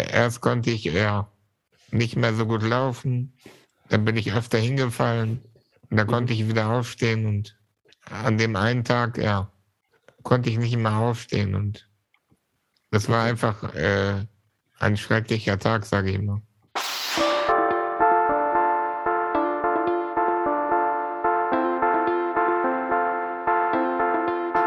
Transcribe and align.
erst 0.00 0.40
konnte 0.40 0.70
ich 0.70 0.84
ja 0.84 1.28
nicht 1.90 2.16
mehr 2.16 2.34
so 2.34 2.46
gut 2.46 2.62
laufen. 2.62 3.34
Dann 3.88 4.04
bin 4.04 4.16
ich 4.16 4.32
öfter 4.32 4.58
hingefallen. 4.58 5.42
Und 5.90 5.96
dann 5.96 6.06
konnte 6.06 6.32
ich 6.32 6.48
wieder 6.48 6.70
aufstehen. 6.70 7.26
Und 7.26 7.58
an 8.08 8.38
dem 8.38 8.56
einen 8.56 8.84
Tag, 8.84 9.18
ja, 9.18 9.50
konnte 10.22 10.50
ich 10.50 10.58
nicht 10.58 10.76
mehr 10.76 10.96
aufstehen. 10.96 11.54
Und 11.54 11.88
das 12.90 13.08
war 13.08 13.24
einfach 13.24 13.74
äh, 13.74 14.24
ein 14.78 14.96
schrecklicher 14.96 15.58
Tag, 15.58 15.84
sage 15.84 16.10
ich 16.12 16.20
mal. 16.20 16.42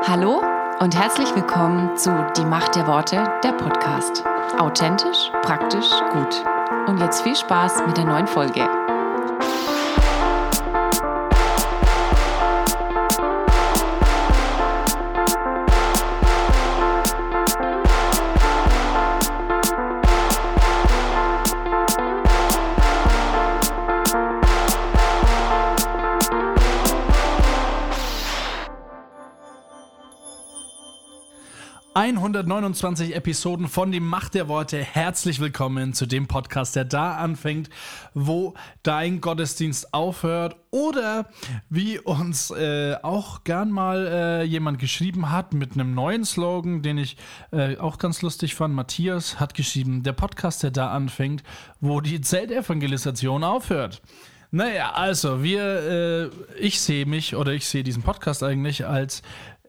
Hallo 0.06 0.44
und 0.80 0.96
herzlich 0.96 1.34
willkommen 1.34 1.96
zu 1.98 2.12
Die 2.38 2.46
Macht 2.46 2.76
der 2.76 2.86
Worte, 2.88 3.28
der 3.44 3.54
Podcast. 3.54 4.24
Authentisch, 4.58 5.32
praktisch, 5.42 5.90
gut. 6.12 6.44
Und 6.88 7.00
jetzt 7.00 7.22
viel 7.22 7.36
Spaß 7.36 7.86
mit 7.88 7.98
der 7.98 8.06
neuen 8.06 8.28
Folge. 8.28 8.83
129 32.04 33.16
Episoden 33.16 33.70
von 33.70 33.94
Die 33.94 34.02
Macht 34.02 34.34
der 34.34 34.50
Worte. 34.50 34.78
Herzlich 34.78 35.40
willkommen 35.40 35.94
zu 35.94 36.06
dem 36.06 36.28
Podcast, 36.28 36.76
der 36.76 36.84
da 36.84 37.16
anfängt, 37.16 37.70
wo 38.14 38.56
dein 38.84 39.22
Gottesdienst 39.22 39.94
aufhört 39.94 40.58
oder 40.70 41.30
wie 41.70 42.00
uns 42.00 42.52
äh, 42.52 42.98
auch 43.04 43.46
gern 43.46 43.72
mal 43.72 44.06
äh, 44.06 44.44
jemand 44.44 44.80
geschrieben 44.80 45.32
hat 45.32 45.54
mit 45.54 45.76
einem 45.76 45.94
neuen 45.94 46.26
Slogan, 46.26 46.82
den 46.82 46.98
ich 46.98 47.16
äh, 47.54 47.78
auch 47.78 47.98
ganz 48.00 48.22
lustig 48.22 48.54
fand. 48.54 48.76
Matthias 48.76 49.40
hat 49.40 49.54
geschrieben, 49.54 50.04
der 50.04 50.12
Podcast, 50.12 50.62
der 50.62 50.72
da 50.72 50.92
anfängt, 50.92 51.42
wo 51.80 52.02
die 52.02 52.20
Zeltevangelisation 52.20 53.46
aufhört. 53.46 54.02
Naja, 54.56 54.92
also 54.92 55.42
wir, 55.42 55.64
äh, 55.64 56.60
ich 56.60 56.80
sehe 56.80 57.08
mich 57.08 57.36
oder 57.36 57.54
ich 57.54 57.66
sehe 57.66 57.82
diesen 57.82 58.04
Podcast 58.04 58.44
eigentlich 58.44 58.86
als 58.86 59.24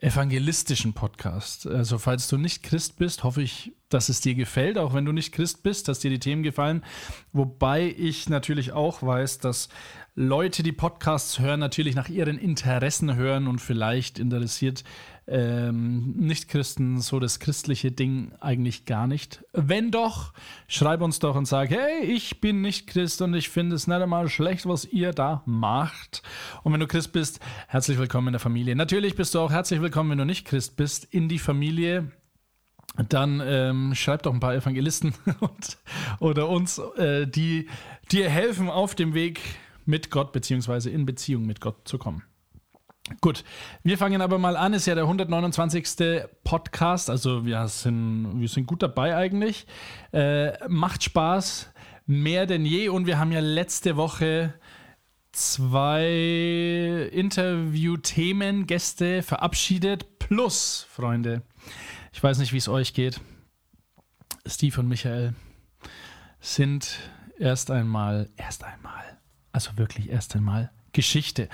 evangelistischen 0.04 0.92
Podcast. 0.92 1.66
Also 1.66 1.98
falls 1.98 2.28
du 2.28 2.36
nicht 2.36 2.62
Christ 2.62 2.98
bist, 2.98 3.24
hoffe 3.24 3.42
ich, 3.42 3.72
dass 3.88 4.08
es 4.08 4.20
dir 4.20 4.34
gefällt, 4.34 4.76
auch 4.76 4.92
wenn 4.92 5.04
du 5.04 5.12
nicht 5.12 5.32
Christ 5.32 5.62
bist, 5.62 5.88
dass 5.88 6.00
dir 6.00 6.10
die 6.10 6.18
Themen 6.18 6.42
gefallen. 6.42 6.84
Wobei 7.32 7.94
ich 7.96 8.28
natürlich 8.28 8.72
auch 8.72 9.02
weiß, 9.02 9.38
dass 9.38 9.68
Leute, 10.14 10.62
die 10.62 10.72
Podcasts 10.72 11.38
hören, 11.38 11.58
natürlich 11.58 11.94
nach 11.94 12.08
ihren 12.08 12.38
Interessen 12.38 13.16
hören 13.16 13.48
und 13.48 13.60
vielleicht 13.60 14.18
interessiert 14.18 14.84
ähm, 15.26 16.14
Nicht-Christen 16.16 17.00
so 17.00 17.18
das 17.18 17.38
christliche 17.38 17.90
Ding 17.90 18.32
eigentlich 18.40 18.84
gar 18.84 19.06
nicht. 19.06 19.44
Wenn 19.52 19.90
doch, 19.90 20.32
schreib 20.68 21.00
uns 21.00 21.18
doch 21.18 21.34
und 21.34 21.46
sag, 21.46 21.70
hey, 21.70 22.04
ich 22.04 22.40
bin 22.40 22.60
nicht 22.60 22.86
Christ 22.86 23.22
und 23.22 23.34
ich 23.34 23.48
finde 23.48 23.76
es 23.76 23.86
nicht 23.86 24.00
einmal 24.00 24.28
schlecht, 24.28 24.66
was 24.66 24.84
ihr 24.84 25.12
da 25.12 25.42
macht. 25.46 26.22
Und 26.62 26.72
wenn 26.72 26.80
du 26.80 26.86
Christ 26.86 27.12
bist, 27.12 27.40
herzlich 27.68 27.98
willkommen 27.98 28.28
in 28.28 28.32
der 28.32 28.40
Familie. 28.40 28.76
Natürlich 28.76 29.16
bist 29.16 29.34
du 29.34 29.40
auch 29.40 29.50
herzlich 29.50 29.80
willkommen, 29.80 30.10
wenn 30.10 30.18
du 30.18 30.26
nicht 30.26 30.46
Christ 30.46 30.76
bist, 30.76 31.04
in 31.04 31.28
die 31.28 31.38
Familie 31.38 32.10
dann 33.08 33.42
ähm, 33.44 33.94
schreib 33.94 34.22
doch 34.22 34.32
ein 34.32 34.40
paar 34.40 34.54
Evangelisten 34.54 35.14
und, 35.40 35.78
oder 36.20 36.48
uns, 36.48 36.78
äh, 36.96 37.26
die 37.26 37.68
dir 38.12 38.28
helfen, 38.30 38.68
auf 38.68 38.94
dem 38.94 39.14
Weg 39.14 39.40
mit 39.84 40.10
Gott 40.10 40.32
beziehungsweise 40.32 40.90
in 40.90 41.06
Beziehung 41.06 41.44
mit 41.44 41.60
Gott 41.60 41.88
zu 41.88 41.98
kommen. 41.98 42.22
Gut, 43.20 43.44
wir 43.82 43.98
fangen 43.98 44.22
aber 44.22 44.38
mal 44.38 44.56
an. 44.56 44.72
Ist 44.72 44.86
ja 44.86 44.94
der 44.94 45.04
129. 45.04 46.24
Podcast, 46.42 47.10
also 47.10 47.44
wir 47.44 47.68
sind, 47.68 48.40
wir 48.40 48.48
sind 48.48 48.66
gut 48.66 48.82
dabei 48.82 49.14
eigentlich. 49.14 49.66
Äh, 50.12 50.52
macht 50.68 51.02
Spaß, 51.02 51.70
mehr 52.06 52.46
denn 52.46 52.64
je. 52.64 52.88
Und 52.88 53.06
wir 53.06 53.18
haben 53.18 53.30
ja 53.30 53.40
letzte 53.40 53.96
Woche 53.96 54.54
zwei 55.32 57.10
Interview-Themen, 57.12 58.66
Gäste 58.66 59.22
verabschiedet. 59.22 60.18
Plus, 60.18 60.86
Freunde, 60.90 61.42
ich 62.10 62.22
weiß 62.22 62.38
nicht, 62.38 62.54
wie 62.54 62.58
es 62.58 62.68
euch 62.68 62.94
geht. 62.94 63.20
Steve 64.46 64.80
und 64.80 64.88
Michael 64.88 65.34
sind 66.40 66.98
erst 67.38 67.70
einmal, 67.70 68.30
erst 68.36 68.64
einmal, 68.64 69.18
also 69.52 69.76
wirklich 69.76 70.08
erst 70.08 70.34
einmal 70.36 70.70
Geschichte. 70.92 71.50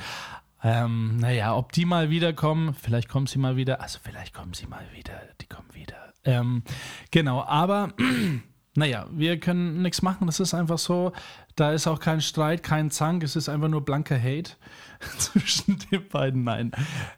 Ähm, 0.62 1.16
naja, 1.16 1.56
ob 1.56 1.72
die 1.72 1.84
mal 1.84 2.10
wiederkommen, 2.10 2.74
vielleicht 2.74 3.08
kommen 3.08 3.26
sie 3.26 3.38
mal 3.38 3.56
wieder, 3.56 3.80
also 3.80 3.98
vielleicht 4.02 4.34
kommen 4.34 4.52
sie 4.52 4.66
mal 4.66 4.84
wieder, 4.94 5.20
die 5.40 5.46
kommen 5.46 5.72
wieder. 5.72 6.12
Ähm, 6.24 6.62
genau, 7.10 7.42
aber 7.42 7.94
naja, 8.74 9.06
wir 9.10 9.40
können 9.40 9.80
nichts 9.82 10.02
machen, 10.02 10.26
das 10.26 10.38
ist 10.38 10.52
einfach 10.52 10.78
so. 10.78 11.12
Da 11.56 11.72
ist 11.72 11.86
auch 11.86 11.98
kein 11.98 12.20
Streit, 12.20 12.62
kein 12.62 12.90
Zank, 12.90 13.22
es 13.22 13.36
ist 13.36 13.48
einfach 13.48 13.68
nur 13.68 13.84
blanker 13.84 14.20
Hate 14.20 14.52
zwischen 15.18 15.78
den 15.90 16.06
beiden. 16.08 16.44
Nein, 16.44 16.72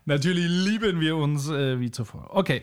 natürlich 0.05 0.47
lieben 0.49 1.01
wir 1.01 1.17
uns 1.17 1.49
äh, 1.49 1.81
wie 1.81 1.91
zuvor. 1.91 2.31
Okay, 2.31 2.63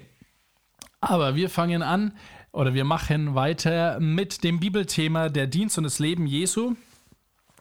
aber 1.02 1.36
wir 1.36 1.50
fangen 1.50 1.82
an 1.82 2.14
oder 2.52 2.74
wir 2.74 2.86
machen 2.86 3.36
weiter 3.36 4.00
mit 4.00 4.44
dem 4.44 4.60
Bibelthema 4.60 5.30
der 5.30 5.48
Dienst 5.48 5.78
und 5.78 5.84
das 5.84 6.00
Leben 6.00 6.26
Jesu. 6.26 6.76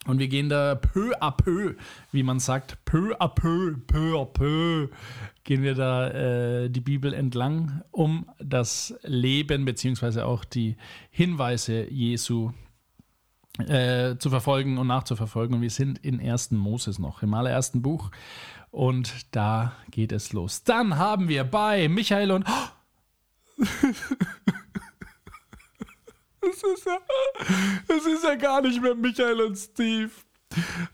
Und 0.08 0.18
wir 0.20 0.28
gehen 0.28 0.48
da 0.48 0.74
peu 0.74 1.12
à 1.20 1.30
peu, 1.30 1.76
wie 2.12 2.22
man 2.22 2.40
sagt, 2.40 2.82
peu 2.86 3.14
à 3.20 3.28
peu, 3.28 3.76
peu 3.86 4.18
à 4.18 4.24
peu, 4.24 4.88
gehen 5.44 5.62
wir 5.62 5.74
da 5.74 6.08
äh, 6.08 6.70
die 6.70 6.80
Bibel 6.80 7.12
entlang, 7.12 7.82
um 7.90 8.24
das 8.38 8.98
Leben 9.02 9.66
beziehungsweise 9.66 10.24
auch 10.24 10.46
die 10.46 10.76
Hinweise 11.10 11.90
Jesu 11.90 12.52
äh, 13.58 14.16
zu 14.16 14.30
verfolgen 14.30 14.78
und 14.78 14.86
nachzuverfolgen. 14.86 15.56
Und 15.56 15.60
wir 15.62 15.68
sind 15.68 15.98
in 15.98 16.20
1. 16.20 16.52
Moses 16.52 16.98
noch, 16.98 17.22
im 17.22 17.34
allerersten 17.34 17.82
Buch. 17.82 18.10
Und 18.70 19.26
da 19.36 19.72
geht 19.90 20.12
es 20.12 20.32
los. 20.32 20.64
Dann 20.64 20.96
haben 20.96 21.28
wir 21.28 21.44
bei 21.44 21.86
Michael 21.88 22.30
und... 22.30 22.46
Es 26.50 26.62
ist 26.62 26.86
ja, 26.86 26.98
es 27.88 28.06
ist 28.06 28.24
ja 28.24 28.34
gar 28.34 28.62
nicht 28.62 28.80
mehr 28.80 28.94
Michael 28.94 29.40
und 29.42 29.56
Steve. 29.56 30.10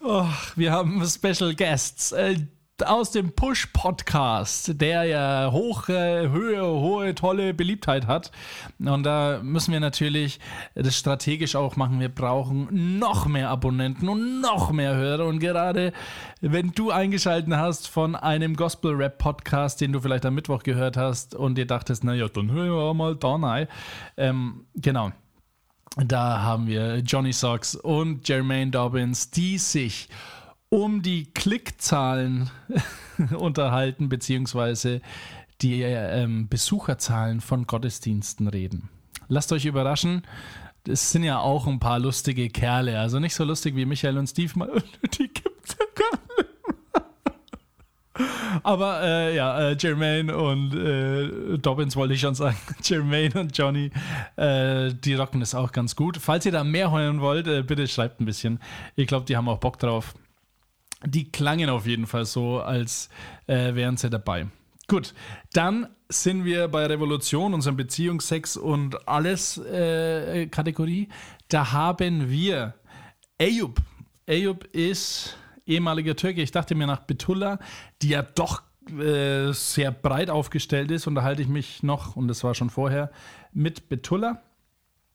Oh, 0.00 0.26
wir 0.56 0.72
haben 0.72 1.04
Special 1.06 1.54
Guests 1.54 2.12
äh, 2.12 2.37
aus 2.84 3.12
dem 3.12 3.32
Push-Podcast, 3.32 4.81
der 4.81 5.04
ja 5.04 5.53
hohe, 5.53 6.31
Höhe, 6.31 6.66
hohe, 6.66 7.14
tolle 7.14 7.54
Beliebtheit 7.54 8.06
hat. 8.09 8.32
Und 8.81 9.04
da 9.04 9.41
müssen 9.43 9.72
wir 9.72 9.78
natürlich 9.78 10.41
das 10.75 10.97
strategisch 10.97 11.54
auch 11.54 11.76
machen. 11.76 12.00
Wir 12.00 12.09
brauchen 12.09 12.98
noch 12.98 13.26
mehr 13.26 13.50
Abonnenten 13.50 14.09
und 14.09 14.41
noch 14.41 14.72
mehr 14.72 14.97
Hörer. 14.97 15.26
Und 15.26 15.38
gerade 15.38 15.93
wenn 16.41 16.72
du 16.72 16.91
eingeschaltet 16.91 17.54
hast 17.54 17.87
von 17.87 18.16
einem 18.16 18.56
Gospel-Rap-Podcast, 18.56 19.81
den 19.81 19.93
du 19.93 20.00
vielleicht 20.00 20.26
am 20.26 20.34
Mittwoch 20.34 20.64
gehört 20.64 20.97
hast 20.97 21.34
und 21.37 21.56
dir 21.56 21.66
dachtest, 21.66 22.03
naja, 22.03 22.28
dann 22.28 22.50
hören 22.50 22.70
wir 22.70 22.94
mal 22.94 23.16
rein. 23.22 23.69
Ähm, 24.16 24.66
genau. 24.75 25.12
Da 25.97 26.43
haben 26.43 26.66
wir 26.66 26.99
Johnny 26.99 27.32
Socks 27.32 27.77
und 27.77 28.28
Jermaine 28.28 28.71
Dobbins, 28.71 29.31
die 29.31 29.59
sich 29.59 30.09
um 30.69 31.03
die 31.03 31.27
Klickzahlen 31.32 32.50
unterhalten, 33.38 34.09
beziehungsweise 34.09 35.00
die 35.60 35.82
ähm, 35.82 36.49
Besucherzahlen 36.49 37.41
von 37.41 37.66
Gottesdiensten 37.66 38.49
reden. 38.49 38.88
Lasst 39.28 39.53
euch 39.53 39.66
überraschen, 39.66 40.22
es 40.87 41.12
sind 41.12 41.22
ja 41.22 41.38
auch 41.38 41.67
ein 41.69 41.79
paar 41.79 42.00
lustige 42.00 42.50
Kerle, 42.50 42.99
also 42.99 43.20
nicht 43.20 43.35
so 43.35 43.44
lustig 43.44 43.76
wie 43.76 43.87
Michael 43.87 44.19
und 44.19 44.26
Steve, 44.26 44.52
die 45.19 45.29
gibt 45.29 45.69
es 45.69 45.76
ja 45.79 45.87
gar 45.94 46.20
nicht. 46.37 46.54
Aber 48.62 49.02
äh, 49.02 49.34
ja, 49.34 49.70
äh, 49.70 49.76
Jermaine 49.78 50.37
und 50.37 50.75
äh, 50.75 51.58
Dobbins 51.58 51.96
wollte 51.96 52.14
ich 52.14 52.20
schon 52.20 52.34
sagen. 52.34 52.56
Jermaine 52.82 53.40
und 53.40 53.56
Johnny, 53.56 53.90
äh, 54.37 54.93
die 54.94 55.14
rocken 55.14 55.43
es 55.43 55.55
auch 55.55 55.72
ganz 55.72 55.96
gut. 55.96 56.19
Falls 56.19 56.46
ihr 56.46 56.52
da 56.52 56.62
mehr 56.62 56.93
hören 56.93 57.20
wollt, 57.20 57.46
äh, 57.49 57.62
bitte 57.62 57.88
schreibt 57.88 58.20
ein 58.20 58.25
bisschen. 58.25 58.61
Ich 58.94 59.08
glaube, 59.08 59.26
die 59.26 59.37
haben 59.37 59.49
auch 59.49 59.58
Bock 59.58 59.78
drauf. 59.78 60.14
Die 61.05 61.31
klangen 61.31 61.69
auf 61.69 61.87
jeden 61.87 62.06
Fall 62.06 62.25
so, 62.25 62.61
als 62.61 63.11
äh, 63.46 63.75
wären 63.75 63.96
sie 63.96 64.11
dabei. 64.11 64.46
Gut, 64.87 65.12
dann 65.52 65.88
sind 66.08 66.44
wir 66.44 66.69
bei 66.69 66.87
Revolution, 66.87 67.52
unserem 67.55 67.76
Beziehungsex 67.76 68.56
und 68.58 69.08
alles 69.08 69.60
Kategorie. 70.50 71.08
Da 71.49 71.72
haben 71.72 72.28
wir 72.28 72.75
Ayub. 73.40 73.81
Ayub 74.28 74.64
ist 74.72 75.38
ehemaliger 75.66 76.16
Türke. 76.16 76.43
Ich 76.43 76.50
dachte 76.50 76.75
mir 76.75 76.87
nach 76.87 77.00
Betullah, 77.00 77.58
die 78.02 78.08
ja 78.08 78.22
doch 78.22 78.62
äh, 78.90 79.52
sehr 79.52 79.90
breit 79.90 80.31
aufgestellt 80.31 80.90
ist, 80.90 81.06
unterhalte 81.06 81.43
ich 81.43 81.49
mich 81.49 81.82
noch, 81.82 82.16
und 82.16 82.28
das 82.28 82.44
war 82.44 82.55
schon 82.55 82.70
vorher, 82.70 83.11
mit 83.52 83.88
Betullah. 83.88 84.43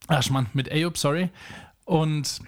Aschmann 0.07 0.48
mit 0.54 0.72
Ayub, 0.72 0.98
sorry. 0.98 1.30
Und 1.86 2.40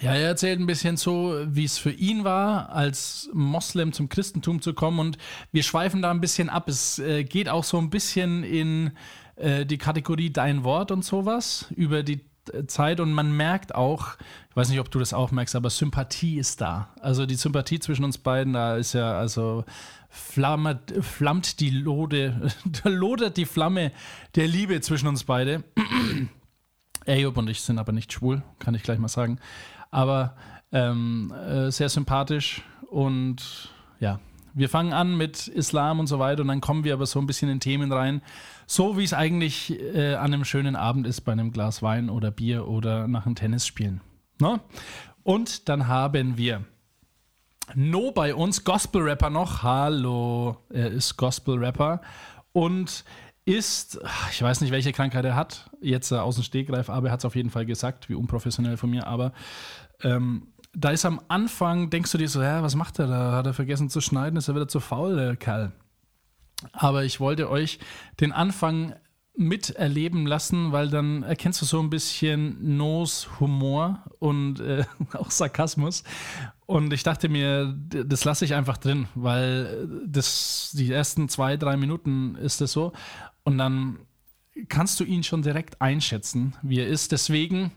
ja, 0.00 0.14
er 0.14 0.28
erzählt 0.28 0.58
ein 0.58 0.66
bisschen 0.66 0.96
so, 0.96 1.36
wie 1.46 1.64
es 1.64 1.78
für 1.78 1.92
ihn 1.92 2.24
war, 2.24 2.70
als 2.70 3.28
Moslem 3.32 3.92
zum 3.92 4.08
Christentum 4.08 4.62
zu 4.62 4.74
kommen. 4.74 4.98
Und 4.98 5.18
wir 5.52 5.62
schweifen 5.62 6.02
da 6.02 6.10
ein 6.10 6.20
bisschen 6.20 6.48
ab. 6.48 6.68
Es 6.68 6.98
äh, 6.98 7.24
geht 7.24 7.48
auch 7.48 7.64
so 7.64 7.78
ein 7.78 7.90
bisschen 7.90 8.42
in 8.42 8.92
äh, 9.36 9.66
die 9.66 9.78
Kategorie 9.78 10.30
Dein 10.30 10.64
Wort 10.64 10.90
und 10.90 11.04
sowas 11.04 11.66
über 11.76 12.02
die 12.02 12.20
Zeit. 12.66 13.00
Und 13.00 13.12
man 13.12 13.36
merkt 13.36 13.74
auch, 13.74 14.16
ich 14.50 14.56
weiß 14.56 14.68
nicht, 14.68 14.80
ob 14.80 14.90
du 14.90 14.98
das 14.98 15.12
auch 15.12 15.30
merkst, 15.30 15.56
aber 15.56 15.70
Sympathie 15.70 16.38
ist 16.38 16.60
da. 16.60 16.88
Also 17.00 17.26
die 17.26 17.34
Sympathie 17.34 17.78
zwischen 17.78 18.04
uns 18.04 18.18
beiden, 18.18 18.52
da 18.52 18.76
ist 18.76 18.92
ja, 18.92 19.18
also 19.18 19.64
flammt, 20.08 20.92
flammt 21.00 21.60
die 21.60 21.70
Lode, 21.70 22.52
da 22.82 22.88
lodert 22.88 23.36
die 23.36 23.46
Flamme 23.46 23.92
der 24.34 24.48
Liebe 24.48 24.80
zwischen 24.80 25.08
uns 25.08 25.24
beide. 25.24 25.64
Ayub 27.06 27.36
und 27.36 27.50
ich 27.50 27.62
sind 27.62 27.78
aber 27.78 27.92
nicht 27.92 28.12
schwul, 28.12 28.42
kann 28.58 28.74
ich 28.74 28.82
gleich 28.82 28.98
mal 28.98 29.08
sagen. 29.08 29.38
Aber 29.90 30.36
ähm, 30.70 31.32
äh, 31.32 31.70
sehr 31.70 31.88
sympathisch 31.88 32.62
und 32.90 33.70
ja, 34.00 34.20
wir 34.54 34.68
fangen 34.68 34.92
an 34.92 35.16
mit 35.16 35.48
Islam 35.48 35.98
und 35.98 36.06
so 36.06 36.18
weiter 36.18 36.42
und 36.42 36.48
dann 36.48 36.60
kommen 36.60 36.84
wir 36.84 36.92
aber 36.92 37.06
so 37.06 37.18
ein 37.18 37.26
bisschen 37.26 37.48
in 37.48 37.60
Themen 37.60 37.92
rein, 37.92 38.22
so 38.72 38.96
wie 38.96 39.04
es 39.04 39.12
eigentlich 39.12 39.78
äh, 39.94 40.14
an 40.14 40.32
einem 40.32 40.46
schönen 40.46 40.76
Abend 40.76 41.06
ist 41.06 41.20
bei 41.22 41.32
einem 41.32 41.52
Glas 41.52 41.82
Wein 41.82 42.08
oder 42.08 42.30
Bier 42.30 42.66
oder 42.66 43.06
nach 43.06 43.26
einem 43.26 43.34
Tennisspielen. 43.34 44.00
Ne? 44.40 44.60
Und 45.22 45.68
dann 45.68 45.88
haben 45.88 46.38
wir 46.38 46.64
No 47.74 48.12
bei 48.12 48.34
uns, 48.34 48.64
Gospel-Rapper 48.64 49.28
noch. 49.28 49.62
Hallo, 49.62 50.56
er 50.70 50.90
ist 50.90 51.18
Gospel-Rapper 51.18 52.00
und 52.52 53.04
ist, 53.44 54.00
ich 54.30 54.40
weiß 54.40 54.62
nicht, 54.62 54.70
welche 54.70 54.92
Krankheit 54.92 55.26
er 55.26 55.36
hat, 55.36 55.70
jetzt 55.82 56.10
äh, 56.10 56.16
aus 56.16 56.36
dem 56.36 56.44
Stegreif, 56.44 56.88
aber 56.88 57.08
er 57.08 57.12
hat 57.12 57.20
es 57.20 57.26
auf 57.26 57.36
jeden 57.36 57.50
Fall 57.50 57.66
gesagt, 57.66 58.08
wie 58.08 58.14
unprofessionell 58.14 58.78
von 58.78 58.88
mir, 58.88 59.06
aber 59.06 59.32
ähm, 60.02 60.46
da 60.74 60.90
ist 60.90 61.04
am 61.04 61.20
Anfang, 61.28 61.90
denkst 61.90 62.10
du 62.12 62.16
dir 62.16 62.28
so, 62.28 62.42
ja, 62.42 62.62
was 62.62 62.74
macht 62.74 62.98
er 62.98 63.06
da? 63.06 63.32
Hat 63.32 63.46
er 63.46 63.52
vergessen 63.52 63.90
zu 63.90 64.00
schneiden? 64.00 64.38
Ist 64.38 64.48
er 64.48 64.54
wieder 64.54 64.68
zu 64.68 64.80
faul, 64.80 65.16
der 65.16 65.36
Kerl? 65.36 65.72
Aber 66.72 67.04
ich 67.04 67.20
wollte 67.20 67.50
euch 67.50 67.78
den 68.20 68.32
Anfang 68.32 68.94
miterleben 69.34 70.26
lassen, 70.26 70.72
weil 70.72 70.90
dann 70.90 71.22
erkennst 71.22 71.62
du 71.62 71.64
so 71.64 71.80
ein 71.80 71.88
bisschen 71.88 72.76
Nos 72.76 73.28
Humor 73.40 74.02
und 74.18 74.60
äh, 74.60 74.84
auch 75.14 75.30
Sarkasmus. 75.30 76.04
Und 76.66 76.92
ich 76.92 77.02
dachte 77.02 77.28
mir, 77.28 77.74
das 77.88 78.24
lasse 78.24 78.44
ich 78.44 78.54
einfach 78.54 78.76
drin, 78.76 79.08
weil 79.14 79.88
das 80.06 80.70
die 80.74 80.90
ersten 80.92 81.28
zwei, 81.28 81.56
drei 81.56 81.76
Minuten 81.76 82.34
ist 82.36 82.60
es 82.60 82.72
so. 82.72 82.92
Und 83.44 83.58
dann 83.58 83.98
kannst 84.68 85.00
du 85.00 85.04
ihn 85.04 85.22
schon 85.22 85.42
direkt 85.42 85.80
einschätzen, 85.80 86.54
wie 86.62 86.80
er 86.80 86.86
ist. 86.86 87.12
Deswegen 87.12 87.72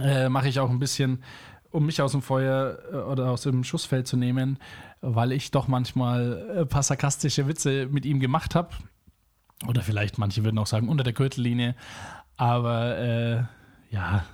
äh, 0.00 0.28
mache 0.28 0.48
ich 0.48 0.60
auch 0.60 0.70
ein 0.70 0.78
bisschen, 0.78 1.22
um 1.70 1.86
mich 1.86 2.02
aus 2.02 2.12
dem 2.12 2.22
Feuer 2.22 2.78
äh, 2.92 2.96
oder 2.96 3.30
aus 3.30 3.42
dem 3.42 3.64
Schussfeld 3.64 4.06
zu 4.06 4.16
nehmen, 4.16 4.58
weil 5.00 5.32
ich 5.32 5.50
doch 5.50 5.68
manchmal 5.68 6.60
ein 6.60 6.68
paar 6.68 6.82
sarkastische 6.82 7.46
Witze 7.48 7.86
mit 7.86 8.04
ihm 8.04 8.20
gemacht 8.20 8.54
habe. 8.54 8.70
Oder 9.66 9.82
vielleicht 9.82 10.18
manche 10.18 10.44
würden 10.44 10.58
auch 10.58 10.66
sagen 10.66 10.88
unter 10.88 11.04
der 11.04 11.12
Gürtellinie. 11.12 11.74
Aber 12.36 12.98
äh, 12.98 13.42
ja, 13.90 14.24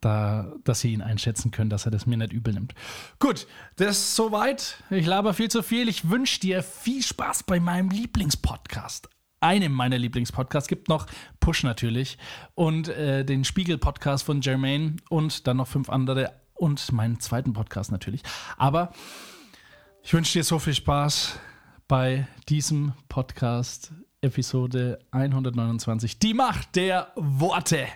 da, 0.00 0.52
dass 0.64 0.82
ihr 0.84 0.90
ihn 0.90 1.02
einschätzen 1.02 1.50
könnt, 1.50 1.72
dass 1.72 1.84
er 1.84 1.90
das 1.90 2.06
mir 2.06 2.16
nicht 2.16 2.32
übel 2.32 2.54
nimmt. 2.54 2.74
Gut, 3.18 3.46
das 3.76 3.98
ist 3.98 4.16
soweit. 4.16 4.82
Ich 4.90 5.06
laber 5.06 5.34
viel 5.34 5.50
zu 5.50 5.62
viel. 5.62 5.88
Ich 5.88 6.08
wünsche 6.08 6.40
dir 6.40 6.62
viel 6.62 7.02
Spaß 7.02 7.42
bei 7.42 7.60
meinem 7.60 7.90
Lieblingspodcast. 7.90 9.08
Einem 9.40 9.72
meiner 9.72 9.98
Lieblingspodcasts 9.98 10.68
gibt 10.68 10.88
noch 10.88 11.06
Push 11.40 11.62
natürlich 11.62 12.18
und 12.54 12.88
äh, 12.88 13.24
den 13.24 13.44
Spiegel-Podcast 13.44 14.24
von 14.24 14.42
Jermaine 14.42 14.96
und 15.08 15.46
dann 15.46 15.58
noch 15.58 15.68
fünf 15.68 15.88
andere 15.88 16.32
und 16.54 16.92
meinen 16.92 17.20
zweiten 17.20 17.54
Podcast 17.54 17.90
natürlich. 17.90 18.22
Aber 18.58 18.92
ich 20.02 20.14
wünsche 20.14 20.38
dir 20.38 20.44
so 20.44 20.58
viel 20.58 20.74
Spaß 20.74 21.38
bei 21.88 22.26
diesem 22.48 22.92
Podcast, 23.08 23.92
Episode 24.20 24.98
129. 25.10 26.18
Die 26.18 26.34
Macht 26.34 26.76
der 26.76 27.12
Worte. 27.16 27.86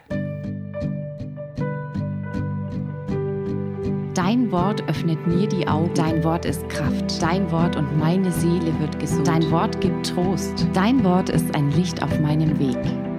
Dein 4.15 4.51
Wort 4.53 4.83
öffnet 4.89 5.27
mir 5.27 5.49
die 5.49 5.67
Augen. 5.67 5.93
Dein 5.95 6.23
Wort 6.23 6.45
ist 6.45 6.69
Kraft. 6.69 7.21
Dein 7.21 7.51
Wort 7.51 7.77
und 7.77 7.99
meine 7.99 8.31
Seele 8.31 8.79
wird 8.79 8.99
gesund. 9.01 9.27
Dein 9.27 9.51
Wort 9.51 9.81
gibt 9.81 10.07
Trost. 10.07 10.67
Dein 10.73 11.03
Wort 11.05 11.31
ist 11.31 11.55
ein 11.55 11.71
Licht 11.73 12.03
auf 12.03 12.21
meinem 12.21 12.59
Weg. 12.59 13.14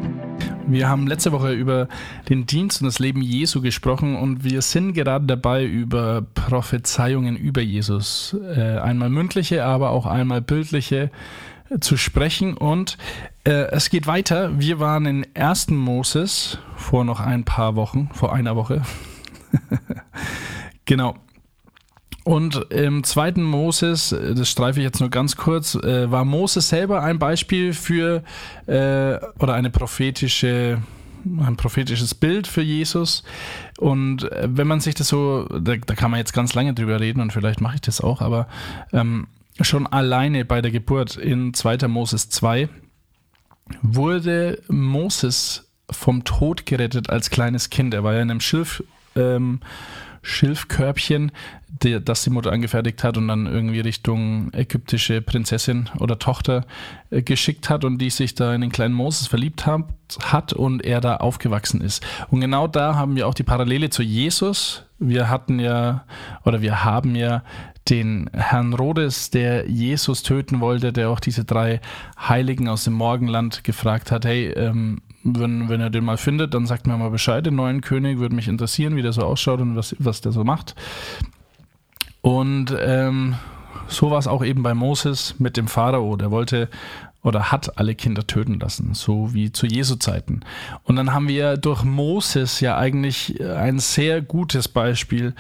Wir 0.68 0.90
haben 0.90 1.08
letzte 1.08 1.32
Woche 1.32 1.54
über 1.54 1.88
den 2.30 2.46
Dienst 2.46 2.82
und 2.82 2.86
das 2.86 3.00
Leben 3.00 3.22
Jesu 3.22 3.62
gesprochen 3.62 4.16
und 4.16 4.44
wir 4.44 4.62
sind 4.62 4.94
gerade 4.94 5.26
dabei, 5.26 5.64
über 5.66 6.24
Prophezeiungen 6.34 7.36
über 7.36 7.62
Jesus, 7.62 8.36
äh, 8.56 8.78
einmal 8.80 9.10
mündliche, 9.10 9.64
aber 9.66 9.92
auch 9.92 10.06
einmal 10.06 10.42
bildliche, 10.42 11.12
äh, 11.70 11.80
zu 11.80 11.98
sprechen. 11.98 12.56
Und 12.58 12.98
äh, 13.44 13.70
es 13.72 13.90
geht 13.90 14.08
weiter. 14.08 14.60
Wir 14.60 14.80
waren 14.80 15.06
in 15.06 15.26
1. 15.36 15.70
Moses 15.70 16.58
vor 16.76 17.06
noch 17.06 17.20
ein 17.20 17.44
paar 17.44 17.76
Wochen, 17.76 18.10
vor 18.14 18.34
einer 18.34 18.56
Woche. 18.56 18.82
Genau. 20.86 21.16
Und 22.26 22.72
im 22.72 23.04
zweiten 23.04 23.44
Moses, 23.44 24.10
das 24.10 24.50
streife 24.50 24.80
ich 24.80 24.84
jetzt 24.84 25.00
nur 25.00 25.12
ganz 25.12 25.36
kurz, 25.36 25.76
äh, 25.76 26.10
war 26.10 26.26
Moses 26.26 26.70
selber 26.70 27.04
ein 27.04 27.20
Beispiel 27.20 27.72
für 27.72 28.24
äh, 28.66 29.20
oder 29.40 29.54
eine 29.54 29.70
prophetische 29.70 30.82
ein 31.26 31.56
prophetisches 31.56 32.16
Bild 32.16 32.48
für 32.48 32.62
Jesus. 32.62 33.24
Und 33.78 34.32
äh, 34.32 34.48
wenn 34.50 34.68
man 34.68 34.80
sich 34.80 34.96
das 34.96 35.08
so, 35.08 35.48
da, 35.50 35.76
da, 35.76 35.94
kann 35.94 36.10
man 36.12 36.20
jetzt 36.20 36.34
ganz 36.34 36.56
lange 36.56 36.74
drüber 36.74 37.00
reden 37.00 37.22
und 37.22 37.32
vielleicht 37.32 37.62
mache 37.62 37.76
ich 37.76 37.82
das 37.82 38.02
auch, 38.02 38.22
aber 38.22 38.48
ähm, 38.92 39.28
schon 39.62 39.86
alleine 39.86 40.46
bei 40.46 40.62
der 40.62 40.72
Geburt 40.72 41.18
in 41.18 41.54
2. 41.54 41.88
Moses 41.88 42.30
2 42.30 42.70
wurde 43.84 44.62
Moses 44.68 45.70
vom 45.92 46.24
Tod 46.24 46.66
gerettet 46.66 47.12
als 47.12 47.30
kleines 47.30 47.70
Kind. 47.70 47.94
Er 47.94 48.04
war 48.04 48.14
ja 48.14 48.22
in 48.22 48.32
einem 48.32 48.42
Schilf. 48.42 48.84
Ähm, 49.16 49.60
Schilfkörbchen, 50.26 51.32
die, 51.68 52.04
das 52.04 52.24
die 52.24 52.30
Mutter 52.30 52.52
angefertigt 52.52 53.04
hat 53.04 53.18
und 53.18 53.28
dann 53.28 53.46
irgendwie 53.46 53.80
Richtung 53.80 54.52
ägyptische 54.54 55.22
Prinzessin 55.22 55.90
oder 56.00 56.20
Tochter 56.20 56.66
äh, 57.10 57.22
geschickt 57.22 57.70
hat 57.70 57.84
und 57.86 58.00
die 58.00 58.10
sich 58.10 58.34
da 58.34 58.54
in 58.54 58.62
den 58.62 58.72
kleinen 58.72 58.94
Moses 58.94 59.28
verliebt 59.28 59.66
hat, 59.66 59.86
hat 60.24 60.54
und 60.54 60.84
er 60.84 61.02
da 61.02 61.18
aufgewachsen 61.18 61.82
ist. 61.82 62.06
Und 62.30 62.42
genau 62.42 62.68
da 62.68 62.96
haben 62.96 63.16
wir 63.16 63.28
auch 63.28 63.34
die 63.34 63.44
Parallele 63.44 63.90
zu 63.90 64.04
Jesus. 64.04 64.84
Wir 65.00 65.30
hatten 65.30 65.60
ja 65.60 66.06
oder 66.44 66.62
wir 66.62 66.84
haben 66.84 67.16
ja 67.16 67.44
den 67.90 68.30
Herrn 68.34 68.74
Rhodes, 68.74 69.30
der 69.30 69.70
Jesus 69.70 70.24
töten 70.24 70.60
wollte, 70.60 70.92
der 70.92 71.10
auch 71.10 71.20
diese 71.20 71.46
drei 71.46 71.82
Heiligen 72.18 72.68
aus 72.68 72.86
dem 72.86 72.94
Morgenland 72.94 73.64
gefragt 73.64 74.12
hat, 74.12 74.26
hey, 74.26 74.48
ähm, 74.48 75.02
wenn, 75.26 75.70
wenn 75.70 75.82
er 75.82 75.90
den 75.90 76.06
mal 76.06 76.18
findet, 76.18 76.54
dann 76.54 76.68
sagt 76.68 76.86
mir 76.86 76.98
mal 76.98 77.10
Bescheid, 77.10 77.46
den 77.46 77.56
neuen 77.56 77.82
König, 77.82 78.20
würde 78.20 78.36
mich 78.36 78.48
interessieren, 78.48 78.96
wie 78.96 79.02
der 79.02 79.12
so 79.12 79.24
ausschaut 79.24 79.60
und 79.60 79.76
was, 79.76 79.96
was 80.00 80.22
der 80.22 80.32
so 80.32 80.44
macht. 80.44 80.76
Und 82.22 82.76
ähm, 82.80 83.36
so 83.88 84.12
war 84.12 84.20
es 84.20 84.28
auch 84.28 84.44
eben 84.44 84.64
bei 84.64 84.74
Moses 84.74 85.36
mit 85.40 85.58
dem 85.58 85.68
Pharao, 85.68 86.16
der 86.16 86.32
wollte 86.32 86.70
oder 87.24 87.52
hat 87.52 87.80
alle 87.80 87.96
Kinder 87.96 88.28
töten 88.28 88.60
lassen, 88.60 88.94
so 88.94 89.34
wie 89.34 89.52
zu 89.52 89.66
Jesu 89.66 89.96
Zeiten. 89.96 90.42
Und 90.84 90.96
dann 90.96 91.12
haben 91.12 91.28
wir 91.28 91.58
durch 91.58 91.84
Moses 91.84 92.60
ja 92.60 92.78
eigentlich 92.78 93.42
ein 93.44 93.80
sehr 93.80 94.22
gutes 94.22 94.68
Beispiel 94.68 95.34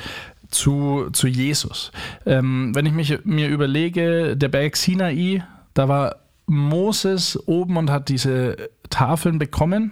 zu, 0.49 1.09
zu 1.13 1.27
Jesus. 1.27 1.91
Ähm, 2.25 2.73
wenn 2.73 2.87
ich 2.87 2.93
mich, 2.93 3.19
mir 3.23 3.49
überlege, 3.49 4.35
der 4.35 4.49
Berg 4.49 4.75
Sinai, 4.77 5.43
da 5.75 5.87
war 5.87 6.15
Moses 6.47 7.39
oben 7.47 7.77
und 7.77 7.91
hat 7.91 8.09
diese 8.09 8.57
Tafeln 8.89 9.39
bekommen. 9.39 9.91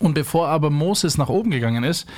Und 0.00 0.14
bevor 0.14 0.48
aber 0.48 0.70
Moses 0.70 1.16
nach 1.16 1.28
oben 1.28 1.50
gegangen 1.50 1.84
ist, 1.84 2.08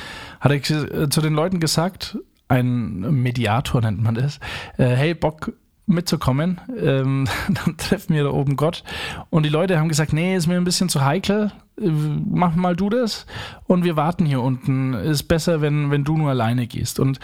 hat 0.41 0.53
er 0.53 1.11
zu 1.11 1.21
den 1.21 1.35
Leuten 1.35 1.61
gesagt, 1.61 2.19
ein 2.49 3.00
Mediator 3.23 3.81
nennt 3.83 4.03
man 4.03 4.15
das, 4.15 4.41
äh, 4.79 4.87
hey 4.87 5.15
Bock 5.15 5.53
mitzukommen, 5.88 6.61
ähm, 6.79 7.27
dann 7.49 7.77
treffen 7.77 8.15
wir 8.15 8.25
da 8.25 8.31
oben 8.31 8.57
Gott. 8.57 8.85
Und 9.31 9.45
die 9.45 9.50
Leute 9.50 9.79
haben 9.79 9.88
gesagt, 9.88 10.12
nee, 10.12 10.37
ist 10.37 10.47
mir 10.47 10.57
ein 10.57 10.65
bisschen 10.65 10.88
zu 10.88 11.05
heikel, 11.05 11.53
äh, 11.81 11.88
mach 11.88 12.55
mal 12.55 12.77
du 12.77 12.91
das 12.91 13.27
und 13.65 13.85
wir 13.85 13.97
warten 13.97 14.27
hier 14.27 14.43
unten. 14.43 14.95
Ist 14.95 15.25
besser, 15.25 15.61
wenn, 15.61 15.91
wenn 15.91 16.05
du 16.05 16.17
nur 16.17 16.31
alleine 16.31 16.67
gehst. 16.67 17.00
Und 17.00 17.21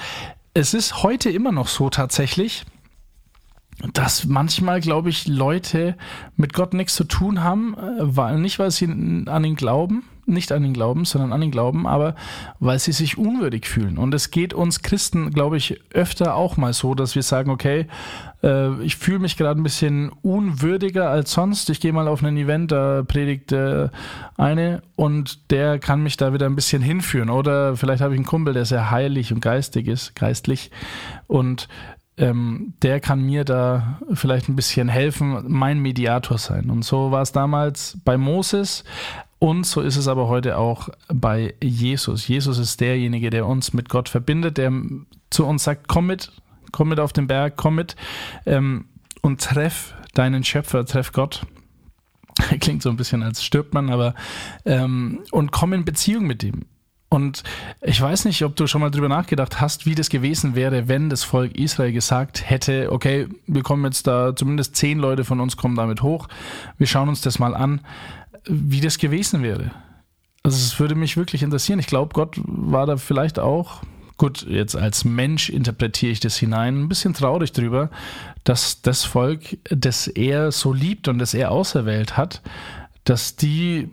es 0.54 0.74
ist 0.74 1.02
heute 1.02 1.30
immer 1.30 1.52
noch 1.52 1.68
so 1.68 1.90
tatsächlich, 1.90 2.64
dass 3.92 4.26
manchmal, 4.26 4.80
glaube 4.80 5.10
ich, 5.10 5.26
Leute 5.26 5.96
mit 6.36 6.52
Gott 6.52 6.74
nichts 6.74 6.94
zu 6.94 7.04
tun 7.04 7.42
haben, 7.42 7.74
äh, 7.74 8.16
weil, 8.16 8.38
nicht 8.38 8.58
weil 8.58 8.70
sie 8.70 8.86
an 8.86 9.44
ihn 9.44 9.56
glauben, 9.56 10.04
nicht 10.26 10.52
an 10.52 10.64
ihn 10.64 10.72
glauben, 10.72 11.04
sondern 11.04 11.32
an 11.32 11.42
ihn 11.42 11.50
glauben, 11.50 11.86
aber 11.86 12.14
weil 12.60 12.78
sie 12.78 12.92
sich 12.92 13.18
unwürdig 13.18 13.66
fühlen. 13.66 13.98
Und 13.98 14.14
es 14.14 14.30
geht 14.30 14.54
uns 14.54 14.82
Christen, 14.82 15.30
glaube 15.30 15.56
ich, 15.56 15.80
öfter 15.92 16.34
auch 16.34 16.56
mal 16.56 16.72
so, 16.72 16.94
dass 16.94 17.14
wir 17.14 17.22
sagen, 17.22 17.50
okay, 17.50 17.86
äh, 18.42 18.82
ich 18.82 18.96
fühle 18.96 19.18
mich 19.18 19.36
gerade 19.36 19.60
ein 19.60 19.62
bisschen 19.62 20.10
unwürdiger 20.22 21.10
als 21.10 21.32
sonst. 21.32 21.68
Ich 21.70 21.80
gehe 21.80 21.92
mal 21.92 22.08
auf 22.08 22.22
ein 22.22 22.36
Event, 22.36 22.72
da 22.72 23.02
predigt 23.02 23.52
äh, 23.52 23.88
eine 24.36 24.82
und 24.96 25.50
der 25.50 25.78
kann 25.78 26.02
mich 26.02 26.16
da 26.16 26.32
wieder 26.32 26.46
ein 26.46 26.56
bisschen 26.56 26.82
hinführen. 26.82 27.30
Oder 27.30 27.76
vielleicht 27.76 28.02
habe 28.02 28.14
ich 28.14 28.18
einen 28.18 28.26
Kumpel, 28.26 28.54
der 28.54 28.64
sehr 28.64 28.90
heilig 28.90 29.32
und 29.32 29.40
geistig 29.40 29.88
ist, 29.88 30.14
geistlich 30.14 30.70
und 31.26 31.68
ähm, 32.16 32.74
der 32.82 33.00
kann 33.00 33.22
mir 33.22 33.44
da 33.44 34.00
vielleicht 34.12 34.48
ein 34.48 34.56
bisschen 34.56 34.88
helfen, 34.88 35.44
mein 35.48 35.80
Mediator 35.80 36.38
sein. 36.38 36.70
Und 36.70 36.84
so 36.84 37.10
war 37.10 37.22
es 37.22 37.32
damals 37.32 37.98
bei 38.04 38.16
Moses 38.16 38.84
und 39.44 39.66
so 39.66 39.80
ist 39.82 39.96
es 39.96 40.08
aber 40.08 40.28
heute 40.28 40.56
auch 40.56 40.88
bei 41.08 41.54
Jesus. 41.62 42.26
Jesus 42.26 42.58
ist 42.58 42.80
derjenige, 42.80 43.30
der 43.30 43.46
uns 43.46 43.74
mit 43.74 43.88
Gott 43.88 44.08
verbindet, 44.08 44.56
der 44.56 44.72
zu 45.28 45.44
uns 45.44 45.64
sagt, 45.64 45.88
komm 45.88 46.06
mit, 46.06 46.32
komm 46.72 46.88
mit 46.88 46.98
auf 47.00 47.12
den 47.12 47.26
Berg, 47.26 47.54
komm 47.56 47.74
mit 47.74 47.94
ähm, 48.46 48.86
und 49.20 49.42
treff 49.42 49.94
deinen 50.14 50.44
Schöpfer, 50.44 50.86
treff 50.86 51.12
Gott. 51.12 51.46
Klingt 52.60 52.82
so 52.82 52.90
ein 52.90 52.96
bisschen, 52.96 53.22
als 53.22 53.44
stirbt 53.44 53.74
man, 53.74 53.90
aber 53.90 54.14
ähm, 54.64 55.20
und 55.30 55.52
komm 55.52 55.72
in 55.72 55.84
Beziehung 55.84 56.26
mit 56.26 56.42
ihm. 56.42 56.62
Und 57.14 57.44
ich 57.80 58.00
weiß 58.00 58.24
nicht, 58.24 58.42
ob 58.42 58.56
du 58.56 58.66
schon 58.66 58.80
mal 58.80 58.90
drüber 58.90 59.08
nachgedacht 59.08 59.60
hast, 59.60 59.86
wie 59.86 59.94
das 59.94 60.08
gewesen 60.08 60.56
wäre, 60.56 60.88
wenn 60.88 61.10
das 61.10 61.22
Volk 61.22 61.56
Israel 61.56 61.92
gesagt 61.92 62.50
hätte, 62.50 62.90
okay, 62.90 63.28
wir 63.46 63.62
kommen 63.62 63.84
jetzt 63.84 64.08
da, 64.08 64.34
zumindest 64.34 64.74
zehn 64.74 64.98
Leute 64.98 65.22
von 65.22 65.38
uns 65.38 65.56
kommen 65.56 65.76
damit 65.76 66.02
hoch, 66.02 66.26
wir 66.76 66.88
schauen 66.88 67.08
uns 67.08 67.20
das 67.20 67.38
mal 67.38 67.54
an, 67.54 67.82
wie 68.46 68.80
das 68.80 68.98
gewesen 68.98 69.44
wäre. 69.44 69.70
Also 70.42 70.56
es 70.56 70.80
würde 70.80 70.96
mich 70.96 71.16
wirklich 71.16 71.44
interessieren. 71.44 71.78
Ich 71.78 71.86
glaube, 71.86 72.14
Gott 72.14 72.34
war 72.46 72.84
da 72.84 72.96
vielleicht 72.96 73.38
auch, 73.38 73.82
gut, 74.16 74.44
jetzt 74.48 74.74
als 74.74 75.04
Mensch 75.04 75.50
interpretiere 75.50 76.10
ich 76.10 76.18
das 76.18 76.36
hinein, 76.36 76.82
ein 76.82 76.88
bisschen 76.88 77.14
traurig 77.14 77.52
drüber, 77.52 77.90
dass 78.42 78.82
das 78.82 79.04
Volk, 79.04 79.56
das 79.70 80.08
er 80.08 80.50
so 80.50 80.72
liebt 80.72 81.06
und 81.06 81.20
das 81.20 81.32
er 81.32 81.52
auserwählt 81.52 82.16
hat, 82.16 82.42
dass 83.04 83.36
die 83.36 83.88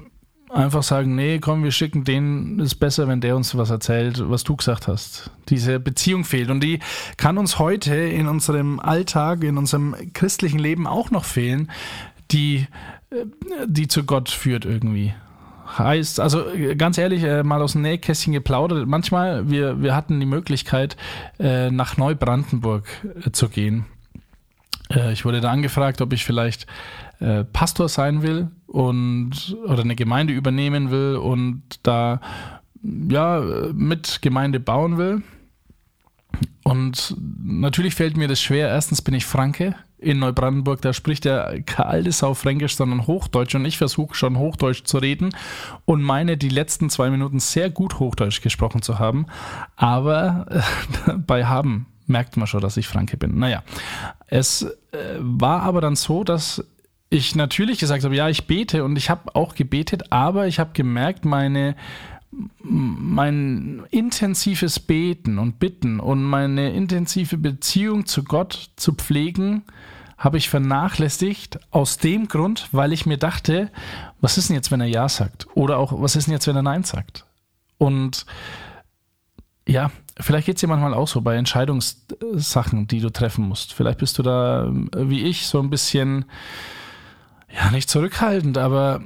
einfach 0.54 0.84
sagen, 0.84 1.16
nee, 1.16 1.40
komm, 1.40 1.64
wir 1.64 1.72
schicken 1.72 2.04
den, 2.04 2.60
ist 2.60 2.76
besser, 2.76 3.08
wenn 3.08 3.22
der 3.22 3.36
uns 3.36 3.56
was 3.56 3.70
erzählt, 3.70 4.22
was 4.30 4.44
du 4.44 4.56
gesagt 4.56 4.88
hast. 4.88 5.32
Diese 5.50 5.80
Beziehung 5.80 6.24
fehlt 6.24 6.50
und 6.50 6.62
die 6.62 6.80
kann 7.18 7.38
uns 7.38 7.60
heute 7.60 7.96
in 7.96 8.28
unserem 8.28 8.80
Alltag, 8.80 9.44
in 9.44 9.58
unserem 9.58 9.96
christlichen 10.14 10.60
Leben 10.60 10.88
auch 10.88 11.12
noch 11.12 11.26
fehlen, 11.26 11.72
die, 12.32 12.68
äh, 13.10 13.26
die 13.66 13.88
zu 13.88 14.04
Gott 14.04 14.30
führt 14.30 14.66
irgendwie. 14.66 15.14
Heißt, 15.78 16.20
also 16.20 16.46
ganz 16.78 16.98
ehrlich, 16.98 17.24
äh, 17.24 17.44
mal 17.44 17.62
aus 17.62 17.74
dem 17.74 17.82
Nähkästchen 17.82 18.34
geplaudert. 18.34 18.88
Manchmal, 18.88 19.50
wir, 19.50 19.82
wir 19.82 19.96
hatten 19.96 20.20
die 20.20 20.26
Möglichkeit, 20.26 20.98
äh, 21.40 21.72
nach 21.72 21.96
Neubrandenburg 21.98 22.86
zu 23.32 23.50
gehen. 23.50 23.86
Ich 25.14 25.24
wurde 25.24 25.40
da 25.40 25.50
angefragt, 25.50 26.02
ob 26.02 26.12
ich 26.12 26.26
vielleicht 26.26 26.68
Pastor 27.54 27.88
sein 27.88 28.24
will 28.24 28.50
und 28.72 29.58
oder 29.66 29.82
eine 29.82 29.96
Gemeinde 29.96 30.34
übernehmen 30.34 30.92
will 30.92 31.18
und 31.18 31.62
da 31.84 32.22
ja 32.82 33.44
mit 33.74 34.22
Gemeinde 34.22 34.60
bauen 34.60 34.98
will. 34.98 35.22
Und 36.64 37.16
natürlich 37.44 37.96
fällt 37.96 38.16
mir 38.16 38.30
das 38.30 38.42
schwer. 38.42 38.70
Erstens 38.70 39.02
bin 39.02 39.14
ich 39.14 39.26
Franke 39.26 39.76
in 39.98 40.20
Neubrandenburg, 40.20 40.82
da 40.82 40.94
spricht 40.94 41.26
er 41.26 41.62
kein 41.64 41.86
altes 41.86 42.20
Sau 42.20 42.34
Fränkisch, 42.34 42.76
sondern 42.76 43.06
Hochdeutsch 43.08 43.54
und 43.54 43.66
ich 43.66 43.78
versuche 43.78 44.16
schon 44.16 44.38
Hochdeutsch 44.38 44.84
zu 44.84 44.98
reden 44.98 45.36
und 45.86 46.02
meine 46.02 46.38
die 46.38 46.50
letzten 46.50 46.90
zwei 46.90 47.10
Minuten 47.12 47.40
sehr 47.40 47.70
gut 47.70 48.00
Hochdeutsch 48.00 48.42
gesprochen 48.42 48.82
zu 48.82 48.98
haben, 48.98 49.28
aber 49.76 50.48
äh, 50.50 51.12
bei 51.28 51.46
haben 51.46 51.86
merkt 52.08 52.36
man 52.36 52.48
schon, 52.48 52.62
dass 52.62 52.78
ich 52.78 52.88
Franke 52.88 53.16
bin. 53.16 53.38
Naja, 53.38 53.64
es 54.26 54.64
äh, 54.92 55.18
war 55.20 55.62
aber 55.62 55.82
dann 55.82 55.96
so, 55.96 56.24
dass 56.24 56.66
ich 57.12 57.36
natürlich 57.36 57.78
gesagt 57.78 58.06
habe, 58.06 58.16
ja, 58.16 58.30
ich 58.30 58.48
bete 58.48 58.84
und 58.84 58.96
ich 58.96 59.10
habe 59.10 59.36
auch 59.36 59.54
gebetet, 59.54 60.12
aber 60.12 60.48
ich 60.48 60.60
habe 60.60 60.72
gemerkt, 60.74 61.26
meine 61.26 61.76
mein 62.64 63.84
intensives 63.92 64.80
Beten 64.80 65.38
und 65.38 65.60
Bitten 65.60 66.00
und 66.00 66.24
meine 66.24 66.72
intensive 66.72 67.38
Beziehung 67.38 68.06
zu 68.06 68.24
Gott 68.24 68.70
zu 68.78 68.94
pflegen, 68.94 69.64
habe 70.18 70.38
ich 70.38 70.50
vernachlässigt 70.50 71.60
aus 71.72 71.98
dem 71.98 72.30
Grund, 72.30 72.70
weil 72.72 72.94
ich 72.94 73.06
mir 73.06 73.18
dachte, 73.18 73.70
was 74.22 74.38
ist 74.38 74.48
denn 74.48 74.56
jetzt, 74.56 74.72
wenn 74.72 74.80
er 74.80 74.88
Ja 74.88 75.10
sagt? 75.10 75.48
Oder 75.56 75.78
auch, 75.78 76.02
was 76.02 76.16
ist 76.16 76.28
denn 76.28 76.34
jetzt, 76.34 76.48
wenn 76.48 76.56
er 76.56 76.62
Nein 76.62 76.86
sagt? 76.86 77.26
Und 77.78 78.26
ja, 79.68 79.92
vielleicht 80.18 80.46
geht 80.46 80.56
es 80.56 80.62
dir 80.62 80.68
manchmal 80.68 80.94
auch 80.94 81.10
so 81.10 81.20
bei 81.20 81.36
Entscheidungssachen, 81.36 82.88
die 82.88 83.02
du 83.02 83.10
treffen 83.10 83.46
musst. 83.46 83.74
Vielleicht 83.74 84.00
bist 84.00 84.18
du 84.18 84.24
da 84.24 84.72
wie 84.72 85.24
ich 85.24 85.48
so 85.48 85.60
ein 85.60 85.70
bisschen 85.70 86.24
ja, 87.56 87.72
nicht 87.72 87.90
zurückhaltend, 87.90 88.58
aber 88.58 89.02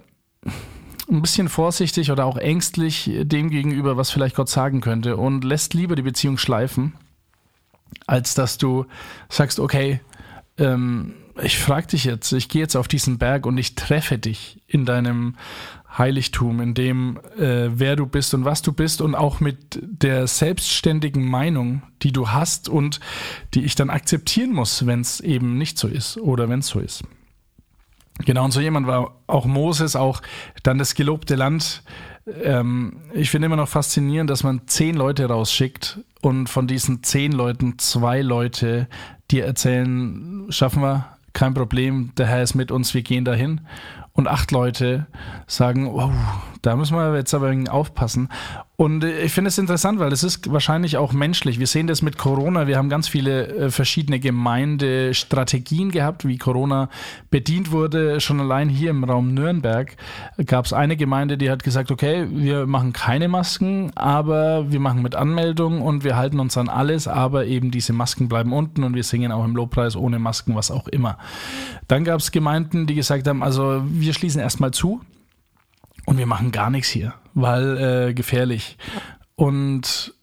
ein 1.10 1.22
bisschen 1.22 1.50
vorsichtig 1.50 2.12
oder 2.12 2.26
auch 2.26 2.38
ängstlich 2.38 3.12
dem 3.22 3.50
gegenüber, 3.50 3.98
was 3.98 4.12
vielleicht 4.12 4.36
Gott 4.36 4.50
sagen 4.50 4.82
könnte 4.82 5.18
und 5.18 5.44
lässt 5.44 5.74
lieber 5.74 5.96
die 5.96 6.02
Beziehung 6.02 6.38
schleifen, 6.38 6.94
als 8.08 8.34
dass 8.34 8.58
du 8.58 8.86
sagst, 9.30 9.60
okay, 9.60 10.00
ähm, 10.58 11.14
ich 11.42 11.60
frage 11.60 11.88
dich 11.88 12.06
jetzt, 12.06 12.32
ich 12.32 12.50
gehe 12.50 12.62
jetzt 12.62 12.76
auf 12.76 12.88
diesen 12.88 13.18
Berg 13.18 13.46
und 13.46 13.58
ich 13.58 13.76
treffe 13.76 14.18
dich 14.18 14.62
in 14.68 14.86
deinem 14.86 15.36
Heiligtum, 15.98 16.60
in 16.62 16.74
dem, 16.74 17.20
äh, 17.38 17.70
wer 17.72 17.96
du 17.96 18.06
bist 18.06 18.34
und 18.34 18.46
was 18.46 18.62
du 18.62 18.74
bist 18.74 19.02
und 19.02 19.16
auch 19.16 19.40
mit 19.40 19.80
der 19.82 20.28
selbstständigen 20.28 21.26
Meinung, 21.26 21.84
die 22.02 22.12
du 22.12 22.30
hast 22.30 22.68
und 22.68 23.00
die 23.54 23.64
ich 23.64 23.76
dann 23.76 23.90
akzeptieren 23.90 24.54
muss, 24.54 24.86
wenn 24.86 25.02
es 25.02 25.20
eben 25.20 25.58
nicht 25.58 25.78
so 25.78 25.88
ist 25.88 26.18
oder 26.18 26.50
wenn 26.50 26.60
es 26.60 26.68
so 26.68 26.80
ist. 26.80 27.04
Genau, 28.24 28.46
und 28.46 28.52
so 28.52 28.62
jemand 28.62 28.88
war 28.88 29.16
auch 29.28 29.46
Moses, 29.46 29.96
auch 29.96 30.22
dann 30.64 30.78
das 30.78 30.96
gelobte 30.96 31.36
Land. 31.36 31.84
Ähm, 32.44 33.02
ich 33.14 33.30
finde 33.30 33.48
immer 33.48 33.58
noch 33.58 33.68
faszinierend, 33.68 34.30
dass 34.30 34.44
man 34.44 34.62
zehn 34.68 34.96
Leute 34.96 35.26
rausschickt 35.26 36.00
und 36.22 36.48
von 36.48 36.66
diesen 36.68 37.04
zehn 37.04 37.34
Leuten 37.34 37.78
zwei 37.78 38.22
Leute 38.22 38.88
dir 39.32 39.46
erzählen, 39.46 40.46
schaffen 40.50 40.82
wir, 40.82 41.16
kein 41.34 41.54
Problem, 41.54 42.12
der 42.18 42.28
Herr 42.28 42.42
ist 42.42 42.56
mit 42.56 42.72
uns, 42.72 42.94
wir 42.94 43.04
gehen 43.04 43.26
dahin. 43.26 43.62
Und 44.14 44.30
acht 44.30 44.52
Leute 44.52 45.08
sagen, 45.46 45.92
wow, 45.92 46.10
da 46.62 46.78
müssen 46.78 46.96
wir 46.96 47.14
jetzt 47.18 47.34
aber 47.34 47.54
aufpassen. 47.70 48.30
Und 48.78 49.04
äh, 49.04 49.22
ich 49.22 49.32
finde 49.32 49.50
es 49.50 49.58
interessant, 49.58 50.00
weil 50.00 50.12
es 50.12 50.24
ist 50.24 50.52
wahrscheinlich 50.52 50.98
auch 50.98 51.14
menschlich. 51.14 51.60
Wir 51.60 51.68
sehen 51.68 51.88
das 51.88 52.02
mit 52.02 52.18
Corona. 52.18 52.68
Wir 52.68 52.78
haben 52.78 52.90
ganz 52.90 53.08
viele 53.08 53.48
äh, 53.48 53.72
verschiedene 53.72 54.20
Gemeindestrategien 54.20 55.92
gehabt, 55.92 56.28
wie 56.28 56.38
Corona 56.38 56.90
bedient 57.30 57.72
wurde. 57.72 58.20
Schon 58.20 58.40
allein 58.40 58.70
hier 58.70 58.90
im 58.90 59.04
Raum 59.04 59.34
Nürnberg 59.34 59.96
gab 60.46 60.66
es 60.66 60.74
eine 60.74 60.98
Gemeinde, 60.98 61.38
die 61.38 61.50
hat 61.50 61.64
gesagt, 61.64 61.92
okay, 61.92 62.28
wir 62.30 62.68
machen 62.68 62.94
keine 62.94 63.28
Masken, 63.28 63.92
aber 63.96 64.72
wir 64.72 64.80
machen 64.80 65.02
mit 65.02 65.16
Anmeldung 65.16 65.82
und 65.82 66.04
wir 66.04 66.16
halten 66.16 66.40
uns 66.40 66.58
an 66.58 66.70
alles, 66.70 67.08
aber 67.08 67.46
eben 67.46 67.72
diese 67.72 67.94
Masken 67.94 68.28
bleiben 68.28 68.54
unten 68.54 68.84
und 68.84 68.96
wir 68.96 69.04
singen 69.04 69.32
auch 69.32 69.46
im 69.46 69.56
Lobpreis 69.56 69.96
ohne 69.96 70.20
Masken, 70.20 70.56
was 70.56 70.72
auch 70.72 70.88
immer. 70.88 71.18
Dann 71.88 72.04
gab 72.04 72.20
es 72.20 72.32
Gemeinden, 72.32 72.88
die 72.88 72.96
gesagt 72.96 73.28
haben, 73.28 73.44
also 73.44 73.84
wir 73.88 74.14
schließen 74.14 74.42
erstmal 74.42 74.72
zu 74.72 75.02
und 76.06 76.18
wir 76.18 76.26
machen 76.26 76.52
gar 76.52 76.70
nichts 76.70 76.90
hier, 76.90 77.14
weil 77.34 77.78
äh, 78.10 78.14
gefährlich. 78.14 78.78
Und 79.36 80.14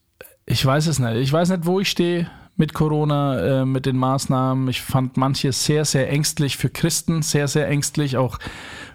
ich 0.47 0.65
weiß 0.65 0.87
es 0.87 0.99
nicht. 0.99 1.17
Ich 1.17 1.33
weiß 1.33 1.51
nicht, 1.51 1.67
wo 1.67 1.81
ich 1.81 1.91
stehe 1.91 2.31
mit 2.57 2.75
Corona, 2.75 3.63
äh, 3.63 3.65
mit 3.65 3.87
den 3.87 3.97
Maßnahmen. 3.97 4.69
Ich 4.69 4.83
fand 4.83 5.17
manche 5.17 5.53
sehr, 5.53 5.85
sehr 5.85 6.11
ängstlich 6.11 6.57
für 6.57 6.69
Christen, 6.69 7.23
sehr, 7.23 7.49
sehr 7.49 7.69
ängstlich 7.69 8.17
auch 8.17 8.39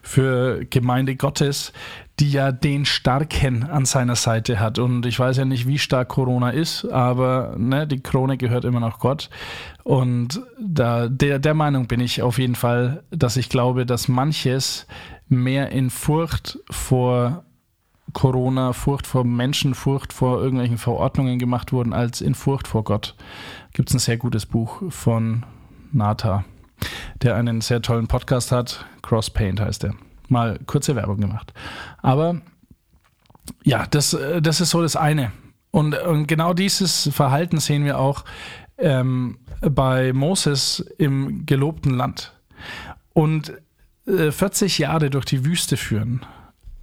für 0.02 0.66
Gemeinde 0.70 1.16
Gottes, 1.16 1.74
die 2.20 2.32
ja 2.32 2.52
den 2.52 2.86
Starken 2.86 3.64
an 3.64 3.86
seiner 3.86 4.16
Seite 4.16 4.60
hat. 4.60 4.80
Und 4.80 5.06
ich 5.06 5.20
weiß 5.20 5.38
ja 5.38 5.46
nicht, 5.46 5.68
wie 5.68 5.80
stark 5.80 6.10
Corona 6.10 6.52
ist, 6.52 6.86
aber 6.86 7.56
ne, 7.58 7.88
die 7.88 8.00
Krone 8.00 8.38
gehört 8.38 8.66
immer 8.66 8.80
noch 8.80 9.00
Gott. 9.00 9.30
Und 9.84 10.42
da, 10.60 11.08
der, 11.08 11.40
der 11.40 11.54
Meinung 11.54 11.88
bin 11.88 12.00
ich 12.00 12.22
auf 12.22 12.40
jeden 12.40 12.56
Fall, 12.56 13.04
dass 13.12 13.38
ich 13.38 13.50
glaube, 13.50 13.86
dass 13.86 14.08
manches 14.08 14.88
mehr 15.30 15.72
in 15.72 15.90
Furcht 15.90 16.60
vor 16.70 17.44
Corona, 18.14 18.74
Furcht 18.74 19.06
vor 19.06 19.24
Menschen, 19.24 19.76
Furcht 19.76 20.14
vor 20.14 20.42
irgendwelchen 20.42 20.78
Verordnungen 20.78 21.40
gemacht 21.40 21.72
wurden, 21.74 21.94
als 21.94 22.22
in 22.22 22.36
Furcht 22.36 22.68
vor 22.68 22.84
Gott. 22.84 23.16
Gibt 23.74 23.90
es 23.90 23.96
ein 23.96 24.00
sehr 24.00 24.18
gutes 24.18 24.46
Buch 24.46 24.82
von 24.90 25.46
Nata, 25.92 26.46
der 27.22 27.36
einen 27.36 27.62
sehr 27.62 27.82
tollen 27.82 28.08
Podcast 28.08 28.52
hat. 28.52 28.86
Cross 29.02 29.30
Paint 29.30 29.60
heißt 29.60 29.84
er. 29.84 29.96
Mal 30.30 30.60
kurze 30.66 30.96
Werbung 30.96 31.20
gemacht. 31.20 31.54
Aber 32.02 32.42
ja, 33.64 33.86
das, 33.88 34.18
das 34.42 34.62
ist 34.62 34.70
so 34.72 34.82
das 34.82 34.96
eine. 34.96 35.32
Und, 35.72 35.98
und 36.02 36.28
genau 36.28 36.54
dieses 36.54 37.10
Verhalten 37.14 37.60
sehen 37.60 37.86
wir 37.86 38.00
auch 38.00 38.26
ähm, 38.78 39.38
bei 39.62 40.14
Moses 40.14 40.80
im 40.98 41.46
gelobten 41.46 41.94
Land. 41.94 42.34
Und 43.14 43.54
40 44.08 44.80
äh, 44.80 44.84
Jahre 44.84 45.10
durch 45.10 45.26
die 45.26 45.46
Wüste 45.46 45.78
führen, 45.78 46.26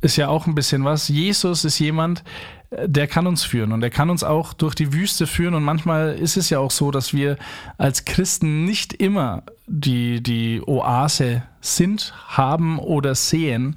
ist 0.01 0.17
ja 0.17 0.29
auch 0.29 0.47
ein 0.47 0.55
bisschen 0.55 0.85
was. 0.85 1.09
Jesus 1.09 1.65
ist 1.65 1.79
jemand, 1.79 2.23
äh, 2.71 2.89
der 2.89 3.07
kann 3.07 3.27
uns 3.27 3.45
führen 3.45 3.73
und 3.73 3.81
der 3.81 3.91
kann 3.91 4.11
uns 4.11 4.23
auch 4.23 4.53
durch 4.53 4.75
die 4.75 4.93
Wüste 4.93 5.27
führen. 5.27 5.55
Und 5.55 5.63
manchmal 5.63 6.15
ist 6.15 6.37
es 6.37 6.51
ja 6.51 6.59
auch 6.59 6.71
so, 6.71 6.91
dass 6.91 7.15
wir 7.15 7.39
als 7.79 8.05
Christen 8.05 8.65
nicht 8.65 8.93
immer 8.93 9.43
die, 9.67 10.23
die 10.23 10.61
Oase 10.67 11.43
sind, 11.61 12.13
haben 12.29 12.79
oder 12.79 13.15
sehen 13.15 13.77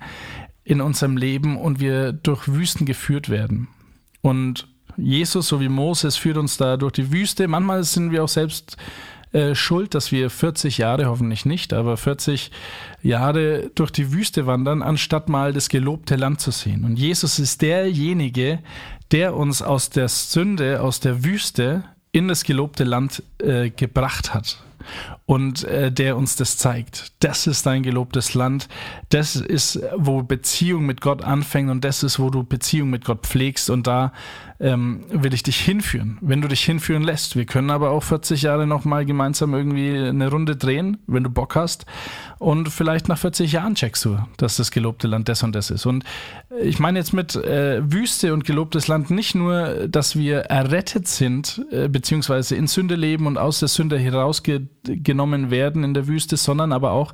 in 0.63 0.81
unserem 0.81 1.15
Leben 1.15 1.57
und 1.57 1.79
wir 1.79 2.11
durch 2.11 2.47
Wüsten 2.49 2.85
geführt 2.85 3.29
werden. 3.29 3.69
Und 4.21 4.67
Jesus, 4.97 5.47
so 5.47 5.61
wie 5.61 5.69
Moses, 5.69 6.17
führt 6.17 6.37
uns 6.37 6.57
da 6.57 6.75
durch 6.75 6.91
die 6.91 7.11
Wüste. 7.11 7.47
Manchmal 7.47 7.83
sind 7.83 8.11
wir 8.11 8.23
auch 8.23 8.29
selbst 8.29 8.75
äh, 9.33 9.55
schuld, 9.55 9.93
dass 9.93 10.11
wir 10.11 10.29
40 10.29 10.77
Jahre, 10.77 11.05
hoffentlich 11.05 11.45
nicht, 11.45 11.73
aber 11.73 11.97
40 11.97 12.51
Jahre 13.01 13.71
durch 13.75 13.91
die 13.91 14.11
Wüste 14.11 14.45
wandern, 14.45 14.81
anstatt 14.81 15.29
mal 15.29 15.53
das 15.53 15.69
gelobte 15.69 16.15
Land 16.15 16.41
zu 16.41 16.51
sehen. 16.51 16.83
Und 16.83 16.97
Jesus 16.97 17.39
ist 17.39 17.61
derjenige, 17.61 18.59
der 19.11 19.35
uns 19.35 19.61
aus 19.61 19.89
der 19.89 20.09
Sünde, 20.09 20.81
aus 20.81 20.99
der 20.99 21.23
Wüste 21.23 21.83
in 22.11 22.27
das 22.27 22.43
gelobte 22.43 22.83
Land 22.83 23.23
äh, 23.39 23.69
gebracht 23.69 24.33
hat 24.33 24.63
und 25.25 25.63
äh, 25.63 25.91
der 25.91 26.17
uns 26.17 26.35
das 26.35 26.57
zeigt. 26.57 27.13
Das 27.19 27.47
ist 27.47 27.65
dein 27.65 27.83
gelobtes 27.83 28.33
Land. 28.33 28.67
Das 29.09 29.35
ist, 29.35 29.79
wo 29.95 30.23
Beziehung 30.23 30.85
mit 30.85 31.01
Gott 31.01 31.23
anfängt 31.23 31.69
und 31.69 31.83
das 31.83 32.03
ist, 32.03 32.19
wo 32.19 32.29
du 32.29 32.43
Beziehung 32.43 32.89
mit 32.89 33.05
Gott 33.05 33.25
pflegst 33.25 33.69
und 33.69 33.87
da 33.87 34.11
ähm, 34.59 35.05
will 35.09 35.33
ich 35.33 35.43
dich 35.43 35.59
hinführen, 35.59 36.17
wenn 36.21 36.41
du 36.41 36.47
dich 36.47 36.63
hinführen 36.63 37.03
lässt. 37.03 37.35
Wir 37.35 37.45
können 37.45 37.69
aber 37.69 37.91
auch 37.91 38.03
40 38.03 38.41
Jahre 38.41 38.65
nochmal 38.65 39.05
gemeinsam 39.05 39.53
irgendwie 39.53 39.95
eine 39.95 40.29
Runde 40.29 40.55
drehen, 40.55 40.97
wenn 41.05 41.23
du 41.23 41.29
Bock 41.29 41.55
hast. 41.55 41.85
Und 42.39 42.69
vielleicht 42.69 43.07
nach 43.07 43.17
40 43.17 43.51
Jahren 43.51 43.75
checkst 43.75 44.05
du, 44.05 44.17
dass 44.37 44.57
das 44.57 44.71
gelobte 44.71 45.07
Land 45.07 45.29
das 45.29 45.43
und 45.43 45.53
das 45.53 45.69
ist. 45.69 45.85
Und 45.85 46.03
ich 46.59 46.79
meine 46.79 46.99
jetzt 46.99 47.13
mit 47.13 47.35
äh, 47.35 47.81
Wüste 47.91 48.33
und 48.33 48.45
gelobtes 48.45 48.87
Land 48.87 49.11
nicht 49.11 49.35
nur, 49.35 49.87
dass 49.87 50.15
wir 50.15 50.39
errettet 50.41 51.07
sind, 51.07 51.63
äh, 51.71 51.87
beziehungsweise 51.87 52.55
in 52.55 52.67
Sünde 52.67 52.95
leben 52.95 53.27
und 53.27 53.37
aus 53.37 53.59
der 53.59 53.67
Sünde 53.69 53.97
herausgenommen 54.87 55.51
werden 55.51 55.83
in 55.83 55.93
der 55.93 56.07
Wüste, 56.07 56.37
sondern 56.37 56.71
aber 56.71 56.91
auch 56.91 57.13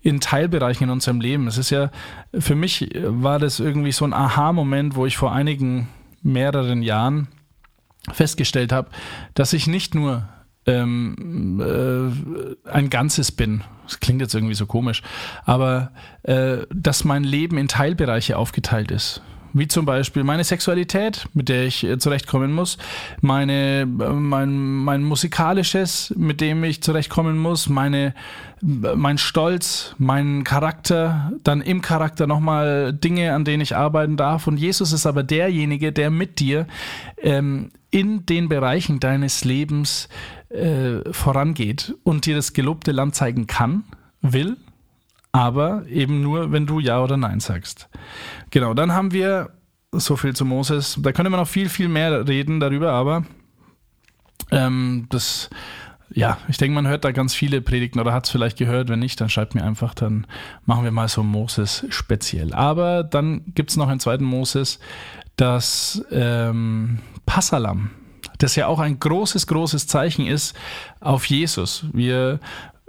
in 0.00 0.20
Teilbereichen 0.20 0.84
in 0.84 0.90
unserem 0.90 1.20
Leben. 1.20 1.46
Es 1.46 1.58
ist 1.58 1.70
ja, 1.70 1.90
für 2.38 2.54
mich 2.54 2.90
war 2.94 3.38
das 3.38 3.60
irgendwie 3.60 3.92
so 3.92 4.04
ein 4.04 4.12
Aha-Moment, 4.12 4.96
wo 4.96 5.06
ich 5.06 5.16
vor 5.16 5.32
einigen 5.32 5.88
mehreren 6.22 6.82
Jahren 6.82 7.28
festgestellt 8.12 8.72
habe, 8.72 8.90
dass 9.34 9.52
ich 9.52 9.66
nicht 9.66 9.94
nur 9.94 10.28
ähm, 10.66 11.60
äh, 11.60 12.68
ein 12.70 12.90
Ganzes 12.90 13.32
bin. 13.32 13.62
Das 13.84 14.00
klingt 14.00 14.20
jetzt 14.20 14.34
irgendwie 14.34 14.54
so 14.54 14.66
komisch, 14.66 15.02
aber 15.44 15.92
äh, 16.22 16.58
dass 16.74 17.04
mein 17.04 17.24
Leben 17.24 17.58
in 17.58 17.68
Teilbereiche 17.68 18.38
aufgeteilt 18.38 18.90
ist 18.90 19.22
wie 19.54 19.68
zum 19.68 19.86
Beispiel 19.86 20.24
meine 20.24 20.44
Sexualität, 20.44 21.26
mit 21.32 21.48
der 21.48 21.64
ich 21.64 21.84
äh, 21.84 21.98
zurechtkommen 21.98 22.52
muss, 22.52 22.76
meine, 23.20 23.82
äh, 23.82 23.86
mein, 23.86 24.58
mein 24.58 25.02
musikalisches, 25.02 26.12
mit 26.16 26.40
dem 26.40 26.62
ich 26.64 26.82
zurechtkommen 26.82 27.38
muss, 27.38 27.68
meine, 27.68 28.14
mein 28.60 29.16
Stolz, 29.16 29.94
mein 29.98 30.42
Charakter, 30.44 31.32
dann 31.44 31.60
im 31.60 31.80
Charakter 31.80 32.26
nochmal 32.26 32.92
Dinge, 32.92 33.32
an 33.32 33.44
denen 33.44 33.62
ich 33.62 33.76
arbeiten 33.76 34.16
darf. 34.16 34.46
Und 34.46 34.58
Jesus 34.58 34.92
ist 34.92 35.06
aber 35.06 35.22
derjenige, 35.22 35.92
der 35.92 36.10
mit 36.10 36.40
dir 36.40 36.66
ähm, 37.18 37.70
in 37.90 38.26
den 38.26 38.48
Bereichen 38.48 38.98
deines 38.98 39.44
Lebens 39.44 40.08
äh, 40.48 41.00
vorangeht 41.12 41.94
und 42.02 42.26
dir 42.26 42.34
das 42.34 42.52
gelobte 42.52 42.90
Land 42.90 43.14
zeigen 43.14 43.46
kann, 43.46 43.84
will 44.20 44.56
aber 45.34 45.84
eben 45.88 46.20
nur, 46.20 46.52
wenn 46.52 46.64
du 46.64 46.78
Ja 46.78 47.02
oder 47.02 47.16
Nein 47.16 47.40
sagst. 47.40 47.88
Genau, 48.50 48.72
dann 48.72 48.92
haben 48.92 49.10
wir 49.10 49.50
so 49.90 50.14
viel 50.14 50.36
zu 50.36 50.44
Moses. 50.44 50.96
Da 51.02 51.10
könnte 51.10 51.28
man 51.28 51.40
noch 51.40 51.48
viel, 51.48 51.68
viel 51.68 51.88
mehr 51.88 52.28
reden 52.28 52.60
darüber, 52.60 52.92
aber 52.92 53.24
ähm, 54.52 55.06
das, 55.10 55.50
ja, 56.10 56.38
ich 56.46 56.56
denke, 56.58 56.76
man 56.76 56.86
hört 56.86 57.04
da 57.04 57.10
ganz 57.10 57.34
viele 57.34 57.60
Predigten 57.60 57.98
oder 57.98 58.12
hat 58.12 58.26
es 58.26 58.30
vielleicht 58.30 58.58
gehört. 58.58 58.88
Wenn 58.88 59.00
nicht, 59.00 59.20
dann 59.20 59.28
schreibt 59.28 59.56
mir 59.56 59.64
einfach, 59.64 59.92
dann 59.92 60.28
machen 60.66 60.84
wir 60.84 60.92
mal 60.92 61.08
so 61.08 61.24
Moses 61.24 61.84
speziell. 61.88 62.54
Aber 62.54 63.02
dann 63.02 63.42
gibt 63.56 63.70
es 63.70 63.76
noch 63.76 63.88
einen 63.88 63.98
zweiten 63.98 64.24
Moses, 64.24 64.78
das 65.34 66.00
ähm, 66.12 67.00
Passalam 67.26 67.90
das 68.38 68.56
ja 68.56 68.66
auch 68.66 68.78
ein 68.78 68.98
großes, 68.98 69.46
großes 69.46 69.86
Zeichen 69.86 70.26
ist 70.26 70.56
auf 71.00 71.26
Jesus. 71.26 71.86
Wir 71.92 72.40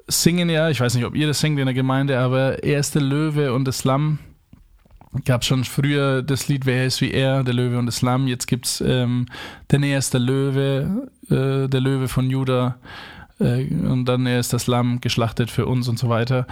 singen 0.08 0.50
ja, 0.50 0.70
ich 0.70 0.80
weiß 0.80 0.96
nicht, 0.96 1.06
ob 1.06 1.16
ihr 1.16 1.28
das 1.28 1.40
singt 1.40 1.60
in 1.60 1.66
der 1.66 1.74
Gemeinde, 1.74 2.20
aber 2.20 2.64
er 2.64 2.80
ist 2.80 2.96
der 2.96 3.02
Löwe 3.02 3.54
und 3.54 3.66
das 3.66 3.84
Lamm. 3.84 4.20
Gab 5.24 5.46
schon 5.46 5.64
früher 5.64 6.22
das 6.22 6.50
Lied 6.50 6.66
Wer 6.66 6.86
ist 6.86 7.00
wie 7.00 7.12
er, 7.12 7.44
der 7.44 7.54
Löwe 7.54 7.80
und 7.80 7.86
das 7.86 8.02
Lamm. 8.02 8.28
Jetzt 8.28 8.48
gibt 8.48 8.66
es 8.66 8.82
ähm, 8.82 9.28
denn 9.72 9.82
er 9.82 9.98
ist 9.98 10.14
der 10.14 10.20
Löwe, 10.20 11.10
äh, 11.30 11.70
der 11.70 11.80
Löwe 11.80 12.08
von 12.08 12.30
Juda 12.30 12.78
äh, 13.40 13.66
und 13.66 14.06
dann 14.06 14.26
er 14.26 14.40
ist 14.40 14.52
das 14.52 14.68
Lamm 14.68 15.00
geschlachtet 15.00 15.50
für 15.50 15.66
uns 15.66 15.88
und 15.88 15.98
so 15.98 16.10
weiter. 16.10 16.46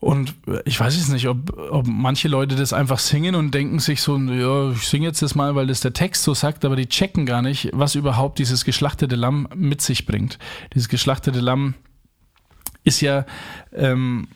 Und 0.00 0.34
ich 0.64 0.78
weiß 0.78 0.96
jetzt 0.96 1.08
nicht, 1.08 1.26
ob, 1.28 1.58
ob 1.70 1.86
manche 1.88 2.28
Leute 2.28 2.54
das 2.54 2.72
einfach 2.72 3.00
singen 3.00 3.34
und 3.34 3.52
denken 3.52 3.80
sich 3.80 4.00
so, 4.00 4.16
ja, 4.16 4.70
ich 4.70 4.86
singe 4.86 5.06
jetzt 5.06 5.22
das 5.22 5.34
mal, 5.34 5.56
weil 5.56 5.66
das 5.66 5.80
der 5.80 5.92
Text 5.92 6.22
so 6.22 6.34
sagt, 6.34 6.64
aber 6.64 6.76
die 6.76 6.88
checken 6.88 7.26
gar 7.26 7.42
nicht, 7.42 7.70
was 7.72 7.96
überhaupt 7.96 8.38
dieses 8.38 8.64
geschlachtete 8.64 9.16
Lamm 9.16 9.48
mit 9.56 9.82
sich 9.82 10.06
bringt. 10.06 10.38
Dieses 10.72 10.88
geschlachtete 10.88 11.40
Lamm 11.40 11.74
ist 12.88 13.00
ja 13.02 13.24
ähm, 13.72 14.28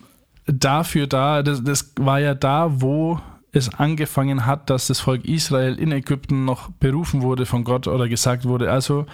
dafür 0.47 1.07
da, 1.07 1.43
das, 1.43 1.65
das 1.65 1.93
war 1.97 2.21
ja 2.21 2.35
da, 2.35 2.81
wo 2.81 3.21
es 3.55 3.75
angefangen 3.75 4.47
hat, 4.47 4.71
dass 4.71 4.87
das 4.87 5.01
Volk 5.01 5.25
Israel 5.27 5.75
in 5.75 5.93
Ägypten 5.93 6.45
noch 6.45 6.71
berufen 6.71 7.21
wurde 7.21 7.45
von 7.45 7.65
Gott 7.65 7.87
oder 7.87 8.09
gesagt 8.09 8.45
wurde, 8.47 8.71
also 8.71 9.07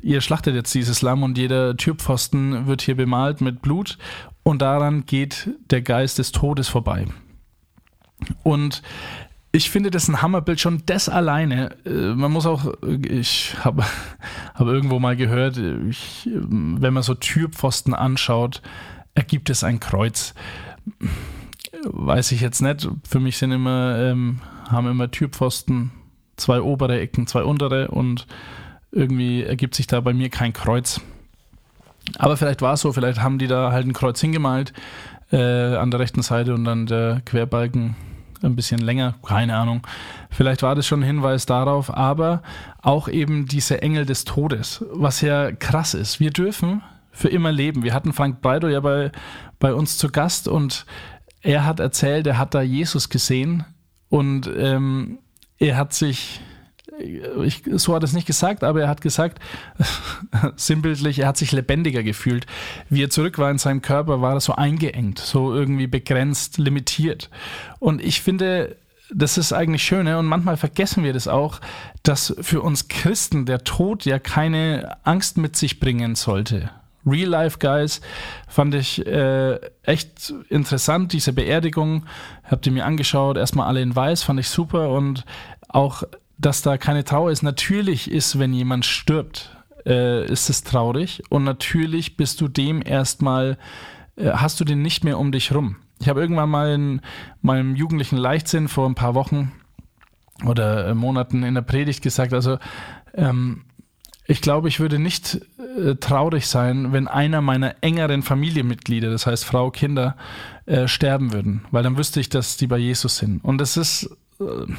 ihr 0.00 0.20
schlachtet 0.20 0.54
jetzt 0.54 0.74
dieses 0.74 1.02
Lamm 1.02 1.22
und 1.22 1.36
jeder 1.36 1.76
Türpfosten 1.76 2.66
wird 2.66 2.80
hier 2.82 2.96
bemalt 2.96 3.40
mit 3.42 3.60
Blut 3.60 3.98
und 4.42 4.62
daran 4.62 5.04
geht 5.04 5.50
der 5.70 5.82
Geist 5.82 6.18
des 6.18 6.32
Todes 6.32 6.68
vorbei. 6.68 7.06
Und 8.42 8.82
ich 9.52 9.70
finde 9.70 9.90
das 9.90 10.08
ein 10.08 10.22
Hammerbild 10.22 10.60
schon 10.60 10.82
das 10.86 11.10
alleine. 11.10 11.76
Äh, 11.84 12.14
man 12.14 12.32
muss 12.32 12.46
auch, 12.46 12.72
ich 13.06 13.54
habe 13.60 13.84
hab 14.54 14.66
irgendwo 14.66 14.98
mal 14.98 15.14
gehört, 15.14 15.58
ich, 15.58 16.28
wenn 16.32 16.94
man 16.94 17.02
so 17.02 17.14
Türpfosten 17.14 17.94
anschaut, 17.94 18.62
ergibt 19.14 19.50
es 19.50 19.62
ein 19.62 19.78
Kreuz. 19.78 20.34
Weiß 21.84 22.32
ich 22.32 22.40
jetzt 22.40 22.62
nicht. 22.62 22.88
Für 23.06 23.20
mich 23.20 23.36
sind 23.36 23.52
immer, 23.52 23.98
ähm, 23.98 24.40
haben 24.70 24.88
immer 24.88 25.10
Türpfosten 25.10 25.92
zwei 26.36 26.62
obere 26.62 26.98
Ecken, 26.98 27.26
zwei 27.26 27.44
untere 27.44 27.88
und 27.88 28.26
irgendwie 28.90 29.42
ergibt 29.42 29.74
sich 29.74 29.86
da 29.86 30.00
bei 30.00 30.14
mir 30.14 30.30
kein 30.30 30.54
Kreuz. 30.54 31.00
Aber 32.18 32.36
vielleicht 32.36 32.62
war 32.62 32.74
es 32.74 32.80
so, 32.80 32.92
vielleicht 32.92 33.20
haben 33.20 33.38
die 33.38 33.46
da 33.46 33.70
halt 33.70 33.86
ein 33.86 33.92
Kreuz 33.92 34.20
hingemalt 34.20 34.72
äh, 35.30 35.76
an 35.76 35.90
der 35.90 36.00
rechten 36.00 36.22
Seite 36.22 36.54
und 36.54 36.64
dann 36.64 36.86
der 36.86 37.20
Querbalken 37.24 37.96
ein 38.44 38.56
bisschen 38.56 38.80
länger, 38.80 39.14
keine 39.26 39.56
Ahnung. 39.56 39.86
Vielleicht 40.30 40.62
war 40.62 40.74
das 40.74 40.86
schon 40.86 41.00
ein 41.00 41.06
Hinweis 41.06 41.46
darauf, 41.46 41.94
aber 41.94 42.42
auch 42.80 43.08
eben 43.08 43.46
diese 43.46 43.82
Engel 43.82 44.06
des 44.06 44.24
Todes, 44.24 44.84
was 44.92 45.20
ja 45.20 45.52
krass 45.52 45.94
ist. 45.94 46.20
Wir 46.20 46.30
dürfen 46.30 46.82
für 47.12 47.28
immer 47.28 47.52
leben. 47.52 47.82
Wir 47.82 47.94
hatten 47.94 48.12
Frank 48.12 48.40
Breido 48.40 48.68
ja 48.68 48.80
bei, 48.80 49.12
bei 49.58 49.74
uns 49.74 49.98
zu 49.98 50.08
Gast 50.08 50.48
und 50.48 50.86
er 51.42 51.64
hat 51.64 51.80
erzählt, 51.80 52.26
er 52.26 52.38
hat 52.38 52.54
da 52.54 52.62
Jesus 52.62 53.08
gesehen 53.08 53.64
und 54.08 54.50
ähm, 54.56 55.18
er 55.58 55.76
hat 55.76 55.92
sich 55.92 56.40
ich, 56.98 57.62
so 57.72 57.94
hat 57.94 58.02
er 58.02 58.06
es 58.06 58.12
nicht 58.12 58.26
gesagt, 58.26 58.64
aber 58.64 58.82
er 58.82 58.88
hat 58.88 59.00
gesagt, 59.00 59.40
sinnbildlich, 60.56 61.20
er 61.20 61.28
hat 61.28 61.36
sich 61.36 61.52
lebendiger 61.52 62.02
gefühlt. 62.02 62.46
Wie 62.88 63.02
er 63.02 63.10
zurück 63.10 63.38
war 63.38 63.50
in 63.50 63.58
seinem 63.58 63.82
Körper, 63.82 64.20
war 64.20 64.34
er 64.34 64.40
so 64.40 64.54
eingeengt, 64.54 65.18
so 65.18 65.54
irgendwie 65.54 65.86
begrenzt, 65.86 66.58
limitiert. 66.58 67.30
Und 67.78 68.02
ich 68.02 68.20
finde, 68.20 68.76
das 69.14 69.38
ist 69.38 69.52
eigentlich 69.52 69.82
schön, 69.82 70.06
und 70.06 70.26
manchmal 70.26 70.56
vergessen 70.56 71.04
wir 71.04 71.12
das 71.12 71.28
auch, 71.28 71.60
dass 72.02 72.34
für 72.40 72.62
uns 72.62 72.88
Christen 72.88 73.46
der 73.46 73.64
Tod 73.64 74.04
ja 74.04 74.18
keine 74.18 74.96
Angst 75.04 75.38
mit 75.38 75.56
sich 75.56 75.80
bringen 75.80 76.14
sollte. 76.14 76.70
Real 77.04 77.28
Life 77.28 77.58
Guys 77.58 78.00
fand 78.46 78.74
ich 78.74 79.04
äh, 79.06 79.58
echt 79.82 80.32
interessant, 80.48 81.12
diese 81.12 81.32
Beerdigung. 81.32 82.04
Habt 82.44 82.64
ihr 82.66 82.72
mir 82.72 82.84
angeschaut, 82.84 83.36
erstmal 83.36 83.66
alle 83.66 83.82
in 83.82 83.94
weiß, 83.94 84.22
fand 84.22 84.38
ich 84.38 84.48
super 84.48 84.90
und 84.90 85.24
auch 85.68 86.04
dass 86.42 86.62
da 86.62 86.76
keine 86.76 87.04
Trauer 87.04 87.30
ist. 87.30 87.42
Natürlich 87.42 88.10
ist, 88.10 88.38
wenn 88.38 88.52
jemand 88.52 88.84
stirbt, 88.84 89.56
äh, 89.86 90.26
ist 90.26 90.50
es 90.50 90.62
traurig 90.62 91.22
und 91.30 91.44
natürlich 91.44 92.16
bist 92.16 92.40
du 92.40 92.48
dem 92.48 92.82
erstmal, 92.84 93.58
äh, 94.16 94.30
hast 94.30 94.60
du 94.60 94.64
den 94.64 94.82
nicht 94.82 95.04
mehr 95.04 95.18
um 95.18 95.32
dich 95.32 95.54
rum. 95.54 95.76
Ich 96.00 96.08
habe 96.08 96.20
irgendwann 96.20 96.50
mal 96.50 96.74
in 96.74 97.00
meinem 97.40 97.76
jugendlichen 97.76 98.16
Leichtsinn 98.16 98.68
vor 98.68 98.88
ein 98.88 98.94
paar 98.94 99.14
Wochen 99.14 99.52
oder 100.44 100.88
äh, 100.88 100.94
Monaten 100.94 101.42
in 101.44 101.54
der 101.54 101.62
Predigt 101.62 102.02
gesagt, 102.02 102.32
also 102.32 102.58
ähm, 103.14 103.64
ich 104.26 104.40
glaube, 104.40 104.68
ich 104.68 104.80
würde 104.80 104.98
nicht 104.98 105.40
äh, 105.76 105.96
traurig 105.96 106.46
sein, 106.46 106.92
wenn 106.92 107.08
einer 107.08 107.40
meiner 107.40 107.76
engeren 107.82 108.22
Familienmitglieder, 108.22 109.10
das 109.10 109.26
heißt 109.26 109.44
Frau, 109.44 109.70
Kinder, 109.70 110.16
äh, 110.66 110.86
sterben 110.86 111.32
würden, 111.32 111.64
weil 111.70 111.82
dann 111.82 111.98
wüsste 111.98 112.20
ich, 112.20 112.28
dass 112.28 112.56
die 112.56 112.66
bei 112.66 112.78
Jesus 112.78 113.16
sind. 113.16 113.44
Und 113.44 113.58
das 113.58 113.76
ist 113.76 114.16
äh, 114.40 114.72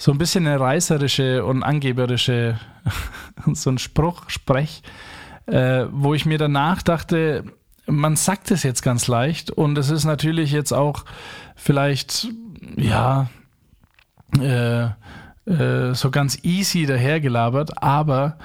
so 0.00 0.12
ein 0.12 0.18
bisschen 0.18 0.46
eine 0.46 0.58
reißerische 0.58 1.44
und 1.44 1.62
angeberische, 1.62 2.58
so 3.52 3.68
ein 3.68 3.76
Spruch, 3.76 4.30
Sprech, 4.30 4.82
äh, 5.44 5.84
wo 5.90 6.14
ich 6.14 6.24
mir 6.24 6.38
danach 6.38 6.80
dachte, 6.80 7.44
man 7.84 8.16
sagt 8.16 8.50
es 8.50 8.62
jetzt 8.62 8.80
ganz 8.80 9.08
leicht 9.08 9.50
und 9.50 9.76
es 9.76 9.90
ist 9.90 10.06
natürlich 10.06 10.52
jetzt 10.52 10.72
auch 10.72 11.04
vielleicht, 11.54 12.28
ja, 12.76 13.28
äh, 14.40 14.84
äh, 14.84 15.94
so 15.94 16.10
ganz 16.10 16.38
easy 16.44 16.86
dahergelabert, 16.86 17.82
aber 17.82 18.38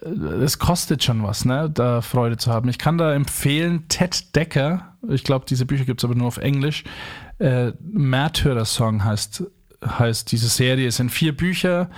äh, 0.00 0.08
es 0.08 0.58
kostet 0.58 1.04
schon 1.04 1.22
was, 1.22 1.44
ne, 1.44 1.68
da 1.68 2.00
Freude 2.00 2.38
zu 2.38 2.50
haben. 2.50 2.70
Ich 2.70 2.78
kann 2.78 2.96
da 2.96 3.12
empfehlen, 3.12 3.88
Ted 3.88 4.34
Decker, 4.34 4.96
ich 5.06 5.22
glaube, 5.22 5.44
diese 5.46 5.66
Bücher 5.66 5.84
gibt 5.84 6.00
es 6.00 6.04
aber 6.06 6.14
nur 6.14 6.28
auf 6.28 6.38
Englisch, 6.38 6.84
äh, 7.40 7.72
Märtyrer-Song 7.82 9.04
heißt, 9.04 9.44
heißt 9.84 10.30
diese 10.32 10.48
Serie. 10.48 10.88
Es 10.88 10.96
sind 10.96 11.10
vier 11.10 11.36
Bücher 11.36 11.88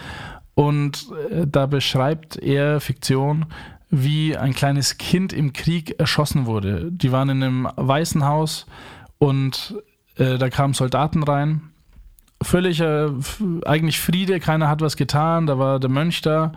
und 0.55 1.07
äh, 1.31 1.47
da 1.47 1.66
beschreibt 1.66 2.37
er 2.37 2.81
Fiktion, 2.81 3.47
wie 3.90 4.37
ein 4.37 4.55
kleines 4.55 4.99
Kind 4.99 5.33
im 5.33 5.53
Krieg 5.53 5.99
erschossen 5.99 6.47
wurde. 6.47 6.90
Die 6.90 7.12
waren 7.12 7.29
in 7.29 7.43
einem 7.43 7.69
weißen 7.77 8.25
Haus 8.25 8.66
und 9.19 9.75
äh, 10.16 10.38
da 10.38 10.49
kamen 10.49 10.75
Soldaten 10.75 11.23
rein. 11.23 11.62
Völliger, 12.43 13.07
äh, 13.09 13.66
eigentlich 13.66 14.01
Friede, 14.01 14.40
keiner 14.40 14.69
hat 14.69 14.81
was 14.81 14.97
getan, 14.97 15.47
da 15.47 15.59
war 15.59 15.81
der 15.81 15.90
Mönch 15.90 16.23
da 16.23 16.53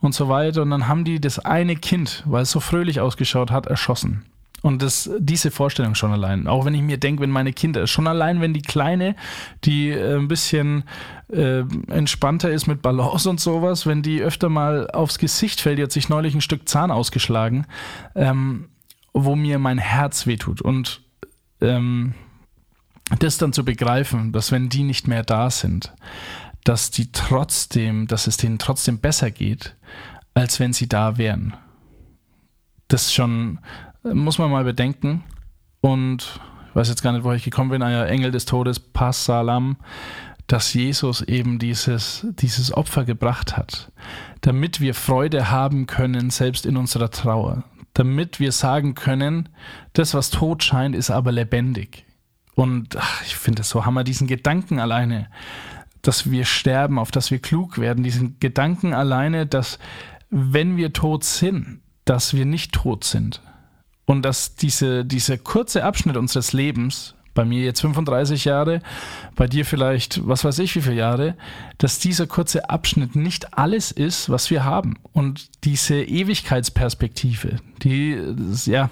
und 0.00 0.14
so 0.14 0.28
weiter. 0.28 0.62
Und 0.62 0.70
dann 0.70 0.88
haben 0.88 1.04
die 1.04 1.20
das 1.20 1.38
eine 1.38 1.76
Kind, 1.76 2.22
weil 2.26 2.42
es 2.42 2.50
so 2.50 2.60
fröhlich 2.60 3.00
ausgeschaut 3.00 3.50
hat, 3.50 3.66
erschossen. 3.66 4.24
Und 4.62 4.80
das, 4.80 5.10
diese 5.18 5.50
Vorstellung 5.50 5.96
schon 5.96 6.12
allein, 6.12 6.46
auch 6.46 6.64
wenn 6.64 6.74
ich 6.74 6.82
mir 6.82 6.96
denke, 6.96 7.22
wenn 7.22 7.30
meine 7.30 7.52
Kinder, 7.52 7.88
schon 7.88 8.06
allein, 8.06 8.40
wenn 8.40 8.54
die 8.54 8.62
Kleine, 8.62 9.16
die 9.64 9.90
äh, 9.90 10.16
ein 10.16 10.28
bisschen 10.28 10.84
äh, 11.28 11.64
entspannter 11.88 12.50
ist 12.50 12.68
mit 12.68 12.80
Balance 12.80 13.28
und 13.28 13.40
sowas, 13.40 13.86
wenn 13.86 14.02
die 14.02 14.22
öfter 14.22 14.48
mal 14.48 14.88
aufs 14.90 15.18
Gesicht 15.18 15.60
fällt, 15.60 15.78
die 15.78 15.82
hat 15.82 15.92
sich 15.92 16.08
neulich 16.08 16.34
ein 16.34 16.40
Stück 16.40 16.68
Zahn 16.68 16.92
ausgeschlagen, 16.92 17.66
ähm, 18.14 18.68
wo 19.12 19.34
mir 19.34 19.58
mein 19.58 19.78
Herz 19.78 20.26
wehtut. 20.28 20.62
Und 20.62 21.02
ähm, 21.60 22.14
das 23.18 23.38
dann 23.38 23.52
zu 23.52 23.64
begreifen, 23.64 24.30
dass 24.32 24.52
wenn 24.52 24.68
die 24.68 24.84
nicht 24.84 25.08
mehr 25.08 25.24
da 25.24 25.50
sind, 25.50 25.92
dass 26.64 26.92
die 26.92 27.10
trotzdem, 27.10 28.06
dass 28.06 28.28
es 28.28 28.36
denen 28.36 28.58
trotzdem 28.58 28.98
besser 28.98 29.32
geht, 29.32 29.74
als 30.34 30.60
wenn 30.60 30.72
sie 30.72 30.88
da 30.88 31.18
wären. 31.18 31.54
Das 32.88 33.12
schon 33.12 33.58
muss 34.02 34.38
man 34.38 34.50
mal 34.50 34.64
bedenken. 34.64 35.24
Und 35.80 36.40
ich 36.68 36.76
weiß 36.76 36.88
jetzt 36.88 37.02
gar 37.02 37.12
nicht, 37.12 37.24
wo 37.24 37.32
ich 37.32 37.44
gekommen 37.44 37.70
bin, 37.70 37.82
ein 37.82 38.06
Engel 38.06 38.30
des 38.30 38.44
Todes, 38.44 38.80
Passalam, 38.80 39.76
dass 40.46 40.74
Jesus 40.74 41.22
eben 41.22 41.58
dieses, 41.58 42.26
dieses 42.30 42.72
Opfer 42.72 43.04
gebracht 43.04 43.56
hat, 43.56 43.92
damit 44.40 44.80
wir 44.80 44.94
Freude 44.94 45.50
haben 45.50 45.86
können, 45.86 46.30
selbst 46.30 46.66
in 46.66 46.76
unserer 46.76 47.10
Trauer, 47.10 47.64
damit 47.94 48.40
wir 48.40 48.52
sagen 48.52 48.94
können, 48.94 49.48
das, 49.92 50.14
was 50.14 50.30
tot 50.30 50.62
scheint, 50.62 50.96
ist 50.96 51.10
aber 51.10 51.32
lebendig. 51.32 52.04
Und 52.54 52.96
ach, 52.96 53.22
ich 53.24 53.36
finde 53.36 53.62
es 53.62 53.70
so 53.70 53.86
hammer, 53.86 54.04
diesen 54.04 54.26
Gedanken 54.26 54.78
alleine, 54.78 55.28
dass 56.02 56.30
wir 56.30 56.44
sterben, 56.44 56.98
auf 56.98 57.10
dass 57.10 57.30
wir 57.30 57.38
klug 57.38 57.78
werden, 57.78 58.04
diesen 58.04 58.38
Gedanken 58.40 58.92
alleine, 58.92 59.46
dass 59.46 59.78
wenn 60.30 60.76
wir 60.76 60.92
tot 60.92 61.24
sind, 61.24 61.80
dass 62.04 62.34
wir 62.34 62.44
nicht 62.44 62.72
tot 62.72 63.04
sind, 63.04 63.40
und 64.12 64.22
dass 64.22 64.56
diese, 64.56 65.06
dieser 65.06 65.38
kurze 65.38 65.84
Abschnitt 65.84 66.18
unseres 66.18 66.52
Lebens, 66.52 67.14
bei 67.32 67.46
mir 67.46 67.64
jetzt 67.64 67.80
35 67.80 68.44
Jahre, 68.44 68.80
bei 69.36 69.46
dir 69.46 69.64
vielleicht, 69.64 70.28
was 70.28 70.44
weiß 70.44 70.58
ich, 70.58 70.76
wie 70.76 70.82
viele 70.82 70.96
Jahre, 70.96 71.34
dass 71.78 71.98
dieser 71.98 72.26
kurze 72.26 72.68
Abschnitt 72.68 73.16
nicht 73.16 73.56
alles 73.56 73.90
ist, 73.90 74.28
was 74.28 74.50
wir 74.50 74.64
haben. 74.64 74.98
Und 75.12 75.64
diese 75.64 76.02
Ewigkeitsperspektive, 76.02 77.56
die, 77.82 78.18
ja, 78.66 78.90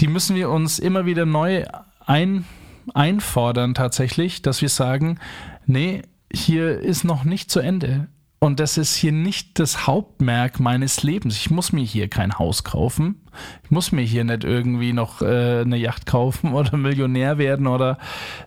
die 0.00 0.08
müssen 0.08 0.36
wir 0.36 0.50
uns 0.50 0.78
immer 0.78 1.06
wieder 1.06 1.24
neu 1.24 1.64
ein, 2.04 2.44
einfordern 2.92 3.72
tatsächlich, 3.72 4.42
dass 4.42 4.60
wir 4.60 4.68
sagen, 4.68 5.18
nee, 5.64 6.02
hier 6.30 6.78
ist 6.78 7.04
noch 7.04 7.24
nicht 7.24 7.50
zu 7.50 7.60
Ende. 7.60 8.08
Und 8.42 8.58
das 8.58 8.76
ist 8.76 8.96
hier 8.96 9.12
nicht 9.12 9.60
das 9.60 9.86
Hauptmerk 9.86 10.58
meines 10.58 11.04
Lebens. 11.04 11.36
Ich 11.36 11.52
muss 11.52 11.72
mir 11.72 11.84
hier 11.84 12.08
kein 12.08 12.40
Haus 12.40 12.64
kaufen. 12.64 13.20
Ich 13.62 13.70
muss 13.70 13.92
mir 13.92 14.02
hier 14.02 14.24
nicht 14.24 14.42
irgendwie 14.42 14.92
noch 14.92 15.22
äh, 15.22 15.60
eine 15.60 15.76
Yacht 15.76 16.06
kaufen 16.06 16.52
oder 16.52 16.76
Millionär 16.76 17.38
werden 17.38 17.68
oder 17.68 17.98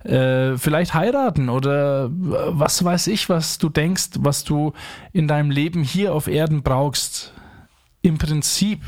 äh, 0.03 0.58
vielleicht 0.58 0.95
heiraten 0.95 1.47
oder 1.47 2.10
was 2.12 2.84
weiß 2.84 3.08
ich, 3.08 3.29
was 3.29 3.58
du 3.58 3.69
denkst, 3.69 4.10
was 4.19 4.43
du 4.43 4.73
in 5.13 5.29
deinem 5.29 5.49
Leben 5.49 5.81
hier 5.81 6.13
auf 6.13 6.27
Erden 6.27 6.62
brauchst. 6.62 7.31
Im 8.01 8.17
Prinzip 8.17 8.81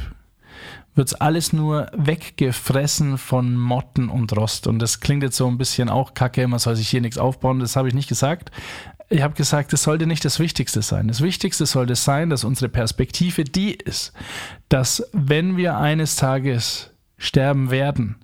wird 0.94 1.08
es 1.08 1.14
alles 1.14 1.54
nur 1.54 1.90
weggefressen 1.96 3.18
von 3.18 3.56
Motten 3.56 4.10
und 4.10 4.36
Rost. 4.36 4.68
Und 4.68 4.80
das 4.80 5.00
klingt 5.00 5.24
jetzt 5.24 5.38
so 5.38 5.48
ein 5.48 5.58
bisschen 5.58 5.88
auch 5.88 6.16
kacke, 6.16 6.46
man 6.50 6.60
soll 6.60 6.76
sich 6.76 6.90
hier 6.90 7.00
nichts 7.00 7.18
aufbauen, 7.18 7.60
das 7.60 7.78
habe 7.78 7.88
ich 7.88 7.94
nicht 7.94 8.10
gesagt 8.10 8.52
ich 9.10 9.22
habe 9.22 9.36
gesagt, 9.36 9.72
das 9.72 9.84
sollte 9.84 10.06
nicht 10.06 10.26
das 10.26 10.40
Wichtigste 10.40 10.82
sein. 10.82 11.08
Das 11.08 11.22
Wichtigste 11.22 11.66
sollte 11.66 11.96
sein, 11.96 12.30
dass 12.30 12.44
unsere 12.44 12.70
Perspektive 12.70 13.44
die 13.44 13.74
ist, 13.74 14.14
dass 14.70 15.04
wenn 15.14 15.56
wir 15.56 15.78
eines 15.78 16.18
Tages 16.18 16.92
sterben 17.18 17.72
werden, 17.72 18.18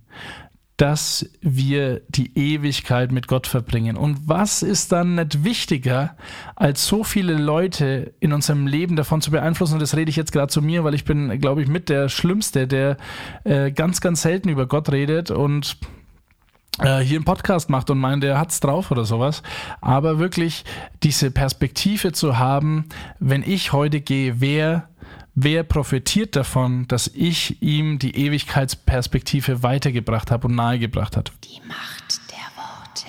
dass 0.78 1.30
wir 1.42 2.02
die 2.10 2.38
Ewigkeit 2.38 3.12
mit 3.12 3.28
Gott 3.28 3.46
verbringen. 3.46 3.96
Und 3.96 4.28
was 4.28 4.64
ist 4.64 4.92
dann 4.92 5.16
nicht 5.16 5.44
wichtiger, 5.44 6.18
als 6.56 6.88
so 6.88 7.04
viele 7.04 7.36
Leute 7.36 8.14
in 8.20 8.34
unserem 8.34 8.66
Leben 8.66 8.96
davon 8.96 9.22
zu 9.22 9.30
beeinflussen? 9.30 9.76
Und 9.76 9.82
das 9.82 9.96
rede 9.96 10.10
ich 10.10 10.16
jetzt 10.16 10.32
gerade 10.32 10.52
zu 10.52 10.62
mir, 10.62 10.84
weil 10.84 10.96
ich 10.96 11.06
bin, 11.06 11.40
glaube 11.40 11.62
ich, 11.62 11.68
mit 11.68 11.90
der 11.90 12.10
Schlimmste, 12.10 12.68
der 12.68 12.98
äh, 13.44 13.72
ganz, 13.72 14.02
ganz 14.02 14.24
selten 14.24 14.50
über 14.50 14.66
Gott 14.66 14.92
redet 14.92 15.30
und 15.30 15.78
hier 16.82 17.18
einen 17.18 17.24
Podcast 17.24 17.70
macht 17.70 17.90
und 17.90 18.00
meint, 18.00 18.24
der 18.24 18.40
hat's 18.40 18.60
drauf 18.60 18.90
oder 18.92 19.06
sowas. 19.06 19.44
Aber 19.82 20.18
wirklich 20.20 20.66
diese 21.04 21.30
Perspektive 21.32 22.12
zu 22.12 22.38
haben, 22.40 22.90
wenn 23.20 23.44
ich 23.44 23.74
heute 23.74 24.02
gehe, 24.02 24.42
wer, 24.42 24.90
wer 25.36 25.64
profitiert 25.64 26.36
davon, 26.36 26.88
dass 26.88 27.08
ich 27.08 27.62
ihm 27.62 28.00
die 28.00 28.16
Ewigkeitsperspektive 28.16 29.62
weitergebracht 29.62 30.32
habe 30.32 30.48
und 30.48 30.56
nahegebracht 30.56 31.16
habe. 31.16 31.30
Die 31.44 31.62
Macht 31.68 32.22
der 32.32 32.38
Worte. 32.58 33.06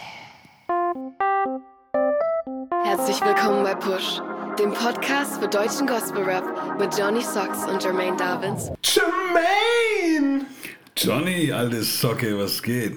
Herzlich 2.85 3.20
willkommen 3.22 3.62
bei 3.62 3.74
Push, 3.74 4.20
dem 4.59 4.74
Podcast 4.74 5.40
für 5.40 5.48
deutschen 5.48 5.87
Gospel 5.87 6.22
Rap 6.22 6.44
mit 6.79 6.96
Johnny 6.98 7.22
Socks 7.22 7.64
und 7.64 7.83
Jermaine 7.83 8.16
Davins. 8.18 8.70
Jermaine! 8.83 10.44
Johnny, 10.96 11.50
alte 11.50 11.83
Socke, 11.83 12.38
was 12.38 12.62
geht? 12.62 12.94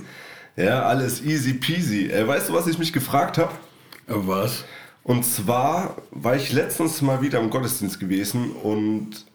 Ja, 0.57 0.83
alles 0.83 1.23
easy 1.23 1.53
peasy. 1.53 2.07
Äh, 2.07 2.27
weißt 2.27 2.49
du, 2.49 2.53
was 2.53 2.67
ich 2.67 2.79
mich 2.79 2.91
gefragt 2.91 3.37
habe? 3.37 3.51
Was? 4.07 4.65
Und 5.03 5.23
zwar 5.23 5.95
war 6.11 6.35
ich 6.35 6.51
letztens 6.51 7.01
mal 7.01 7.21
wieder 7.21 7.39
im 7.39 7.49
Gottesdienst 7.49 7.99
gewesen 7.99 8.51
und 8.51 9.25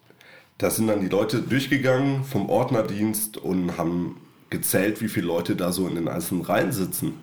da 0.58 0.68
sind 0.70 0.88
dann 0.88 1.00
die 1.00 1.08
Leute 1.08 1.40
durchgegangen 1.40 2.24
vom 2.24 2.50
Ordnerdienst 2.50 3.38
und 3.38 3.78
haben 3.78 4.16
gezählt, 4.50 5.00
wie 5.00 5.08
viele 5.08 5.26
Leute 5.28 5.56
da 5.56 5.72
so 5.72 5.88
in 5.88 5.94
den 5.94 6.08
einzelnen 6.08 6.42
Reihen 6.42 6.72
sitzen. 6.72 7.14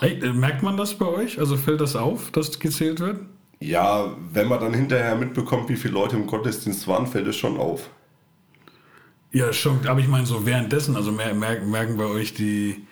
Hey, 0.00 0.20
äh, 0.20 0.32
merkt 0.32 0.62
man 0.62 0.76
das 0.76 0.94
bei 0.94 1.06
euch? 1.06 1.38
Also 1.38 1.56
fällt 1.56 1.80
das 1.80 1.96
auf, 1.96 2.30
dass 2.30 2.60
gezählt 2.60 3.00
wird? 3.00 3.20
Ja, 3.58 4.14
wenn 4.32 4.48
man 4.48 4.60
dann 4.60 4.74
hinterher 4.74 5.16
mitbekommt, 5.16 5.68
wie 5.68 5.76
viele 5.76 5.94
Leute 5.94 6.16
im 6.16 6.26
Gottesdienst 6.26 6.86
waren, 6.86 7.06
fällt 7.06 7.26
es 7.26 7.36
schon 7.36 7.56
auf. 7.56 7.90
Ja, 9.32 9.52
schon, 9.52 9.86
aber 9.86 10.00
ich 10.00 10.08
meine 10.08 10.26
so 10.26 10.44
währenddessen, 10.46 10.96
also 10.96 11.12
merken 11.12 11.96
bei 11.96 12.04
euch 12.04 12.34
die, 12.34 12.86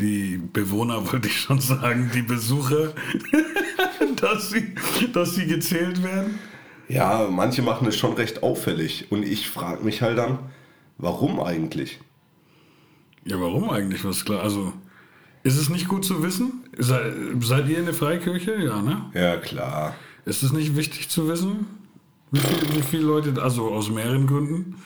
die 0.00 0.38
Bewohner, 0.38 1.06
wollte 1.12 1.28
ich 1.28 1.40
schon 1.40 1.60
sagen, 1.60 2.10
die 2.14 2.22
Besucher, 2.22 2.92
dass, 4.16 4.50
sie, 4.50 4.74
dass 5.12 5.34
sie 5.34 5.46
gezählt 5.46 6.02
werden? 6.02 6.38
Ja, 6.88 7.28
manche 7.30 7.62
machen 7.62 7.86
es 7.86 7.96
schon 7.96 8.14
recht 8.14 8.42
auffällig. 8.42 9.06
Und 9.10 9.22
ich 9.22 9.48
frage 9.48 9.84
mich 9.84 10.02
halt 10.02 10.18
dann, 10.18 10.38
warum 10.98 11.38
eigentlich? 11.40 12.00
Ja, 13.24 13.40
warum 13.40 13.70
eigentlich? 13.70 14.04
Was 14.04 14.24
klar? 14.24 14.42
Also, 14.42 14.72
ist 15.42 15.56
es 15.56 15.68
nicht 15.68 15.86
gut 15.86 16.04
zu 16.04 16.22
wissen? 16.22 16.64
Sei, 16.76 17.12
seid 17.40 17.68
ihr 17.68 17.78
eine 17.78 17.92
Freikirche? 17.92 18.56
Ja, 18.56 18.82
ne? 18.82 19.10
Ja, 19.14 19.36
klar. 19.36 19.94
Ist 20.24 20.42
es 20.42 20.52
nicht 20.52 20.74
wichtig 20.76 21.08
zu 21.08 21.28
wissen? 21.28 21.66
Wie, 22.32 22.40
viel, 22.40 22.76
wie 22.76 22.82
viele 22.82 23.02
Leute, 23.04 23.42
also 23.42 23.70
aus 23.70 23.90
mehreren 23.90 24.26
Gründen, 24.26 24.76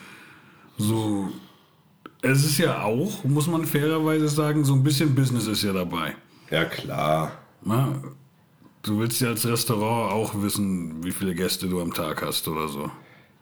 so 0.77 1.29
es 2.25 2.43
ist 2.43 2.57
ja 2.57 2.81
auch, 2.81 3.23
muss 3.23 3.47
man 3.47 3.65
fairerweise 3.65 4.27
sagen, 4.27 4.65
so 4.65 4.73
ein 4.73 4.83
bisschen 4.83 5.13
Business 5.13 5.47
ist 5.47 5.63
ja 5.63 5.73
dabei. 5.73 6.15
Ja, 6.49 6.65
klar. 6.65 7.31
Na, 7.63 8.01
du 8.81 8.99
willst 8.99 9.21
ja 9.21 9.29
als 9.29 9.47
Restaurant 9.47 10.11
auch 10.11 10.41
wissen, 10.41 11.03
wie 11.03 11.11
viele 11.11 11.35
Gäste 11.35 11.67
du 11.67 11.81
am 11.81 11.93
Tag 11.93 12.23
hast 12.23 12.47
oder 12.47 12.67
so. 12.67 12.89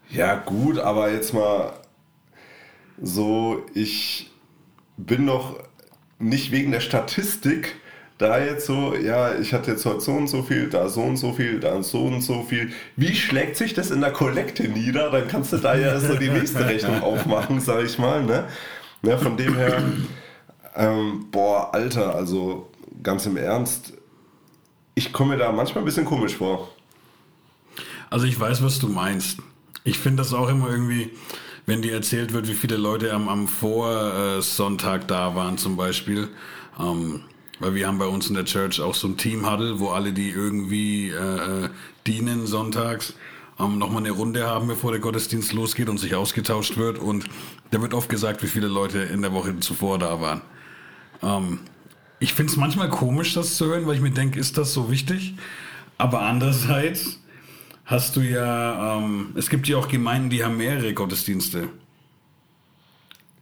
Ja, 0.10 0.36
gut, 0.36 0.80
aber 0.80 1.12
jetzt 1.12 1.34
mal 1.34 1.74
so, 3.02 3.66
ich 3.74 4.32
bin 4.98 5.28
doch 5.28 5.60
nicht 6.20 6.52
wegen 6.52 6.72
der 6.72 6.82
Statistik 6.82 7.76
da 8.24 8.40
jetzt 8.40 8.66
so, 8.66 8.96
ja, 8.96 9.36
ich 9.36 9.54
hatte 9.54 9.72
jetzt 9.72 9.86
heute 9.86 10.00
so 10.00 10.14
und 10.14 10.28
so 10.28 10.44
viel, 10.44 10.70
da 10.70 10.88
so 10.88 11.02
und 11.02 11.18
so 11.18 11.34
viel, 11.34 11.60
da 11.60 11.84
so 11.84 12.06
und 12.06 12.22
so 12.22 12.44
viel. 12.44 12.72
Wie 12.96 13.14
schlägt 13.14 13.58
sich 13.58 13.74
das 13.74 13.92
in 13.92 14.00
der 14.00 14.14
Kollekte 14.14 14.64
nieder? 14.64 15.12
Dann 15.12 15.28
kannst 15.28 15.52
du 15.52 15.58
da 15.58 15.76
ja 15.76 16.00
so 16.00 16.16
die 16.16 16.30
nächste 16.30 16.66
Rechnung 16.66 17.02
aufmachen, 17.04 17.60
sag 17.60 17.84
ich 17.84 18.00
mal. 18.00 18.24
Ne? 18.24 18.48
Ja, 19.02 19.18
von 19.18 19.36
dem 19.36 19.56
her, 19.56 19.84
ähm, 20.76 21.28
boah, 21.32 21.74
Alter, 21.74 22.16
also 22.16 22.72
ganz 23.04 23.26
im 23.26 23.36
Ernst, 23.36 23.94
ich 24.96 25.12
komme 25.12 25.34
mir 25.34 25.40
da 25.40 25.52
manchmal 25.52 25.84
ein 25.84 25.86
bisschen 25.86 26.06
komisch 26.06 26.38
vor. 26.38 26.70
Also 28.10 28.26
ich 28.26 28.40
weiß, 28.40 28.64
was 28.64 28.80
du 28.80 28.88
meinst. 28.88 29.40
Ich 29.84 30.00
finde 30.00 30.24
das 30.24 30.34
auch 30.34 30.48
immer 30.48 30.70
irgendwie, 30.70 31.12
wenn 31.66 31.82
dir 31.82 31.94
erzählt 31.94 32.32
wird, 32.32 32.48
wie 32.48 32.54
viele 32.54 32.78
Leute 32.78 33.12
am, 33.12 33.28
am 33.28 33.50
Vorsonntag 33.50 35.10
da 35.10 35.36
waren 35.36 35.58
zum 35.58 35.76
Beispiel. 35.76 36.30
Ähm, 36.80 37.24
weil 37.64 37.76
wir 37.76 37.88
haben 37.88 37.98
bei 37.98 38.08
uns 38.08 38.28
in 38.28 38.36
der 38.36 38.44
Church 38.44 38.82
auch 38.82 38.94
so 38.94 39.08
ein 39.08 39.16
Team-Huddle, 39.16 39.80
wo 39.80 39.90
alle, 39.90 40.12
die 40.12 40.30
irgendwie 40.30 41.10
äh, 41.10 41.66
äh 41.66 41.70
dienen 42.06 42.46
sonntags, 42.46 43.14
ähm, 43.58 43.78
nochmal 43.78 44.04
eine 44.04 44.12
Runde 44.12 44.46
haben, 44.46 44.68
bevor 44.68 44.92
der 44.92 45.00
Gottesdienst 45.00 45.54
losgeht 45.54 45.88
und 45.88 45.98
sich 45.98 46.14
ausgetauscht 46.14 46.76
wird. 46.76 47.00
Und 47.00 47.26
da 47.72 47.82
wird 47.82 47.94
oft 47.94 48.10
gesagt, 48.10 48.44
wie 48.44 48.48
viele 48.48 48.68
Leute 48.68 49.00
in 49.00 49.22
der 49.22 49.32
Woche 49.32 49.58
zuvor 49.62 49.98
da 49.98 50.20
waren. 50.20 50.42
Ähm, 51.22 51.60
ich 52.20 52.34
finde 52.34 52.52
es 52.52 52.58
manchmal 52.58 52.90
komisch, 52.90 53.34
das 53.34 53.56
zu 53.56 53.68
hören, 53.68 53.86
weil 53.88 53.96
ich 53.96 54.02
mir 54.02 54.12
denke, 54.12 54.38
ist 54.40 54.58
das 54.58 54.74
so 54.74 54.92
wichtig? 54.92 55.36
Aber 55.98 56.22
andererseits 56.22 57.22
hast 57.86 58.18
du 58.18 58.22
ja, 58.22 58.98
ähm, 58.98 59.30
es 59.36 59.50
gibt 59.50 59.70
ja 59.70 59.78
auch 59.78 59.88
Gemeinden, 59.88 60.30
die 60.30 60.44
haben 60.44 60.58
mehrere 60.58 60.94
Gottesdienste. 60.94 61.70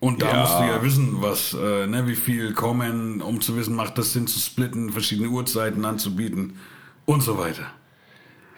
Und 0.02 0.24
da 0.24 0.32
ja. 0.32 0.42
musst 0.42 0.58
du 0.58 0.64
ja 0.64 0.82
wissen, 0.82 1.22
was, 1.22 1.54
äh, 1.54 1.86
ne, 1.86 2.08
wie 2.08 2.16
viel 2.16 2.54
kommen, 2.54 3.22
um 3.22 3.40
zu 3.40 3.56
wissen, 3.56 3.76
macht 3.76 4.00
das 4.00 4.14
Sinn 4.14 4.26
zu 4.26 4.40
splitten, 4.40 4.92
verschiedene 4.92 5.30
Uhrzeiten 5.30 5.86
anzubieten 5.86 6.58
und 7.06 7.22
so 7.22 7.38
weiter. 7.38 7.68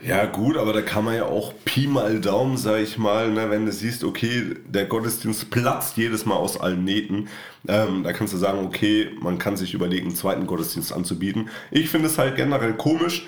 Ja, 0.01 0.25
gut, 0.25 0.56
aber 0.56 0.71
da 0.71 0.82
kann 0.82 1.03
man 1.03 1.15
ja 1.15 1.25
auch 1.25 1.53
Pi 1.65 1.86
mal 1.88 2.21
Daumen, 2.21 2.56
sag 2.56 2.79
ich 2.79 2.97
mal, 2.97 3.29
ne, 3.29 3.49
wenn 3.49 3.65
du 3.65 3.73
siehst, 3.73 4.06
okay, 4.06 4.56
der 4.69 4.86
Gottesdienst 4.86 5.49
platzt 5.49 5.97
jedes 5.97 6.25
Mal 6.25 6.36
aus 6.36 6.58
allen 6.58 6.86
Nähten. 6.86 7.27
Ähm, 7.67 8.03
da 8.03 8.13
kannst 8.13 8.34
du 8.34 8.38
sagen, 8.38 8.65
okay, 8.65 9.10
man 9.19 9.38
kann 9.38 9.58
sich 9.58 9.73
überlegen, 9.73 10.08
einen 10.08 10.15
zweiten 10.15 10.47
Gottesdienst 10.47 10.93
anzubieten. 10.93 11.49
Ich 11.71 11.89
finde 11.89 12.08
es 12.08 12.17
halt 12.17 12.38
generell 12.38 12.73
komisch, 12.73 13.27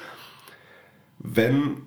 wenn 1.19 1.82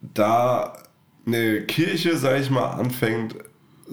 da 0.00 0.76
eine 1.24 1.62
Kirche, 1.62 2.16
sag 2.16 2.40
ich 2.40 2.50
mal, 2.50 2.70
anfängt, 2.70 3.36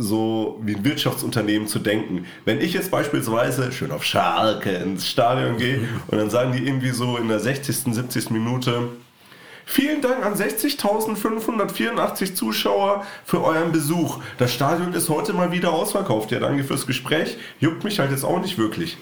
so 0.01 0.57
wie 0.63 0.75
ein 0.75 0.85
Wirtschaftsunternehmen 0.85 1.67
zu 1.67 1.77
denken. 1.77 2.25
Wenn 2.45 2.62
ich 2.62 2.73
jetzt 2.73 2.89
beispielsweise 2.89 3.73
schön 3.73 3.91
auf 3.91 4.05
Schalke 4.05 4.71
ins 4.71 5.05
Stadion 5.05 5.57
gehe 5.57 5.81
und 6.07 6.17
dann 6.17 6.29
sagen 6.29 6.53
die 6.53 6.65
irgendwie 6.65 6.91
so 6.91 7.17
in 7.17 7.27
der 7.27 7.39
60., 7.39 7.93
70. 7.93 8.31
Minute, 8.31 8.89
Vielen 9.65 10.01
Dank 10.01 10.25
an 10.25 10.33
60.584 10.33 12.33
Zuschauer 12.33 13.05
für 13.23 13.43
euren 13.43 13.71
Besuch. 13.71 14.19
Das 14.39 14.51
Stadion 14.51 14.93
ist 14.93 15.09
heute 15.09 15.31
mal 15.31 15.51
wieder 15.51 15.71
ausverkauft. 15.71 16.31
Ja, 16.31 16.39
danke 16.39 16.63
fürs 16.63 16.88
Gespräch. 16.88 17.38
Juckt 17.59 17.83
mich 17.83 17.99
halt 17.99 18.09
jetzt 18.09 18.23
auch 18.23 18.41
nicht 18.41 18.57
wirklich. 18.57 18.97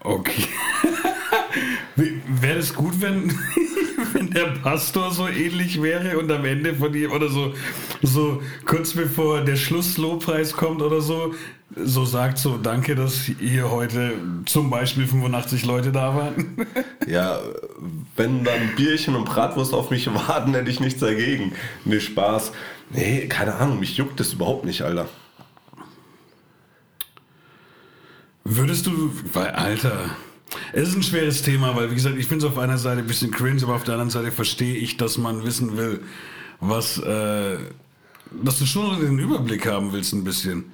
Okay. 0.00 0.44
Wäre 1.96 2.58
es 2.58 2.72
gut, 2.72 3.02
wenn, 3.02 3.38
wenn 4.12 4.30
der 4.30 4.46
Pastor 4.46 5.10
so 5.10 5.28
ähnlich 5.28 5.80
wäre 5.82 6.18
und 6.18 6.30
am 6.30 6.44
Ende 6.44 6.74
von 6.74 6.94
ihm 6.94 7.12
oder 7.12 7.28
so, 7.28 7.54
so 8.02 8.42
kurz 8.64 8.92
bevor 8.94 9.40
der 9.42 9.56
Schlusslobpreis 9.56 10.52
kommt 10.52 10.82
oder 10.82 11.00
so, 11.00 11.34
so 11.76 12.04
sagt 12.04 12.38
so, 12.38 12.58
danke, 12.58 12.94
dass 12.94 13.14
hier 13.38 13.70
heute 13.70 14.12
zum 14.46 14.70
Beispiel 14.70 15.06
85 15.06 15.64
Leute 15.64 15.92
da 15.92 16.14
waren. 16.14 16.66
Ja, 17.08 17.40
wenn 18.14 18.44
dann 18.44 18.76
Bierchen 18.76 19.16
und 19.16 19.24
Bratwurst 19.24 19.74
auf 19.74 19.90
mich 19.90 20.06
warten, 20.14 20.54
hätte 20.54 20.70
ich 20.70 20.78
nichts 20.78 21.00
dagegen. 21.00 21.52
Nee, 21.84 21.98
Spaß. 21.98 22.52
Nee, 22.90 23.26
keine 23.26 23.56
Ahnung, 23.56 23.80
mich 23.80 23.96
juckt 23.96 24.20
das 24.20 24.34
überhaupt 24.34 24.64
nicht, 24.64 24.82
Alter. 24.82 25.08
Würdest 28.44 28.86
du, 28.86 29.12
weil, 29.32 29.50
Alter, 29.50 30.10
es 30.72 30.88
ist 30.88 30.96
ein 30.96 31.02
schweres 31.02 31.42
Thema, 31.42 31.76
weil, 31.76 31.90
wie 31.90 31.94
gesagt, 31.94 32.16
ich 32.18 32.26
finde 32.26 32.46
es 32.46 32.52
auf 32.52 32.58
einer 32.58 32.78
Seite 32.78 33.00
ein 33.00 33.06
bisschen 33.06 33.30
cringe, 33.30 33.62
aber 33.62 33.74
auf 33.74 33.84
der 33.84 33.94
anderen 33.94 34.10
Seite 34.10 34.32
verstehe 34.32 34.76
ich, 34.76 34.96
dass 34.96 35.18
man 35.18 35.44
wissen 35.44 35.76
will, 35.76 36.00
was, 36.60 36.98
äh, 36.98 37.58
dass 38.42 38.58
du 38.58 38.66
schon 38.66 39.00
den 39.00 39.18
Überblick 39.18 39.66
haben 39.66 39.92
willst, 39.92 40.12
ein 40.12 40.24
bisschen 40.24 40.72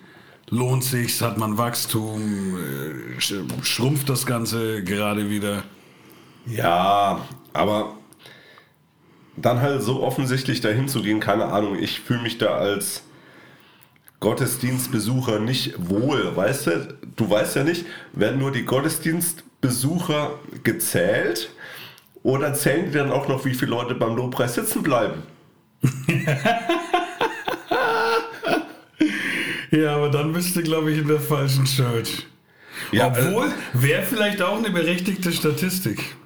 lohnt 0.50 0.84
sich, 0.84 1.20
hat 1.20 1.36
man 1.36 1.58
Wachstum, 1.58 2.56
äh, 2.56 3.20
schrumpft 3.62 4.08
das 4.08 4.24
Ganze 4.24 4.82
gerade 4.82 5.28
wieder. 5.30 5.62
Ja, 6.46 7.26
aber 7.52 7.94
dann 9.36 9.60
halt 9.60 9.82
so 9.82 10.02
offensichtlich 10.02 10.60
dahin 10.60 10.88
zu 10.88 11.02
gehen, 11.02 11.20
keine 11.20 11.46
Ahnung, 11.46 11.76
ich 11.78 12.00
fühle 12.00 12.22
mich 12.22 12.38
da 12.38 12.56
als 12.56 13.02
Gottesdienstbesucher 14.20 15.38
nicht 15.38 15.74
wohl, 15.78 16.34
weißt 16.34 16.66
du? 16.66 16.98
Du 17.16 17.30
weißt 17.30 17.56
ja 17.56 17.64
nicht, 17.64 17.84
werden 18.12 18.40
nur 18.40 18.50
die 18.50 18.64
Gottesdienstbesucher 19.60 20.38
gezählt 20.62 21.50
oder 22.22 22.54
zählen 22.54 22.86
die 22.86 22.98
dann 22.98 23.10
auch 23.10 23.28
noch, 23.28 23.44
wie 23.44 23.54
viele 23.54 23.70
Leute 23.70 23.94
beim 23.94 24.16
Lobpreis 24.16 24.54
sitzen 24.54 24.82
bleiben? 24.82 25.22
Ja, 29.70 29.96
aber 29.96 30.08
dann 30.08 30.32
bist 30.32 30.56
du, 30.56 30.62
glaube 30.62 30.90
ich, 30.90 30.98
in 30.98 31.08
der 31.08 31.20
falschen 31.20 31.66
Church. 31.66 32.26
Ja, 32.90 33.08
Obwohl, 33.08 33.48
äh, 33.48 33.50
wäre 33.74 34.02
vielleicht 34.02 34.40
auch 34.40 34.56
eine 34.56 34.70
berechtigte 34.70 35.30
Statistik. 35.30 36.16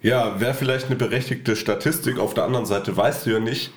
Ja, 0.00 0.40
wäre 0.40 0.54
vielleicht 0.54 0.86
eine 0.86 0.94
berechtigte 0.94 1.56
Statistik. 1.56 2.20
Auf 2.20 2.32
der 2.34 2.44
anderen 2.44 2.66
Seite 2.66 2.96
weißt 2.96 3.26
du 3.26 3.30
ja 3.30 3.40
nicht, 3.40 3.72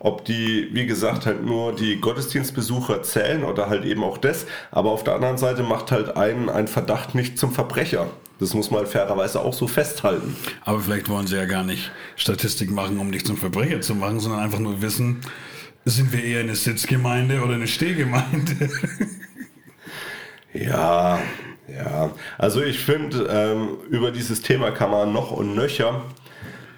ob 0.00 0.24
die, 0.24 0.68
wie 0.72 0.86
gesagt, 0.86 1.26
halt 1.26 1.44
nur 1.44 1.74
die 1.74 2.00
Gottesdienstbesucher 2.00 3.02
zählen 3.02 3.44
oder 3.44 3.68
halt 3.68 3.84
eben 3.84 4.04
auch 4.04 4.18
das. 4.18 4.46
Aber 4.70 4.90
auf 4.90 5.04
der 5.04 5.14
anderen 5.14 5.38
Seite 5.38 5.62
macht 5.62 5.90
halt 5.90 6.16
einen 6.16 6.48
ein 6.48 6.68
Verdacht 6.68 7.14
nicht 7.14 7.38
zum 7.38 7.52
Verbrecher. 7.52 8.08
Das 8.38 8.54
muss 8.54 8.70
man 8.70 8.80
halt 8.80 8.88
fairerweise 8.88 9.40
auch 9.40 9.52
so 9.52 9.66
festhalten. 9.66 10.36
Aber 10.64 10.80
vielleicht 10.80 11.08
wollen 11.08 11.26
sie 11.26 11.36
ja 11.36 11.46
gar 11.46 11.64
nicht 11.64 11.90
Statistik 12.14 12.70
machen, 12.70 12.98
um 12.98 13.10
dich 13.10 13.26
zum 13.26 13.36
Verbrecher 13.36 13.80
zu 13.80 13.96
machen, 13.96 14.20
sondern 14.20 14.40
einfach 14.40 14.60
nur 14.60 14.80
wissen, 14.80 15.20
sind 15.84 16.12
wir 16.12 16.22
eher 16.22 16.40
eine 16.40 16.54
Sitzgemeinde 16.54 17.40
oder 17.42 17.54
eine 17.54 17.66
Stehgemeinde? 17.66 18.70
ja, 20.52 21.18
ja. 21.66 22.10
Also 22.36 22.62
ich 22.62 22.78
finde, 22.78 23.28
ähm, 23.30 23.78
über 23.90 24.12
dieses 24.12 24.42
Thema 24.42 24.70
kann 24.70 24.90
man 24.90 25.12
noch 25.12 25.32
und 25.32 25.56
nöcher 25.56 26.04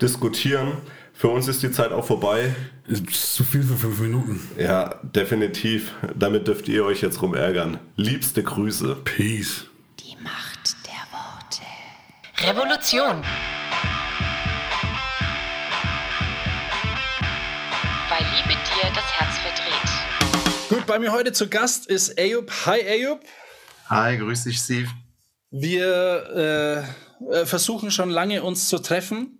diskutieren. 0.00 0.72
Für 1.20 1.28
uns 1.28 1.48
ist 1.48 1.62
die 1.62 1.70
Zeit 1.70 1.92
auch 1.92 2.06
vorbei. 2.06 2.56
Ist 2.88 3.34
zu 3.34 3.44
viel 3.44 3.62
für 3.62 3.76
fünf 3.76 4.00
Minuten. 4.00 4.40
Ja, 4.58 4.94
definitiv. 5.02 5.92
Damit 6.16 6.48
dürft 6.48 6.66
ihr 6.66 6.82
euch 6.82 7.02
jetzt 7.02 7.20
rumärgern. 7.20 7.78
Liebste 7.96 8.42
Grüße. 8.42 8.96
Peace. 9.04 9.66
Die 9.98 10.16
Macht 10.22 10.76
der 10.86 11.04
Worte. 11.12 11.60
Revolution. 12.38 13.22
Weil 18.08 18.24
Liebe 18.34 18.58
dir 18.58 18.90
das 18.94 19.04
Herz 19.12 19.36
verdreht. 19.40 20.70
Gut, 20.70 20.86
bei 20.86 20.98
mir 20.98 21.12
heute 21.12 21.32
zu 21.32 21.50
Gast 21.50 21.86
ist 21.86 22.18
Ayub. 22.18 22.50
Hi 22.64 22.80
Ayub. 22.80 23.20
Hi, 23.90 24.16
grüß 24.16 24.44
dich, 24.44 24.56
Steve. 24.56 24.88
Wir 25.50 26.86
äh, 27.30 27.40
äh 27.42 27.44
versuchen 27.44 27.90
schon 27.90 28.08
lange 28.08 28.42
uns 28.42 28.70
zu 28.70 28.78
treffen. 28.78 29.39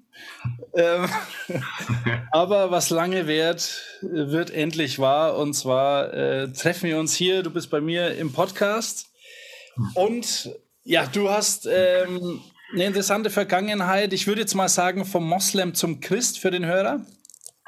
Ähm, 0.74 1.08
aber 2.32 2.70
was 2.70 2.90
lange 2.90 3.26
währt, 3.26 3.82
wird 4.02 4.50
endlich 4.50 4.98
wahr. 4.98 5.36
Und 5.36 5.54
zwar 5.54 6.12
äh, 6.14 6.52
treffen 6.52 6.88
wir 6.88 6.98
uns 6.98 7.14
hier. 7.14 7.42
Du 7.42 7.50
bist 7.50 7.70
bei 7.70 7.80
mir 7.80 8.16
im 8.16 8.32
Podcast. 8.32 9.06
Und 9.94 10.50
ja, 10.84 11.06
du 11.06 11.30
hast 11.30 11.66
ähm, 11.70 12.40
eine 12.72 12.84
interessante 12.84 13.30
Vergangenheit. 13.30 14.12
Ich 14.12 14.26
würde 14.26 14.40
jetzt 14.40 14.54
mal 14.54 14.68
sagen, 14.68 15.04
vom 15.04 15.28
Moslem 15.28 15.74
zum 15.74 16.00
Christ 16.00 16.38
für 16.38 16.50
den 16.50 16.66
Hörer. 16.66 17.04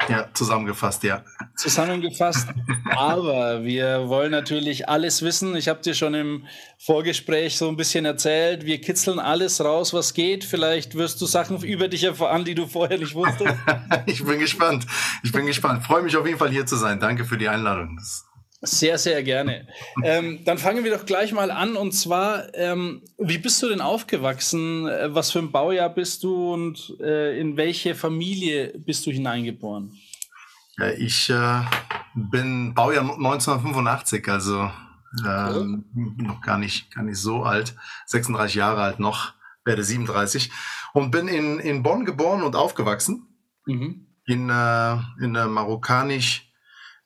Ja, 0.09 0.29
zusammengefasst, 0.35 1.03
ja. 1.05 1.23
Zusammengefasst. 1.57 2.49
Aber 2.91 3.65
wir 3.65 4.09
wollen 4.09 4.31
natürlich 4.31 4.89
alles 4.89 5.23
wissen. 5.23 5.55
Ich 5.57 5.69
habe 5.69 5.81
dir 5.83 5.95
schon 5.95 6.15
im 6.15 6.47
Vorgespräch 6.79 7.57
so 7.57 7.69
ein 7.69 7.77
bisschen 7.77 8.05
erzählt. 8.05 8.65
Wir 8.65 8.81
kitzeln 8.81 9.19
alles 9.19 9.65
raus, 9.65 9.95
was 9.95 10.15
geht. 10.15 10.45
Vielleicht 10.45 10.95
wirst 10.95 11.21
du 11.21 11.27
Sachen 11.27 11.63
über 11.63 11.89
dich 11.89 12.05
erfahren, 12.05 12.45
die 12.45 12.55
du 12.55 12.67
vorher 12.67 12.99
nicht 12.99 13.15
wusstest. 13.15 13.55
ich 14.07 14.25
bin 14.25 14.39
gespannt. 14.39 14.87
Ich 15.23 15.33
bin 15.33 15.47
gespannt. 15.47 15.85
Freue 15.85 16.03
mich 16.03 16.17
auf 16.17 16.27
jeden 16.27 16.39
Fall 16.39 16.51
hier 16.51 16.67
zu 16.67 16.77
sein. 16.77 16.99
Danke 16.99 17.25
für 17.25 17.39
die 17.39 17.49
Einladung. 17.49 17.97
Das 17.97 18.27
sehr, 18.63 18.97
sehr 18.97 19.23
gerne. 19.23 19.67
ähm, 20.05 20.45
dann 20.45 20.57
fangen 20.57 20.85
wir 20.85 20.97
doch 20.97 21.05
gleich 21.05 21.33
mal 21.33 21.51
an. 21.51 21.77
Und 21.77 21.93
zwar, 21.93 22.55
ähm, 22.55 23.03
wie 23.19 23.39
bist 23.39 23.63
du 23.63 23.69
denn 23.69 23.81
aufgewachsen? 23.81 24.87
Äh, 24.87 25.15
was 25.15 25.33
für 25.33 25.41
ein 25.41 25.51
Baujahr 25.51 25.91
bist 25.91 26.23
du 26.23 26.53
und 26.53 26.97
äh, 27.01 27.39
in 27.39 27.57
welche 27.57 27.95
Familie 27.95 28.73
bist 28.79 29.05
du 29.07 29.11
hineingeboren? 29.11 29.93
Ja, 30.79 30.91
ich 30.91 31.29
äh, 31.29 31.61
bin 32.15 32.73
Baujahr 32.73 33.03
1985, 33.03 34.27
also 34.29 34.71
ähm, 35.27 35.85
noch 36.17 36.41
gar 36.41 36.59
nicht, 36.59 36.95
gar 36.95 37.05
nicht 37.05 37.19
so 37.19 37.43
alt, 37.43 37.75
36 38.07 38.55
Jahre 38.55 38.83
alt 38.83 38.99
noch. 38.99 39.35
werde 39.65 39.85
37 39.85 40.51
und 40.95 41.11
bin 41.11 41.29
in, 41.29 41.59
in 41.59 41.83
Bonn 41.83 42.05
geboren 42.05 42.43
und 42.43 42.57
aufgewachsen. 42.57 43.27
Mhm. 43.67 44.07
In, 44.25 44.49
äh, 44.51 44.93
in 45.21 45.37
einer 45.37 45.49
marokkanisch, 45.49 46.52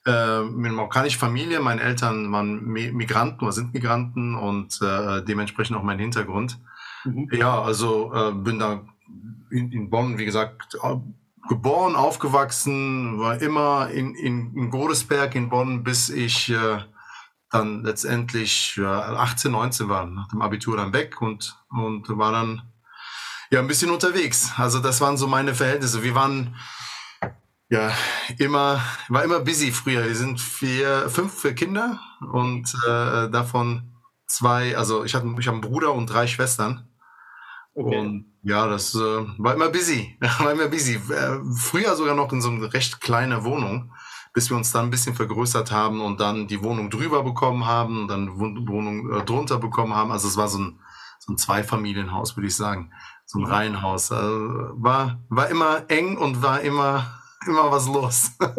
äh, 0.06 0.42
marokkanischen 0.42 1.18
Familie. 1.20 1.60
Meine 1.60 1.82
Eltern 1.82 2.30
waren 2.32 2.64
Mi- 2.64 2.92
Migranten 2.92 3.44
oder 3.44 3.52
sind 3.52 3.74
Migranten 3.74 4.34
und 4.34 4.80
äh, 4.80 5.22
dementsprechend 5.24 5.76
auch 5.76 5.82
mein 5.82 5.98
Hintergrund. 5.98 6.58
Mhm. 7.04 7.28
Ja, 7.32 7.60
also 7.60 8.12
äh, 8.14 8.32
bin 8.32 8.58
da 8.58 8.82
in, 9.50 9.70
in 9.72 9.90
Bonn, 9.90 10.18
wie 10.18 10.24
gesagt, 10.24 10.76
geboren, 11.48 11.94
aufgewachsen, 11.94 13.18
war 13.20 13.40
immer 13.40 13.90
in, 13.90 14.14
in, 14.14 14.54
in 14.56 14.70
Godesberg 14.70 15.34
in 15.34 15.48
Bonn, 15.48 15.84
bis 15.84 16.08
ich 16.08 16.50
äh, 16.50 16.78
dann 17.50 17.84
letztendlich 17.84 18.76
ja, 18.76 19.14
18, 19.14 19.52
19 19.52 19.88
war, 19.88 20.06
nach 20.06 20.28
dem 20.28 20.42
Abitur 20.42 20.76
dann 20.76 20.92
weg 20.92 21.22
und, 21.22 21.56
und 21.70 22.08
war 22.18 22.32
dann 22.32 22.62
ja 23.50 23.60
ein 23.60 23.68
bisschen 23.68 23.90
unterwegs. 23.90 24.52
Also 24.56 24.80
das 24.80 25.00
waren 25.00 25.16
so 25.16 25.28
meine 25.28 25.54
Verhältnisse. 25.54 26.02
Wir 26.02 26.16
waren 26.16 26.56
ja 27.68 27.92
immer, 28.38 28.80
war 29.08 29.24
immer 29.24 29.40
busy 29.40 29.72
früher. 29.72 30.04
Wir 30.04 30.14
sind 30.14 30.40
vier, 30.40 31.08
fünf 31.08 31.42
Kinder 31.54 32.00
und 32.32 32.72
äh, 32.86 33.28
davon 33.30 33.92
zwei, 34.26 34.76
also 34.76 35.04
ich 35.04 35.14
hatte, 35.14 35.26
ich 35.38 35.46
habe 35.46 35.56
einen 35.56 35.60
Bruder 35.60 35.92
und 35.92 36.06
drei 36.06 36.26
Schwestern. 36.26 36.88
Okay. 37.74 37.98
Und 37.98 38.32
ja, 38.42 38.66
das 38.66 38.94
äh, 38.94 38.98
war 39.38 39.54
immer 39.54 39.68
busy. 39.68 40.16
war 40.38 40.52
immer 40.52 40.68
busy. 40.68 40.94
Äh, 40.94 41.40
früher 41.56 41.94
sogar 41.96 42.14
noch 42.14 42.32
in 42.32 42.40
so 42.40 42.50
einer 42.50 42.72
recht 42.72 43.00
kleinen 43.00 43.44
Wohnung, 43.44 43.92
bis 44.32 44.50
wir 44.50 44.56
uns 44.56 44.72
dann 44.72 44.86
ein 44.86 44.90
bisschen 44.90 45.14
vergrößert 45.14 45.70
haben 45.72 46.00
und 46.00 46.20
dann 46.20 46.46
die 46.46 46.62
Wohnung 46.62 46.90
drüber 46.90 47.22
bekommen 47.22 47.66
haben 47.66 48.02
und 48.02 48.08
dann 48.08 48.38
Wohn- 48.38 48.66
Wohnung 48.68 49.12
äh, 49.12 49.24
drunter 49.24 49.58
bekommen 49.58 49.94
haben. 49.94 50.10
Also 50.10 50.28
es 50.28 50.36
war 50.36 50.48
so 50.48 50.58
ein, 50.58 50.80
so 51.18 51.32
ein 51.32 51.38
Zweifamilienhaus, 51.38 52.36
würde 52.36 52.46
ich 52.46 52.56
sagen. 52.56 52.92
So 53.26 53.40
ein 53.40 53.44
Reihenhaus. 53.44 54.12
Also 54.12 54.70
war, 54.74 55.20
war 55.28 55.48
immer 55.48 55.84
eng 55.88 56.16
und 56.16 56.42
war 56.42 56.60
immer, 56.60 57.20
immer 57.48 57.70
was 57.70 57.86
los. 57.86 58.30
Und, 58.38 58.56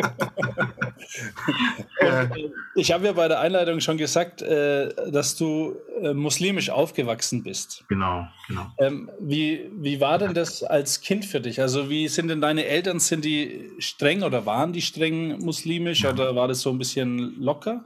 äh, 2.00 2.28
ich 2.76 2.91
habe 2.91 3.06
ja 3.06 3.13
bei 3.13 3.28
der 3.28 3.39
Einleitung 3.39 3.80
schon 3.80 3.97
gesagt, 3.97 4.41
äh, 4.41 4.89
dass 5.12 5.36
du 5.36 5.76
äh, 6.02 6.13
muslimisch 6.13 6.69
aufgewachsen 6.69 7.43
bist. 7.43 7.84
genau, 7.88 8.28
genau. 8.47 8.71
Ähm, 8.80 9.10
wie, 9.19 9.69
wie 9.73 10.00
war 10.00 10.17
denn 10.17 10.34
das 10.34 10.63
als 10.63 11.02
Kind 11.02 11.26
für 11.26 11.41
dich? 11.41 11.62
Also 11.62 11.89
wie 11.89 12.08
sind 12.08 12.28
denn 12.28 12.41
deine 12.41 12.65
Eltern, 12.65 13.00
sind 13.00 13.26
die 13.26 13.71
streng 13.80 14.23
oder 14.23 14.45
waren 14.45 14.73
die 14.73 14.82
streng 14.82 15.39
muslimisch 15.39 16.06
oder 16.06 16.36
war 16.36 16.47
das 16.47 16.62
so 16.62 16.69
ein 16.69 16.78
bisschen 16.78 17.39
locker? 17.39 17.84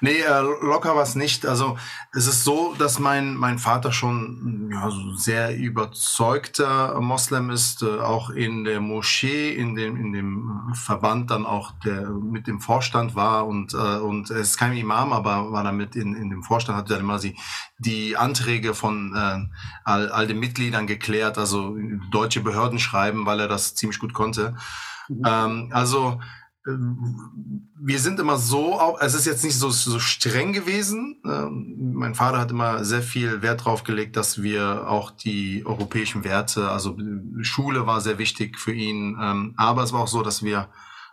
Nee, 0.00 0.20
äh, 0.20 0.40
locker 0.40 0.96
war 0.96 1.02
es 1.02 1.14
nicht. 1.14 1.46
Also 1.46 1.78
es 2.12 2.26
ist 2.26 2.44
so, 2.44 2.74
dass 2.78 2.98
mein, 2.98 3.36
mein 3.36 3.58
Vater 3.58 3.92
schon 3.92 4.70
ja, 4.72 4.90
so 4.90 5.14
sehr 5.14 5.56
überzeugter 5.56 7.00
Moslem 7.00 7.50
ist, 7.50 7.82
äh, 7.82 8.00
auch 8.00 8.30
in 8.30 8.64
der 8.64 8.80
Moschee, 8.80 9.54
in 9.54 9.74
dem, 9.74 9.96
in 9.96 10.12
dem 10.12 10.72
Verband 10.74 11.30
dann 11.30 11.46
auch 11.46 11.72
der 11.84 12.10
mit 12.10 12.46
dem 12.46 12.60
Vorstand 12.60 13.14
war 13.14 13.46
und, 13.46 13.74
äh, 13.74 13.76
und 13.76 14.30
er 14.30 14.38
ist 14.38 14.58
kein 14.58 14.76
Imam, 14.76 15.12
aber 15.12 15.52
war 15.52 15.64
damit 15.64 15.96
in, 15.96 16.14
in 16.14 16.30
dem 16.30 16.42
Vorstand, 16.42 16.78
hat 16.78 16.90
dann 16.90 17.00
immer 17.00 17.18
die, 17.18 17.36
die 17.78 18.16
Anträge 18.16 18.74
von 18.74 19.14
äh, 19.14 19.46
all, 19.84 20.10
all 20.10 20.26
den 20.26 20.40
Mitgliedern 20.40 20.86
geklärt, 20.86 21.38
also 21.38 21.76
deutsche 22.10 22.40
Behörden 22.40 22.78
schreiben, 22.78 23.26
weil 23.26 23.40
er 23.40 23.48
das 23.48 23.74
ziemlich 23.74 23.98
gut 23.98 24.14
konnte. 24.14 24.56
Ähm, 25.24 25.70
also 25.72 26.20
wir 26.64 27.98
sind 27.98 28.20
immer 28.20 28.38
so, 28.38 28.78
es 29.00 29.14
ist 29.14 29.26
jetzt 29.26 29.42
nicht 29.42 29.58
so, 29.58 29.70
so 29.70 29.98
streng 29.98 30.52
gewesen. 30.52 31.20
Ähm, 31.24 31.92
mein 31.94 32.14
Vater 32.14 32.38
hat 32.38 32.52
immer 32.52 32.84
sehr 32.84 33.02
viel 33.02 33.42
Wert 33.42 33.64
drauf 33.64 33.82
gelegt, 33.82 34.16
dass 34.16 34.42
wir 34.42 34.88
auch 34.88 35.10
die 35.10 35.66
europäischen 35.66 36.22
Werte, 36.22 36.70
also 36.70 36.96
äh, 36.98 37.42
Schule 37.42 37.86
war 37.86 38.00
sehr 38.00 38.18
wichtig 38.18 38.60
für 38.60 38.72
ihn. 38.72 39.18
Ähm, 39.20 39.54
aber 39.56 39.82
es 39.82 39.92
war 39.92 40.02
auch 40.02 40.08
so, 40.08 40.22
dass 40.22 40.44
wir 40.44 40.68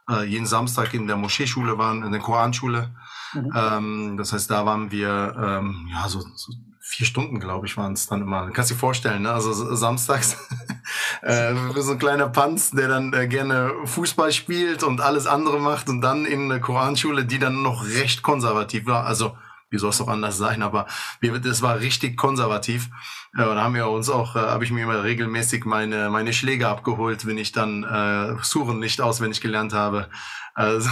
äh, 0.08 0.24
jeden 0.24 0.46
Samstag 0.46 0.94
in 0.94 1.08
der 1.08 1.18
Moscheeschule 1.18 1.80
waren, 1.80 2.04
in 2.04 2.12
der 2.12 2.22
Koranschule. 2.22 2.94
Mhm. 3.34 3.52
Ähm, 3.56 4.18
das 4.18 4.32
heißt, 4.32 4.52
da 4.52 4.68
waren 4.68 4.92
wir, 4.92 5.36
ähm, 5.36 5.90
ja, 5.92 6.08
so, 6.08 6.20
so 6.20 6.54
vier 6.90 7.06
Stunden, 7.06 7.40
glaube 7.40 7.68
ich, 7.68 7.78
waren 7.78 7.94
es 7.94 8.08
dann 8.08 8.24
immer. 8.24 8.50
Kannst 8.50 8.72
du 8.72 8.74
dir 8.74 8.80
vorstellen, 8.80 9.22
ne? 9.22 9.32
Also 9.32 9.54
samstags 9.76 10.36
äh, 11.22 11.54
so 11.78 11.92
ein 11.92 12.00
kleiner 12.00 12.28
Panz, 12.30 12.72
der 12.72 12.88
dann 12.88 13.14
äh, 13.14 13.28
gerne 13.28 13.72
Fußball 13.86 14.32
spielt 14.32 14.82
und 14.82 15.00
alles 15.00 15.28
andere 15.28 15.60
macht 15.60 15.88
und 15.88 16.02
dann 16.02 16.26
in 16.26 16.50
der 16.50 16.60
Koranschule, 16.60 17.26
die 17.26 17.38
dann 17.38 17.62
noch 17.62 17.86
recht 17.86 18.24
konservativ 18.24 18.88
war. 18.88 19.06
Also 19.06 19.38
wie 19.70 19.78
soll 19.78 19.92
es 19.92 20.02
auch 20.02 20.08
anders 20.08 20.40
sein, 20.40 20.64
aber 20.64 20.88
wir, 21.20 21.38
das 21.38 21.62
war 21.62 21.80
richtig 21.80 22.18
konservativ. 22.18 22.90
Äh, 23.38 23.44
und 23.44 23.56
da 23.56 23.62
haben 23.62 23.76
wir 23.76 23.88
uns 23.88 24.10
auch, 24.10 24.36
äh, 24.36 24.40
habe 24.40 24.64
ich 24.64 24.72
mir 24.72 24.82
immer 24.82 25.04
regelmäßig 25.04 25.66
meine 25.66 26.10
meine 26.10 26.34
Schläge 26.34 26.68
abgeholt, 26.68 27.28
wenn 27.28 27.38
ich 27.38 27.52
dann 27.52 27.84
äh, 27.84 28.36
Suchen 28.42 28.80
nicht 28.80 29.00
auswendig 29.00 29.42
gelernt 29.42 29.74
habe. 29.74 30.10
Also, 30.56 30.90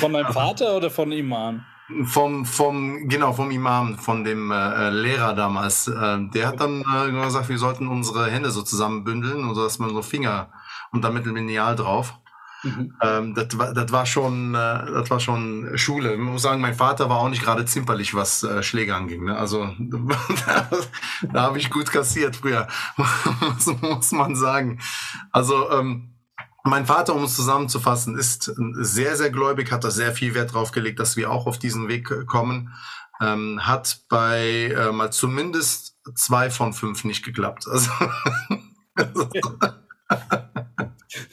Von 0.00 0.14
deinem 0.14 0.32
Vater 0.32 0.74
oder 0.74 0.90
von 0.90 1.12
Iman? 1.12 1.66
Vom 2.04 2.44
vom 2.44 3.08
genau 3.08 3.32
vom 3.32 3.50
Imam 3.50 3.98
von 3.98 4.24
dem 4.24 4.50
äh, 4.50 4.90
Lehrer 4.90 5.34
damals 5.34 5.88
äh, 5.88 6.18
der 6.34 6.48
hat 6.48 6.60
dann 6.60 6.80
äh, 6.82 7.10
gesagt 7.10 7.48
wir 7.48 7.58
sollten 7.58 7.88
unsere 7.88 8.30
Hände 8.30 8.50
so 8.50 8.62
zusammenbündeln 8.62 9.44
und 9.44 9.54
so 9.54 9.62
dass 9.62 9.78
man 9.78 9.90
so 9.90 10.02
Finger 10.02 10.50
und 10.92 11.02
dann 11.02 11.14
mit 11.14 11.26
dem 11.26 11.36
Lineal 11.36 11.76
drauf 11.76 12.14
Mhm. 12.64 12.94
ähm, 13.02 13.34
das 13.34 13.58
war 13.58 13.74
das 13.74 13.90
war 13.90 14.06
schon 14.06 14.54
äh, 14.54 14.92
das 14.92 15.10
war 15.10 15.18
schon 15.18 15.76
Schule 15.76 16.14
ich 16.14 16.20
muss 16.20 16.42
sagen 16.42 16.60
mein 16.60 16.74
Vater 16.74 17.08
war 17.08 17.18
auch 17.18 17.28
nicht 17.28 17.42
gerade 17.42 17.64
zimperlich 17.64 18.14
was 18.14 18.44
äh, 18.44 18.62
Schläge 18.62 18.94
anging 18.94 19.24
ne? 19.24 19.36
also 19.36 19.74
da, 19.80 20.68
da 21.32 21.42
habe 21.42 21.58
ich 21.58 21.70
gut 21.70 21.90
kassiert 21.90 22.36
früher 22.36 22.68
muss, 22.96 23.66
muss 23.80 24.12
man 24.12 24.36
sagen 24.36 24.78
also 25.32 25.72
ähm, 25.72 26.11
mein 26.64 26.86
Vater, 26.86 27.14
um 27.14 27.24
es 27.24 27.34
zusammenzufassen, 27.36 28.16
ist 28.16 28.52
sehr, 28.74 29.16
sehr 29.16 29.30
gläubig, 29.30 29.72
hat 29.72 29.84
da 29.84 29.90
sehr 29.90 30.12
viel 30.12 30.34
Wert 30.34 30.54
drauf 30.54 30.72
gelegt, 30.72 31.00
dass 31.00 31.16
wir 31.16 31.30
auch 31.30 31.46
auf 31.46 31.58
diesen 31.58 31.88
Weg 31.88 32.10
äh, 32.10 32.24
kommen. 32.24 32.74
Ähm, 33.20 33.60
hat 33.66 34.00
bei 34.08 34.74
äh, 34.76 34.92
mal 34.92 35.12
zumindest 35.12 35.96
zwei 36.14 36.50
von 36.50 36.72
fünf 36.72 37.04
nicht 37.04 37.24
geklappt. 37.24 37.66
Also, 37.68 37.90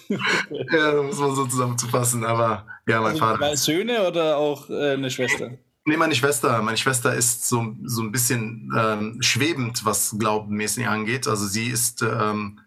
ja, 0.10 0.92
das 0.92 1.06
muss 1.06 1.20
man 1.20 1.36
so 1.36 1.46
zusammenzufassen. 1.46 2.26
Aber 2.26 2.66
ja, 2.88 3.02
mein 3.02 3.12
Also 3.12 3.20
Vater. 3.20 3.38
zwei 3.40 3.56
Söhne 3.56 4.08
oder 4.08 4.38
auch 4.38 4.70
äh, 4.70 4.94
eine 4.94 5.10
Schwester? 5.10 5.52
Nee, 5.86 5.98
meine 5.98 6.16
Schwester. 6.16 6.62
Meine 6.62 6.78
Schwester 6.78 7.16
ist 7.16 7.48
so, 7.48 7.76
so 7.84 8.04
ein 8.04 8.12
bisschen 8.12 8.72
ähm, 8.78 9.18
schwebend, 9.22 9.86
was 9.86 10.16
glaubenmäßig 10.20 10.88
angeht. 10.88 11.28
Also 11.28 11.48
sie 11.48 11.68
ist, 11.68 12.02
ähm, 12.04 12.60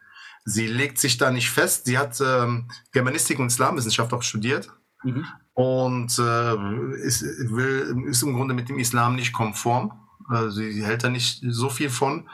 sie 0.44 0.66
legt 0.66 0.98
sich 0.98 1.18
da 1.18 1.30
nicht 1.30 1.50
fest. 1.50 1.86
Sie 1.86 1.98
hat 1.98 2.20
ähm, 2.20 2.68
Germanistik 2.92 3.38
und 3.38 3.46
Islamwissenschaft 3.48 4.12
auch 4.12 4.22
studiert 4.22 4.68
Mhm. 5.04 5.26
und 5.54 6.16
äh, 6.20 6.96
ist, 7.04 7.22
will, 7.22 8.04
ist 8.06 8.22
im 8.22 8.34
Grunde 8.34 8.54
mit 8.54 8.68
dem 8.68 8.78
Islam 8.78 9.16
nicht 9.16 9.32
konform. 9.32 9.92
Also 10.28 10.50
sie 10.60 10.84
hält 10.84 11.02
da 11.02 11.08
nicht 11.08 11.42
so 11.48 11.68
viel 11.68 11.90
von. 11.90 12.28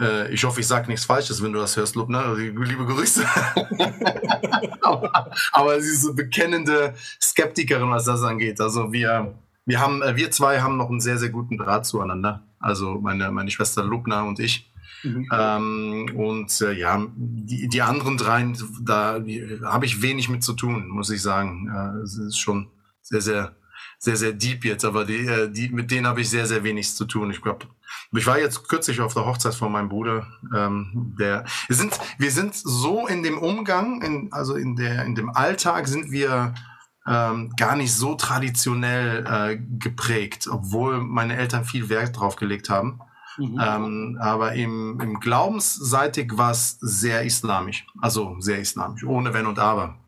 Äh, 0.00 0.32
ich 0.32 0.44
hoffe, 0.44 0.60
ich 0.60 0.66
sage 0.68 0.86
nichts 0.86 1.04
Falsches, 1.04 1.42
wenn 1.42 1.52
du 1.52 1.58
das 1.58 1.76
hörst, 1.76 1.96
Lubna. 1.96 2.20
Also, 2.20 2.36
Liebe 2.40 2.86
Grüße. 2.86 3.24
aber, 4.82 5.32
aber 5.52 5.80
sie 5.80 5.88
ist 5.90 6.02
so 6.02 6.14
bekennende 6.14 6.94
Skeptikerin, 7.20 7.90
was 7.90 8.04
das 8.04 8.22
angeht. 8.22 8.60
Also 8.60 8.92
wir, 8.92 9.34
wir 9.64 9.80
haben, 9.80 10.02
äh, 10.02 10.16
wir 10.16 10.30
zwei 10.30 10.60
haben 10.60 10.76
noch 10.76 10.88
einen 10.90 11.00
sehr, 11.00 11.18
sehr 11.18 11.30
guten 11.30 11.58
Draht 11.58 11.86
zueinander. 11.86 12.42
Also 12.60 13.00
meine, 13.00 13.30
meine 13.32 13.50
Schwester 13.50 13.82
Lubna 13.84 14.22
und 14.22 14.38
ich. 14.38 14.70
Mhm. 15.02 15.28
Ähm, 15.32 16.10
und 16.16 16.60
äh, 16.60 16.72
ja, 16.72 17.06
die, 17.16 17.68
die 17.68 17.82
anderen 17.82 18.16
dreien, 18.16 18.56
da 18.82 19.20
habe 19.64 19.86
ich 19.86 20.02
wenig 20.02 20.28
mit 20.28 20.42
zu 20.42 20.54
tun, 20.54 20.88
muss 20.88 21.10
ich 21.10 21.22
sagen. 21.22 21.68
Äh, 21.68 22.02
es 22.02 22.16
ist 22.18 22.38
schon 22.38 22.70
sehr, 23.02 23.20
sehr, 23.20 23.56
sehr, 23.98 24.16
sehr 24.16 24.32
deep 24.32 24.64
jetzt, 24.64 24.84
aber 24.84 25.04
die, 25.04 25.26
äh, 25.26 25.50
die, 25.50 25.68
mit 25.68 25.90
denen 25.90 26.06
habe 26.06 26.20
ich 26.20 26.30
sehr, 26.30 26.46
sehr 26.46 26.64
wenig 26.64 26.94
zu 26.94 27.04
tun. 27.04 27.30
Ich 27.30 27.42
glaube, 27.42 27.66
ich 28.12 28.26
war 28.26 28.38
jetzt 28.38 28.68
kürzlich 28.68 29.00
auf 29.00 29.14
der 29.14 29.26
Hochzeit 29.26 29.54
von 29.54 29.72
meinem 29.72 29.88
Bruder. 29.88 30.26
Ähm, 30.54 31.14
der, 31.18 31.44
wir 31.68 31.76
sind, 31.76 31.98
wir 32.18 32.30
sind 32.30 32.54
so 32.54 33.06
in 33.06 33.22
dem 33.22 33.38
Umgang, 33.38 34.02
in, 34.02 34.32
also 34.32 34.54
in 34.56 34.76
der, 34.76 35.04
in 35.04 35.14
dem 35.14 35.30
Alltag 35.30 35.88
sind 35.88 36.10
wir 36.10 36.54
ähm, 37.06 37.52
gar 37.56 37.76
nicht 37.76 37.94
so 37.94 38.14
traditionell 38.14 39.24
äh, 39.26 39.56
geprägt, 39.78 40.48
obwohl 40.50 41.00
meine 41.00 41.36
Eltern 41.36 41.64
viel 41.64 41.88
Wert 41.88 42.18
drauf 42.18 42.36
gelegt 42.36 42.68
haben. 42.68 43.00
Mhm. 43.38 43.60
Ähm, 43.62 44.18
aber 44.20 44.52
im, 44.54 44.98
im 45.00 45.20
Glaubensseitig 45.20 46.36
war 46.36 46.52
es 46.52 46.78
sehr 46.80 47.22
islamisch. 47.22 47.86
Also 48.00 48.36
sehr 48.38 48.58
islamisch, 48.60 49.04
ohne 49.04 49.32
Wenn 49.34 49.46
und 49.46 49.58
Aber. 49.58 49.98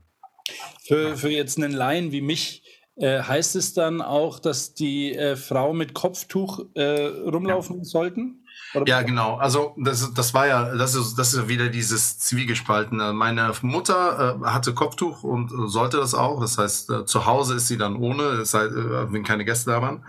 Für, 0.86 1.16
für 1.16 1.28
jetzt 1.30 1.58
einen 1.58 1.72
Laien 1.72 2.12
wie 2.12 2.22
mich 2.22 2.62
äh, 2.96 3.22
heißt 3.22 3.54
es 3.56 3.74
dann 3.74 4.00
auch, 4.00 4.38
dass 4.38 4.74
die 4.74 5.14
äh, 5.14 5.36
Frau 5.36 5.72
mit 5.72 5.94
Kopftuch 5.94 6.60
äh, 6.74 7.06
rumlaufen 7.06 7.84
sollten? 7.84 8.44
Oder- 8.74 8.86
Ja, 8.88 9.02
genau. 9.02 9.36
Also 9.36 9.74
das, 9.78 10.12
das 10.14 10.34
war 10.34 10.46
ja, 10.46 10.74
das 10.74 10.94
ist, 10.94 11.16
das 11.16 11.32
ist 11.32 11.40
ja 11.40 11.48
wieder 11.48 11.68
dieses 11.68 12.18
Zwiegespaltene. 12.18 13.12
Meine 13.12 13.52
Mutter 13.62 14.38
äh, 14.42 14.46
hatte 14.46 14.74
Kopftuch 14.74 15.22
und 15.22 15.50
sollte 15.70 15.98
das 15.98 16.14
auch. 16.14 16.40
Das 16.40 16.58
heißt, 16.58 16.90
äh, 16.90 17.04
zu 17.06 17.26
Hause 17.26 17.54
ist 17.54 17.68
sie 17.68 17.78
dann 17.78 17.96
ohne, 17.96 18.36
das 18.38 18.54
heißt, 18.54 18.72
äh, 18.72 19.12
wenn 19.12 19.22
keine 19.24 19.44
Gäste 19.44 19.70
da 19.70 19.80
waren. 19.82 20.04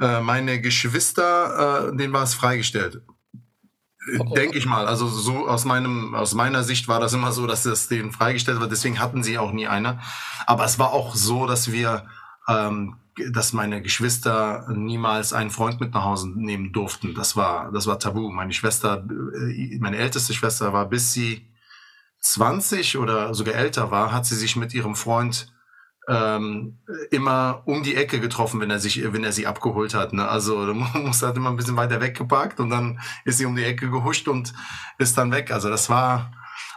Äh, 0.00 0.20
meine 0.20 0.60
Geschwister, 0.60 1.88
äh, 1.90 1.96
denen 1.96 2.12
war 2.12 2.22
es 2.22 2.34
freigestellt. 2.34 3.02
Denke 4.36 4.58
ich 4.58 4.66
mal. 4.66 4.86
Also 4.86 5.06
so 5.06 5.48
aus 5.48 5.64
meinem, 5.64 6.14
aus 6.14 6.34
meiner 6.34 6.62
Sicht 6.64 6.88
war 6.88 7.00
das 7.00 7.12
immer 7.12 7.32
so, 7.32 7.46
dass 7.46 7.64
es 7.66 7.88
denen 7.88 8.12
freigestellt 8.12 8.60
wird. 8.60 8.70
Deswegen 8.70 9.00
hatten 9.00 9.22
sie 9.22 9.38
auch 9.38 9.52
nie 9.52 9.66
eine. 9.66 10.00
Aber 10.46 10.64
es 10.64 10.78
war 10.78 10.92
auch 10.92 11.14
so, 11.14 11.46
dass 11.46 11.72
wir, 11.72 12.06
ähm, 12.48 12.96
dass 13.32 13.52
meine 13.52 13.82
Geschwister 13.82 14.66
niemals 14.70 15.32
einen 15.32 15.50
Freund 15.50 15.80
mit 15.80 15.92
nach 15.92 16.04
Hause 16.04 16.30
nehmen 16.30 16.72
durften. 16.72 17.14
Das 17.14 17.36
war, 17.36 17.70
das 17.72 17.86
war 17.86 17.98
tabu. 17.98 18.30
Meine 18.30 18.52
Schwester, 18.52 19.04
äh, 19.34 19.78
meine 19.80 19.98
älteste 19.98 20.32
Schwester 20.32 20.72
war, 20.72 20.86
bis 20.86 21.12
sie 21.12 21.46
20 22.20 22.96
oder 22.98 23.34
sogar 23.34 23.54
älter 23.54 23.90
war, 23.90 24.12
hat 24.12 24.26
sie 24.26 24.36
sich 24.36 24.56
mit 24.56 24.74
ihrem 24.74 24.94
Freund 24.94 25.52
ähm, 26.08 26.78
immer 27.10 27.62
um 27.66 27.82
die 27.82 27.94
Ecke 27.94 28.18
getroffen, 28.18 28.60
wenn 28.60 28.70
er 28.70 28.78
sich, 28.78 29.12
wenn 29.12 29.24
er 29.24 29.32
sie 29.32 29.46
abgeholt 29.46 29.94
hat. 29.94 30.12
Ne? 30.12 30.26
Also 30.26 30.66
da 30.66 30.72
muss 30.98 31.22
halt 31.22 31.36
immer 31.36 31.50
ein 31.50 31.56
bisschen 31.56 31.76
weiter 31.76 32.00
weggeparkt 32.00 32.58
und 32.60 32.70
dann 32.70 32.98
ist 33.24 33.38
sie 33.38 33.46
um 33.46 33.54
die 33.54 33.64
Ecke 33.64 33.90
gehuscht 33.90 34.26
und 34.26 34.52
ist 34.98 35.18
dann 35.18 35.30
weg. 35.30 35.50
Also 35.52 35.68
das 35.68 35.90
war 35.90 36.32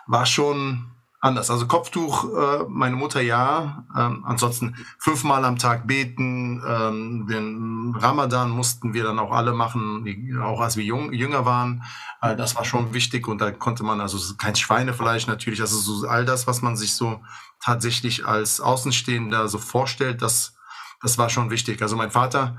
war 0.07 0.25
schon 0.25 0.91
anders. 1.21 1.51
Also 1.51 1.67
Kopftuch, 1.67 2.25
äh, 2.25 2.65
meine 2.67 2.95
Mutter 2.95 3.21
ja. 3.21 3.85
Ähm, 3.95 4.23
ansonsten 4.25 4.75
fünfmal 4.97 5.45
am 5.45 5.57
Tag 5.57 5.87
beten. 5.87 6.61
Ähm, 6.67 7.27
den 7.27 7.95
Ramadan 7.97 8.49
mussten 8.49 8.93
wir 8.93 9.03
dann 9.03 9.19
auch 9.19 9.31
alle 9.31 9.53
machen, 9.53 10.03
die, 10.03 10.35
auch 10.41 10.59
als 10.59 10.77
wir 10.77 10.83
jung, 10.83 11.13
jünger 11.13 11.45
waren. 11.45 11.83
Äh, 12.21 12.35
das 12.35 12.55
war 12.55 12.65
schon 12.65 12.93
wichtig 12.93 13.27
und 13.27 13.39
da 13.39 13.51
konnte 13.51 13.83
man 13.83 14.01
also 14.01 14.35
kein 14.35 14.55
Schweinefleisch 14.55 15.27
natürlich. 15.27 15.61
Also 15.61 15.77
so 15.77 16.07
all 16.07 16.25
das, 16.25 16.47
was 16.47 16.61
man 16.61 16.75
sich 16.75 16.93
so 16.93 17.21
tatsächlich 17.63 18.25
als 18.25 18.59
Außenstehender 18.59 19.47
so 19.47 19.59
vorstellt, 19.59 20.21
das, 20.21 20.55
das 21.01 21.17
war 21.17 21.29
schon 21.29 21.49
wichtig. 21.49 21.81
Also 21.81 21.95
mein 21.95 22.11
Vater, 22.11 22.57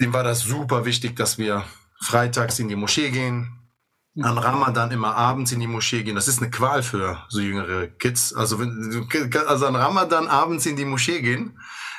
dem 0.00 0.12
war 0.12 0.24
das 0.24 0.40
super 0.40 0.84
wichtig, 0.84 1.16
dass 1.16 1.38
wir 1.38 1.64
freitags 2.00 2.58
in 2.58 2.68
die 2.68 2.76
Moschee 2.76 3.10
gehen, 3.10 3.56
an 4.22 4.38
Ramadan 4.38 4.90
immer 4.90 5.14
abends 5.14 5.52
in 5.52 5.60
die 5.60 5.66
Moschee 5.66 6.02
gehen. 6.02 6.14
Das 6.14 6.28
ist 6.28 6.40
eine 6.40 6.50
Qual 6.50 6.82
für 6.82 7.24
so 7.28 7.40
jüngere 7.40 7.86
Kids. 7.86 8.34
Also 8.34 8.58
wenn 8.58 9.06
also 9.46 9.66
an 9.66 9.76
Ramadan 9.76 10.28
abends 10.28 10.66
in 10.66 10.76
die 10.76 10.84
Moschee 10.84 11.20
gehen, 11.20 11.58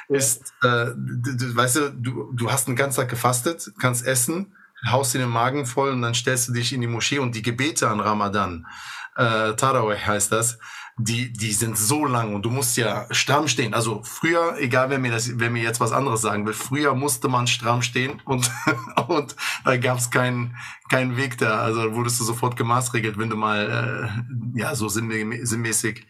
ist, 0.09 0.53
äh, 0.61 0.87
du, 0.95 1.37
du, 1.37 1.55
weißt 1.55 1.75
du, 1.77 1.91
du, 1.91 2.33
du 2.33 2.51
hast 2.51 2.67
einen 2.67 2.75
ganzen 2.75 3.01
Tag 3.01 3.09
gefastet, 3.09 3.71
kannst 3.79 4.05
essen, 4.05 4.53
haust 4.85 5.13
dir 5.13 5.19
den 5.19 5.29
Magen 5.29 5.65
voll 5.65 5.91
und 5.91 6.01
dann 6.01 6.13
stellst 6.13 6.49
du 6.49 6.53
dich 6.53 6.73
in 6.73 6.81
die 6.81 6.87
Moschee 6.87 7.19
und 7.19 7.33
die 7.33 7.41
Gebete 7.41 7.89
an 7.89 8.01
Ramadan, 8.01 8.67
äh, 9.15 9.53
Taraweh 9.53 9.97
heißt 9.97 10.31
das, 10.31 10.57
die, 10.97 11.31
die 11.33 11.51
sind 11.51 11.77
so 11.77 12.05
lang 12.05 12.35
und 12.35 12.43
du 12.43 12.49
musst 12.49 12.77
ja 12.77 13.07
stramm 13.11 13.47
stehen. 13.47 13.73
Also 13.73 14.01
früher, 14.03 14.57
egal 14.59 14.89
wer 14.89 14.99
mir 14.99 15.11
das, 15.11 15.39
wer 15.39 15.49
mir 15.49 15.63
jetzt 15.63 15.79
was 15.79 15.91
anderes 15.91 16.21
sagen 16.21 16.45
will, 16.45 16.53
früher 16.53 16.93
musste 16.93 17.27
man 17.27 17.47
stramm 17.47 17.81
stehen 17.81 18.21
und, 18.25 18.51
und 19.07 19.35
da 19.65 19.77
gab 19.77 19.97
es 19.97 20.11
keinen 20.11 20.55
keinen 20.89 21.17
Weg 21.17 21.37
da. 21.37 21.61
Also 21.61 21.93
wurdest 21.95 22.19
du 22.19 22.23
sofort 22.23 22.55
gemaßregelt, 22.55 23.17
wenn 23.17 23.29
du 23.29 23.35
mal 23.35 24.11
äh, 24.55 24.59
ja 24.59 24.75
so 24.75 24.89
sinnmä 24.89 25.43
sinnmäßig 25.43 26.07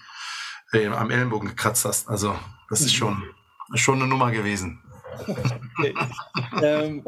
äh, 0.73 0.87
am 0.87 1.09
Ellenbogen 1.09 1.49
gekratzt 1.49 1.85
hast. 1.85 2.09
Also 2.09 2.35
das 2.69 2.81
ist 2.81 2.95
schon, 2.95 3.23
schon 3.75 3.95
eine 3.95 4.07
Nummer 4.07 4.31
gewesen. 4.31 4.81
Okay. 5.27 5.93
ähm, 6.63 7.03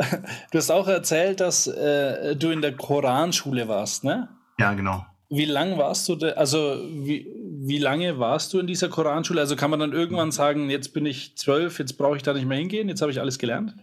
du 0.52 0.58
hast 0.58 0.72
auch 0.72 0.88
erzählt, 0.88 1.40
dass 1.40 1.68
äh, 1.68 2.36
du 2.36 2.52
in 2.52 2.62
der 2.62 2.76
Koranschule 2.76 3.68
warst, 3.68 4.04
ne? 4.04 4.30
Ja, 4.60 4.74
genau. 4.74 5.06
Wie 5.30 5.46
lang 5.46 5.78
warst 5.78 6.08
du, 6.10 6.16
de, 6.16 6.34
also 6.34 6.78
wie, 6.90 7.28
wie 7.66 7.78
lange 7.78 8.20
warst 8.20 8.54
du 8.54 8.60
in 8.60 8.68
dieser 8.68 8.90
Koranschule? 8.90 9.40
Also 9.40 9.56
kann 9.56 9.70
man 9.70 9.80
dann 9.80 9.94
irgendwann 9.94 10.32
sagen, 10.32 10.70
jetzt 10.70 10.94
bin 10.94 11.06
ich 11.06 11.38
zwölf, 11.38 11.80
jetzt 11.80 11.98
brauche 11.98 12.18
ich 12.18 12.24
da 12.24 12.34
nicht 12.34 12.46
mehr 12.46 12.58
hingehen, 12.58 12.90
jetzt 12.90 13.02
habe 13.02 13.12
ich 13.12 13.22
alles 13.22 13.40
gelernt? 13.40 13.74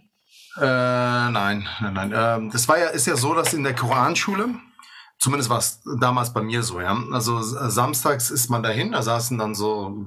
Äh, 0.57 0.61
nein, 0.61 1.67
nein, 1.81 1.93
nein. 1.93 2.13
Ähm, 2.15 2.51
das 2.51 2.67
war 2.67 2.77
ja, 2.77 2.87
ist 2.87 3.07
ja 3.07 3.15
so, 3.15 3.33
dass 3.33 3.53
in 3.53 3.63
der 3.63 3.73
Koranschule, 3.73 4.49
zumindest 5.17 5.49
war 5.49 5.57
es 5.57 5.81
damals 5.99 6.31
bei 6.31 6.41
mir 6.41 6.61
so, 6.61 6.79
ja. 6.79 6.95
Also 7.11 7.41
samstags 7.41 8.29
ist 8.29 8.49
man 8.49 8.61
dahin, 8.61 8.91
da 8.91 9.01
saßen 9.01 9.37
dann 9.37 9.55
so, 9.55 10.05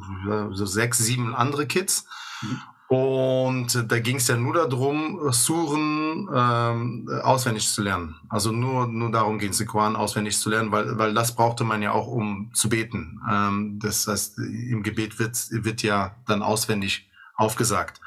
so 0.52 0.66
sechs, 0.66 0.98
sieben 0.98 1.34
andere 1.34 1.66
Kids. 1.66 2.06
Mhm. 2.42 2.60
Und 2.88 3.90
da 3.90 3.98
ging 3.98 4.16
es 4.16 4.28
ja 4.28 4.36
nur 4.36 4.54
darum, 4.54 5.32
Suren 5.32 6.28
ähm, 6.32 7.08
auswendig 7.22 7.66
zu 7.68 7.82
lernen. 7.82 8.16
Also 8.28 8.52
nur, 8.52 8.86
nur 8.86 9.10
darum 9.10 9.38
ging 9.38 9.50
es, 9.50 9.58
den 9.58 9.66
Koran 9.66 9.96
auswendig 9.96 10.38
zu 10.38 10.50
lernen, 10.50 10.70
weil, 10.70 10.98
weil 10.98 11.14
das 11.14 11.34
brauchte 11.34 11.64
man 11.64 11.80
ja 11.80 11.92
auch, 11.92 12.06
um 12.06 12.50
zu 12.52 12.68
beten. 12.68 13.20
Ähm, 13.30 13.78
das 13.82 14.06
heißt, 14.06 14.38
im 14.38 14.82
Gebet 14.82 15.18
wird, 15.18 15.36
wird 15.50 15.82
ja 15.82 16.16
dann 16.26 16.42
auswendig 16.42 17.08
aufgesagt. 17.36 18.00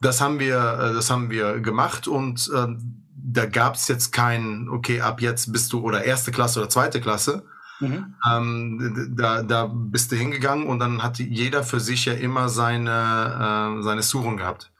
Das 0.00 0.20
haben 0.20 0.38
wir, 0.38 0.56
äh, 0.56 0.94
das 0.94 1.10
haben 1.10 1.30
wir 1.30 1.60
gemacht 1.60 2.08
und 2.08 2.50
äh, 2.54 2.68
da 3.14 3.46
gab 3.46 3.74
es 3.74 3.88
jetzt 3.88 4.12
kein, 4.12 4.68
okay, 4.68 5.00
ab 5.00 5.20
jetzt 5.20 5.52
bist 5.52 5.72
du 5.72 5.80
oder 5.80 6.04
erste 6.04 6.32
Klasse 6.32 6.60
oder 6.60 6.68
zweite 6.68 7.00
Klasse, 7.00 7.44
Mhm. 7.80 8.14
Ähm, 8.28 9.14
da, 9.16 9.42
da 9.42 9.66
bist 9.66 10.12
du 10.12 10.16
hingegangen 10.16 10.66
und 10.66 10.78
dann 10.78 11.02
hat 11.02 11.18
jeder 11.18 11.62
für 11.62 11.80
sich 11.80 12.06
ja 12.06 12.14
immer 12.14 12.48
seine, 12.48 13.78
äh, 13.78 13.82
seine 13.82 14.02
Suchen 14.02 14.36
gehabt. 14.36 14.72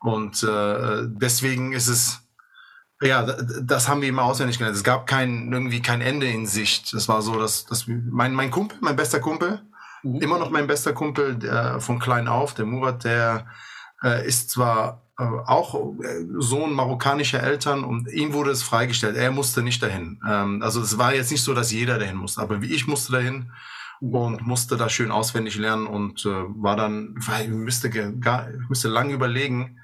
Und 0.00 0.42
äh, 0.42 1.02
deswegen 1.06 1.72
ist 1.72 1.88
es, 1.88 2.20
ja, 3.00 3.22
das 3.22 3.88
haben 3.88 4.00
wir 4.00 4.08
immer 4.08 4.24
auswendig 4.24 4.58
gelernt. 4.58 4.76
Es 4.76 4.84
gab 4.84 5.06
kein, 5.06 5.52
irgendwie 5.52 5.82
kein 5.82 6.00
Ende 6.00 6.26
in 6.26 6.46
Sicht. 6.46 6.92
Es 6.94 7.08
war 7.08 7.22
so, 7.22 7.38
dass, 7.38 7.64
dass 7.66 7.86
mein, 7.86 8.34
mein 8.34 8.50
Kumpel, 8.50 8.78
mein 8.80 8.96
bester 8.96 9.20
Kumpel, 9.20 9.62
mhm. 10.02 10.20
immer 10.20 10.38
noch 10.38 10.50
mein 10.50 10.66
bester 10.66 10.92
Kumpel 10.92 11.36
der, 11.36 11.80
von 11.80 11.98
klein 11.98 12.28
auf, 12.28 12.54
der 12.54 12.66
Murat, 12.66 13.04
der 13.04 13.46
äh, 14.02 14.26
ist 14.26 14.50
zwar 14.50 15.02
äh, 15.02 15.07
auch 15.24 15.74
äh, 15.74 16.24
Sohn 16.38 16.72
marokkanischer 16.72 17.42
Eltern 17.42 17.84
und 17.84 18.08
ihm 18.12 18.32
wurde 18.32 18.50
es 18.50 18.62
freigestellt. 18.62 19.16
Er 19.16 19.30
musste 19.32 19.62
nicht 19.62 19.82
dahin. 19.82 20.20
Ähm, 20.26 20.62
also 20.62 20.80
es 20.80 20.96
war 20.96 21.14
jetzt 21.14 21.30
nicht 21.30 21.42
so, 21.42 21.54
dass 21.54 21.72
jeder 21.72 21.98
dahin 21.98 22.16
musste, 22.16 22.40
aber 22.40 22.62
wie 22.62 22.72
ich 22.72 22.86
musste 22.86 23.12
dahin 23.12 23.52
und 24.00 24.46
musste 24.46 24.76
da 24.76 24.88
schön 24.88 25.10
auswendig 25.10 25.56
lernen 25.56 25.86
und 25.88 26.24
äh, 26.24 26.28
war 26.28 26.76
dann, 26.76 27.16
ich 27.42 27.48
müsste, 27.48 27.90
gar, 27.90 28.48
ich 28.50 28.68
müsste 28.68 28.88
lang 28.88 29.10
überlegen. 29.10 29.80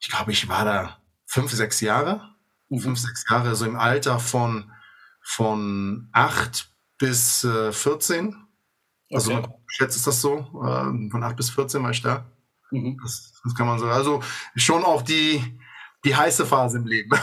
Ich 0.00 0.08
glaube, 0.08 0.32
ich 0.32 0.48
war 0.48 0.64
da 0.64 0.98
fünf, 1.26 1.50
sechs 1.52 1.80
Jahre, 1.82 2.22
mhm. 2.70 2.78
fünf, 2.78 2.98
sechs 2.98 3.28
Jahre, 3.28 3.54
so 3.54 3.66
im 3.66 3.76
Alter 3.76 4.18
von 4.18 4.70
von 5.24 6.08
acht 6.12 6.70
bis 6.98 7.44
äh, 7.44 7.72
14. 7.72 8.36
Also 9.10 9.32
okay. 9.32 9.40
man 9.40 9.52
schätzt 9.66 10.06
das 10.06 10.20
so, 10.20 10.38
äh, 10.38 11.10
von 11.10 11.22
acht 11.22 11.36
bis 11.36 11.50
14 11.50 11.82
war 11.82 11.90
ich 11.90 12.02
da. 12.02 12.26
Mhm. 12.74 12.98
Das, 13.02 13.32
das, 13.42 13.54
kann 13.54 13.66
man 13.66 13.78
so. 13.78 13.86
Also 13.86 14.22
schon 14.56 14.84
auch 14.84 15.02
die, 15.02 15.42
die 16.04 16.14
heiße 16.16 16.46
Phase 16.46 16.78
im 16.78 16.86
Leben. 16.86 17.10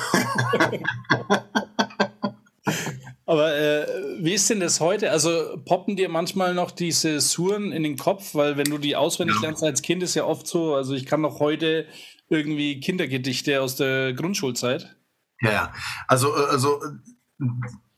Aber 3.25 3.55
äh, 3.55 3.87
wie 4.19 4.33
ist 4.33 4.49
denn 4.49 4.59
das 4.59 4.81
heute? 4.81 5.09
Also 5.11 5.57
poppen 5.65 5.95
dir 5.95 6.09
manchmal 6.09 6.53
noch 6.53 6.71
diese 6.71 7.21
Suren 7.21 7.71
in 7.71 7.83
den 7.83 7.97
Kopf, 7.97 8.35
weil 8.35 8.57
wenn 8.57 8.69
du 8.69 8.77
die 8.77 8.97
auswendig 8.97 9.37
ja. 9.37 9.43
lernst 9.43 9.63
als 9.63 9.81
Kind, 9.81 10.03
ist 10.03 10.15
ja 10.15 10.25
oft 10.25 10.47
so, 10.47 10.75
also 10.75 10.93
ich 10.93 11.05
kann 11.05 11.21
noch 11.21 11.39
heute 11.39 11.85
irgendwie 12.27 12.79
Kindergedichte 12.81 13.61
aus 13.61 13.77
der 13.77 14.13
Grundschulzeit. 14.13 14.97
Ja, 15.41 15.51
ja. 15.51 15.73
Also, 16.07 16.35
äh, 16.35 16.47
also 16.49 16.81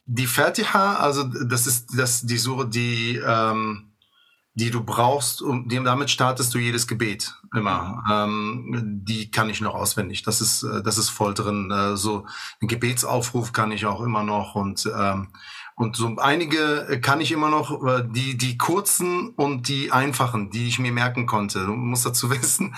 die 0.05 0.27
Fatiha, 0.27 0.97
also 0.97 1.23
das 1.23 1.67
ist 1.67 1.97
das 1.97 2.21
die 2.21 2.37
Sure, 2.37 2.67
die 2.67 3.21
ähm, 3.25 3.92
die 4.55 4.69
du 4.69 4.83
brauchst, 4.83 5.41
und 5.41 5.73
damit 5.73 6.11
startest 6.11 6.53
du 6.53 6.59
jedes 6.59 6.87
Gebet 6.87 7.35
immer. 7.55 8.03
Ähm, 8.11 9.01
die 9.03 9.31
kann 9.31 9.49
ich 9.49 9.61
noch 9.61 9.73
auswendig. 9.73 10.23
Das 10.23 10.41
ist, 10.41 10.63
äh, 10.63 10.83
das 10.83 10.97
ist 10.97 11.09
voll 11.09 11.33
drin. 11.33 11.71
Äh, 11.71 11.97
so 11.97 12.25
ein 12.61 12.67
Gebetsaufruf 12.67 13.51
kann 13.51 13.71
ich 13.71 13.85
auch 13.85 14.01
immer 14.01 14.23
noch 14.23 14.55
und 14.55 14.89
ähm, 14.95 15.29
und 15.75 15.95
so 15.95 16.15
einige 16.17 16.99
kann 17.01 17.19
ich 17.19 17.31
immer 17.31 17.49
noch, 17.49 17.83
äh, 17.83 18.03
die, 18.07 18.37
die 18.37 18.59
kurzen 18.59 19.29
und 19.29 19.67
die 19.67 19.91
einfachen, 19.91 20.51
die 20.51 20.67
ich 20.67 20.77
mir 20.77 20.91
merken 20.91 21.25
konnte. 21.25 21.65
Du 21.65 21.73
musst 21.73 22.05
dazu 22.05 22.29
wissen, 22.41 22.75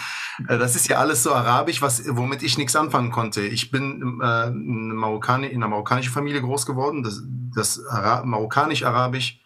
das 0.48 0.78
ist 0.78 0.88
ja 0.88 0.98
alles 0.98 1.22
so 1.22 1.34
arabisch, 1.34 1.82
was, 1.82 2.04
womit 2.08 2.42
ich 2.42 2.58
nichts 2.58 2.76
anfangen 2.76 3.12
konnte. 3.12 3.42
Ich 3.42 3.70
bin 3.70 4.22
äh, 4.24 4.48
in, 4.48 4.96
Marokkani, 4.96 5.48
in 5.48 5.58
einer 5.58 5.68
marokkanischen 5.68 6.14
Familie 6.14 6.42
groß 6.42 6.66
geworden. 6.66 7.04
Das, 7.04 7.22
das 7.54 7.82
Marokkanisch-Arabisch 8.24 9.42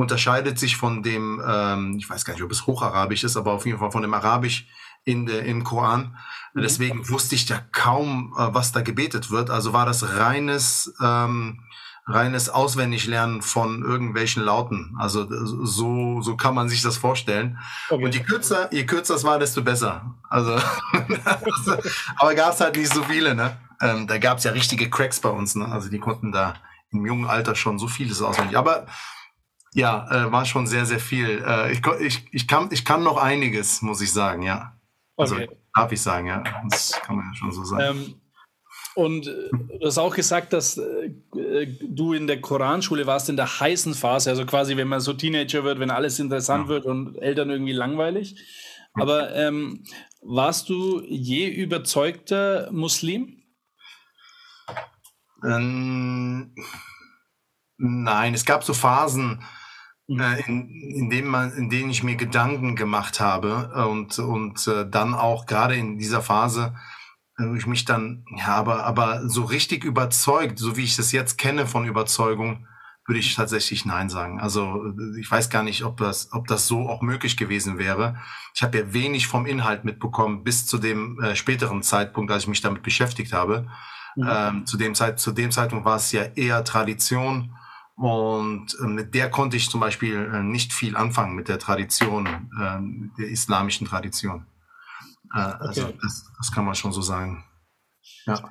unterscheidet 0.00 0.58
sich 0.58 0.76
von 0.76 1.02
dem, 1.02 1.42
ähm, 1.46 1.96
ich 1.98 2.08
weiß 2.08 2.24
gar 2.24 2.34
nicht, 2.34 2.42
ob 2.42 2.50
es 2.50 2.66
Hocharabisch 2.66 3.24
ist, 3.24 3.36
aber 3.36 3.52
auf 3.52 3.66
jeden 3.66 3.78
Fall 3.78 3.92
von 3.92 4.02
dem 4.02 4.14
Arabisch 4.14 4.66
in 5.04 5.26
der, 5.26 5.44
im 5.44 5.62
Koran. 5.62 6.16
Mhm. 6.54 6.62
Deswegen 6.62 7.08
wusste 7.08 7.34
ich 7.34 7.48
ja 7.48 7.60
kaum, 7.72 8.34
äh, 8.36 8.48
was 8.52 8.72
da 8.72 8.80
gebetet 8.80 9.30
wird. 9.30 9.50
Also 9.50 9.72
war 9.72 9.86
das 9.86 10.16
reines, 10.16 10.94
ähm, 11.02 11.60
reines 12.06 12.48
Auswendiglernen 12.48 13.42
von 13.42 13.82
irgendwelchen 13.82 14.42
Lauten. 14.42 14.96
Also 14.98 15.26
so, 15.64 16.22
so 16.22 16.36
kann 16.36 16.54
man 16.54 16.68
sich 16.68 16.82
das 16.82 16.96
vorstellen. 16.96 17.58
Okay. 17.90 18.04
Und 18.04 18.14
je 18.14 18.22
kürzer, 18.22 18.72
je 18.72 18.84
kürzer 18.86 19.14
es 19.14 19.24
war, 19.24 19.38
desto 19.38 19.62
besser. 19.62 20.14
Also, 20.28 20.52
aber 22.16 22.34
gab 22.34 22.54
es 22.54 22.60
halt 22.60 22.76
nicht 22.76 22.92
so 22.92 23.02
viele, 23.04 23.34
ne? 23.34 23.56
Ähm, 23.82 24.06
da 24.06 24.18
gab 24.18 24.38
es 24.38 24.44
ja 24.44 24.52
richtige 24.52 24.90
Cracks 24.90 25.20
bei 25.20 25.30
uns, 25.30 25.54
ne? 25.54 25.66
Also 25.66 25.88
die 25.88 25.98
konnten 25.98 26.32
da 26.32 26.54
im 26.90 27.06
jungen 27.06 27.26
Alter 27.26 27.54
schon 27.54 27.78
so 27.78 27.86
vieles 27.86 28.20
auswendig. 28.22 28.56
Aber 28.56 28.86
ja, 29.72 30.26
äh, 30.26 30.32
war 30.32 30.44
schon 30.44 30.66
sehr, 30.66 30.86
sehr 30.86 31.00
viel. 31.00 31.42
Äh, 31.46 31.72
ich, 31.72 31.80
ich, 32.00 32.26
ich, 32.32 32.48
kann, 32.48 32.68
ich 32.72 32.84
kann 32.84 33.02
noch 33.02 33.16
einiges, 33.16 33.82
muss 33.82 34.00
ich 34.00 34.12
sagen, 34.12 34.42
ja. 34.42 34.76
Also 35.16 35.36
okay. 35.36 35.48
darf 35.74 35.92
ich 35.92 36.02
sagen, 36.02 36.26
ja. 36.26 36.42
Das 36.68 36.92
kann 37.02 37.16
man 37.16 37.26
ja 37.26 37.34
schon 37.34 37.52
so 37.52 37.64
sagen. 37.64 37.82
Ähm, 37.82 38.14
Und 38.96 39.28
äh, 39.28 39.50
du 39.78 39.86
hast 39.86 39.98
auch 39.98 40.14
gesagt, 40.14 40.52
dass 40.52 40.76
äh, 40.76 41.10
du 41.82 42.12
in 42.12 42.26
der 42.26 42.40
Koranschule 42.40 43.06
warst, 43.06 43.28
in 43.28 43.36
der 43.36 43.60
heißen 43.60 43.94
Phase, 43.94 44.30
also 44.30 44.44
quasi, 44.44 44.76
wenn 44.76 44.88
man 44.88 45.00
so 45.00 45.12
Teenager 45.12 45.62
wird, 45.62 45.78
wenn 45.78 45.90
alles 45.90 46.18
interessant 46.18 46.68
wird 46.68 46.84
und 46.86 47.16
Eltern 47.16 47.50
irgendwie 47.50 47.72
langweilig. 47.72 48.36
Aber 48.94 49.34
ähm, 49.36 49.84
warst 50.22 50.68
du 50.68 51.02
je 51.06 51.46
überzeugter 51.48 52.68
Muslim? 52.72 53.42
Ähm, 55.44 56.54
nein, 57.78 58.34
es 58.34 58.44
gab 58.44 58.64
so 58.64 58.74
Phasen, 58.74 59.42
äh, 60.18 60.42
in, 60.46 60.68
in, 60.68 61.10
denen 61.10 61.28
man, 61.28 61.52
in 61.52 61.70
denen 61.70 61.90
ich 61.90 62.02
mir 62.02 62.16
Gedanken 62.16 62.74
gemacht 62.74 63.20
habe 63.20 63.86
und, 63.88 64.18
und 64.18 64.66
äh, 64.66 64.88
dann 64.88 65.14
auch 65.14 65.46
gerade 65.46 65.76
in 65.76 65.98
dieser 65.98 66.22
Phase, 66.22 66.74
wo 67.38 67.54
ich 67.54 67.66
mich 67.66 67.84
dann, 67.84 68.24
ja, 68.36 68.48
aber, 68.48 68.84
aber 68.84 69.28
so 69.28 69.44
richtig 69.44 69.84
überzeugt, 69.84 70.58
so 70.58 70.76
wie 70.76 70.84
ich 70.84 70.96
das 70.96 71.12
jetzt 71.12 71.38
kenne 71.38 71.66
von 71.66 71.86
Überzeugung, 71.86 72.66
würde 73.06 73.20
ich 73.20 73.34
tatsächlich 73.34 73.84
Nein 73.84 74.08
sagen. 74.08 74.40
Also 74.40 74.92
ich 75.18 75.30
weiß 75.30 75.48
gar 75.48 75.62
nicht, 75.62 75.84
ob 75.84 75.96
das, 75.96 76.32
ob 76.32 76.46
das 76.48 76.66
so 76.66 76.88
auch 76.88 77.02
möglich 77.02 77.36
gewesen 77.36 77.78
wäre. 77.78 78.16
Ich 78.54 78.62
habe 78.62 78.78
ja 78.78 78.92
wenig 78.92 79.26
vom 79.26 79.46
Inhalt 79.46 79.84
mitbekommen 79.84 80.44
bis 80.44 80.66
zu 80.66 80.78
dem 80.78 81.20
äh, 81.20 81.34
späteren 81.34 81.82
Zeitpunkt, 81.82 82.30
als 82.30 82.44
ich 82.44 82.48
mich 82.48 82.60
damit 82.60 82.82
beschäftigt 82.82 83.32
habe. 83.32 83.68
Mhm. 84.16 84.28
Ähm, 84.28 84.66
zu, 84.66 84.76
dem 84.76 84.94
Zeit, 84.94 85.18
zu 85.18 85.32
dem 85.32 85.50
Zeitpunkt 85.50 85.84
war 85.84 85.96
es 85.96 86.12
ja 86.12 86.22
eher 86.22 86.62
Tradition 86.64 87.54
und 88.00 88.78
äh, 88.80 88.86
mit 88.86 89.14
der 89.14 89.30
konnte 89.30 89.58
ich 89.58 89.68
zum 89.68 89.78
Beispiel 89.78 90.30
äh, 90.32 90.42
nicht 90.42 90.72
viel 90.72 90.96
anfangen 90.96 91.34
mit 91.34 91.48
der 91.48 91.58
Tradition, 91.58 92.26
äh, 92.26 92.78
der 93.18 93.28
islamischen 93.28 93.86
Tradition. 93.86 94.46
Äh, 95.34 95.40
also 95.40 95.84
okay. 95.84 95.98
das, 96.00 96.32
das 96.38 96.50
kann 96.50 96.64
man 96.64 96.74
schon 96.74 96.92
so 96.92 97.02
sagen. 97.02 97.44
Ja. 98.24 98.42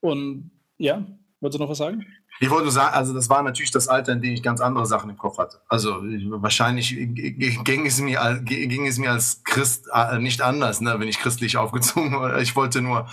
Und 0.00 0.50
ja, 0.76 1.02
wolltest 1.40 1.58
du 1.58 1.62
noch 1.62 1.70
was 1.70 1.78
sagen? 1.78 2.04
Ich 2.40 2.50
wollte 2.50 2.64
nur 2.64 2.72
sagen, 2.72 2.94
also 2.94 3.14
das 3.14 3.30
war 3.30 3.42
natürlich 3.42 3.70
das 3.70 3.88
Alter, 3.88 4.12
in 4.12 4.20
dem 4.20 4.34
ich 4.34 4.42
ganz 4.42 4.60
andere 4.60 4.84
Sachen 4.84 5.08
im 5.08 5.16
Kopf 5.16 5.38
hatte. 5.38 5.62
Also 5.68 6.02
wahrscheinlich 6.02 6.94
ging 6.94 7.86
es 7.86 8.00
mir, 8.02 8.38
ging 8.42 8.86
es 8.86 8.98
mir 8.98 9.12
als 9.12 9.42
Christ 9.44 9.86
äh, 9.94 10.18
nicht 10.18 10.42
anders, 10.42 10.82
ne, 10.82 11.00
wenn 11.00 11.08
ich 11.08 11.20
christlich 11.20 11.56
aufgezogen 11.56 12.12
war. 12.12 12.38
Ich 12.38 12.54
wollte 12.54 12.82
nur 12.82 13.08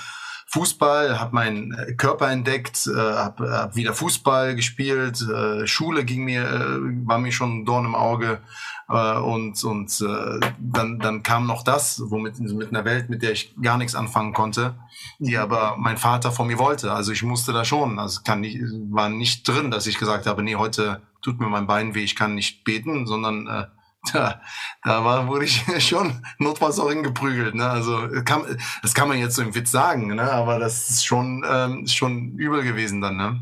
Fußball, 0.50 1.20
habe 1.20 1.36
meinen 1.36 1.74
äh, 1.74 1.94
Körper 1.94 2.32
entdeckt, 2.32 2.88
äh, 2.88 2.98
habe 2.98 3.52
hab 3.52 3.76
wieder 3.76 3.94
Fußball 3.94 4.56
gespielt, 4.56 5.22
äh, 5.22 5.68
Schule 5.68 6.06
ging 6.06 6.24
mir, 6.24 6.44
äh, 6.44 7.06
war 7.06 7.18
mir 7.18 7.34
schon 7.34 7.60
ein 7.60 7.66
Dorn 7.66 7.86
im 7.86 7.96
Auge 7.96 8.40
äh, 8.88 9.18
und 9.18 9.62
und 9.66 10.02
äh, 10.02 10.40
dann 10.58 11.00
dann 11.00 11.22
kam 11.22 11.48
noch 11.48 11.64
das, 11.64 12.02
womit 12.06 12.40
mit 12.40 12.70
einer 12.70 12.86
Welt, 12.86 13.10
mit 13.10 13.24
der 13.24 13.34
ich 13.34 13.54
gar 13.62 13.78
nichts 13.78 13.94
anfangen 13.94 14.34
konnte, 14.34 14.76
die 15.20 15.36
mhm. 15.36 15.42
aber 15.42 15.76
mein 15.78 15.98
Vater 15.98 16.32
von 16.32 16.48
mir 16.48 16.60
wollte. 16.60 16.94
Also 16.94 17.12
ich 17.12 17.24
musste 17.24 17.52
da 17.52 17.66
schon, 17.66 18.00
also 18.00 18.22
kann 18.24 18.40
nicht, 18.40 18.60
war 18.90 19.10
nicht 19.10 19.46
drin, 19.46 19.70
dass 19.70 19.86
ich 19.86 19.98
gesagt 19.98 20.28
habe, 20.28 20.44
nee, 20.44 20.56
heute 20.56 21.02
tut 21.22 21.42
mir 21.42 21.48
mein 21.48 21.68
Bein 21.68 21.94
weh, 21.94 22.06
ich 22.06 22.16
kann 22.16 22.36
nicht 22.36 22.64
beten, 22.64 23.06
sondern 23.06 23.48
äh, 23.48 23.66
da, 24.14 24.42
da 24.84 25.04
war, 25.04 25.28
wurde 25.28 25.46
ich 25.46 25.64
schon 25.80 26.22
notfalls 26.40 26.80
auch 26.80 26.90
hingeprügelt. 26.90 27.56
Ne? 27.56 27.68
Also 27.68 28.08
kann, 28.26 28.44
das 28.82 28.94
kann 28.94 29.08
man 29.08 29.20
jetzt 29.20 29.36
so 29.36 29.42
im 29.42 29.56
Witz 29.56 29.72
sagen, 29.72 30.16
ne? 30.16 30.32
aber 30.32 30.60
das 30.60 30.90
ist 30.90 31.06
schon, 31.06 31.44
ähm, 31.50 31.88
schon 31.88 32.38
übel 32.38 32.64
gewesen 32.64 33.02
dann. 33.02 33.18
Ne? 33.18 33.42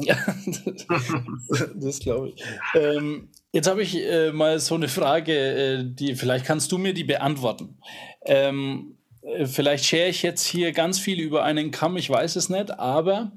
Ja, 0.00 0.16
das, 1.48 1.70
das 1.74 1.98
glaube 2.00 2.30
ich. 2.30 2.42
Ähm, 2.74 3.28
jetzt 3.52 3.68
habe 3.68 3.82
ich 3.82 3.96
äh, 3.96 4.32
mal 4.32 4.58
so 4.58 4.74
eine 4.74 4.88
Frage, 4.88 5.32
äh, 5.32 5.84
die 5.84 6.14
vielleicht 6.14 6.44
kannst 6.44 6.72
du 6.72 6.78
mir 6.78 6.94
die 6.94 7.04
beantworten. 7.04 7.78
Ähm, 8.24 8.96
äh, 9.22 9.46
vielleicht 9.46 9.84
share 9.84 10.08
ich 10.08 10.22
jetzt 10.22 10.44
hier 10.44 10.72
ganz 10.72 10.98
viel 10.98 11.20
über 11.20 11.44
einen 11.44 11.70
Kamm, 11.70 11.96
ich 11.96 12.10
weiß 12.10 12.36
es 12.36 12.48
nicht, 12.48 12.78
aber 12.78 13.32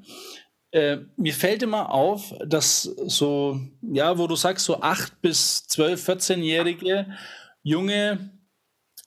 äh, 0.76 0.98
mir 1.16 1.34
fällt 1.34 1.64
immer 1.64 1.90
auf, 1.90 2.34
dass 2.46 2.84
so, 2.84 3.62
ja, 3.82 4.18
wo 4.18 4.28
du 4.28 4.36
sagst, 4.36 4.66
so 4.66 4.82
8 4.82 5.22
bis 5.22 5.66
12, 5.68 6.10
14-jährige 6.10 7.08
junge, 7.64 8.32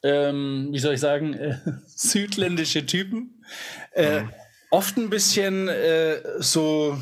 ähm, 0.02 0.68
wie 0.70 0.78
soll 0.78 0.94
ich 0.94 1.00
sagen, 1.00 1.34
äh, 1.34 1.58
südländische 1.86 2.86
Typen 2.86 3.44
äh, 3.92 4.22
mhm. 4.22 4.30
oft 4.70 4.96
ein 4.96 5.10
bisschen 5.10 5.68
äh, 5.68 6.22
so 6.38 6.96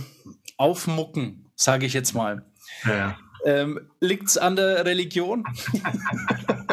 aufmucken, 0.57 1.49
sage 1.55 1.87
ich 1.87 1.93
jetzt 1.93 2.15
mal. 2.15 2.45
Ja. 2.85 3.17
Ähm, 3.45 3.89
Liegt 4.01 4.27
es 4.27 4.37
an 4.37 4.57
der 4.57 4.85
Religion? 4.85 5.45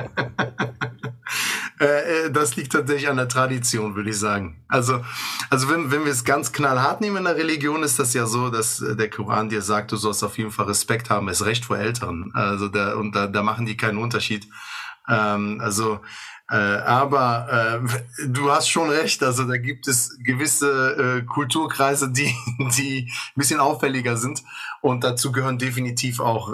Äh, 1.83 2.27
äh, 2.27 2.31
das 2.31 2.55
liegt 2.55 2.71
tatsächlich 2.71 3.09
an 3.09 3.17
der 3.17 3.27
Tradition, 3.27 3.95
würde 3.95 4.09
ich 4.09 4.17
sagen. 4.17 4.63
Also, 4.69 5.03
also 5.49 5.69
wenn, 5.69 5.91
wenn 5.91 6.05
wir 6.05 6.11
es 6.11 6.23
ganz 6.23 6.53
knallhart 6.53 7.01
nehmen 7.01 7.17
in 7.17 7.23
der 7.25 7.35
Religion, 7.35 7.83
ist 7.83 7.99
das 7.99 8.13
ja 8.13 8.25
so, 8.25 8.49
dass 8.49 8.81
äh, 8.81 8.95
der 8.95 9.09
Koran 9.09 9.49
dir 9.49 9.61
sagt, 9.61 9.91
du 9.91 9.97
sollst 9.97 10.23
auf 10.23 10.37
jeden 10.37 10.51
Fall 10.51 10.67
Respekt 10.67 11.09
haben, 11.09 11.27
es 11.27 11.45
Recht 11.45 11.65
vor 11.65 11.77
Älteren. 11.77 12.31
Also 12.33 12.69
da, 12.69 12.93
und 12.93 13.13
da, 13.15 13.27
da 13.27 13.43
machen 13.43 13.65
die 13.65 13.75
keinen 13.75 13.97
Unterschied. 13.97 14.47
Ähm, 15.09 15.59
also 15.61 15.99
äh, 16.49 16.55
aber 16.55 17.81
äh, 17.81 18.27
du 18.27 18.51
hast 18.51 18.69
schon 18.69 18.89
recht, 18.89 19.23
also 19.23 19.45
da 19.45 19.57
gibt 19.57 19.87
es 19.87 20.17
gewisse 20.23 21.21
äh, 21.21 21.21
Kulturkreise, 21.23 22.11
die, 22.11 22.33
die 22.77 23.09
ein 23.09 23.35
bisschen 23.35 23.59
auffälliger 23.59 24.15
sind. 24.15 24.41
Und 24.81 25.03
dazu 25.03 25.31
gehören 25.31 25.57
definitiv 25.57 26.19
auch 26.19 26.49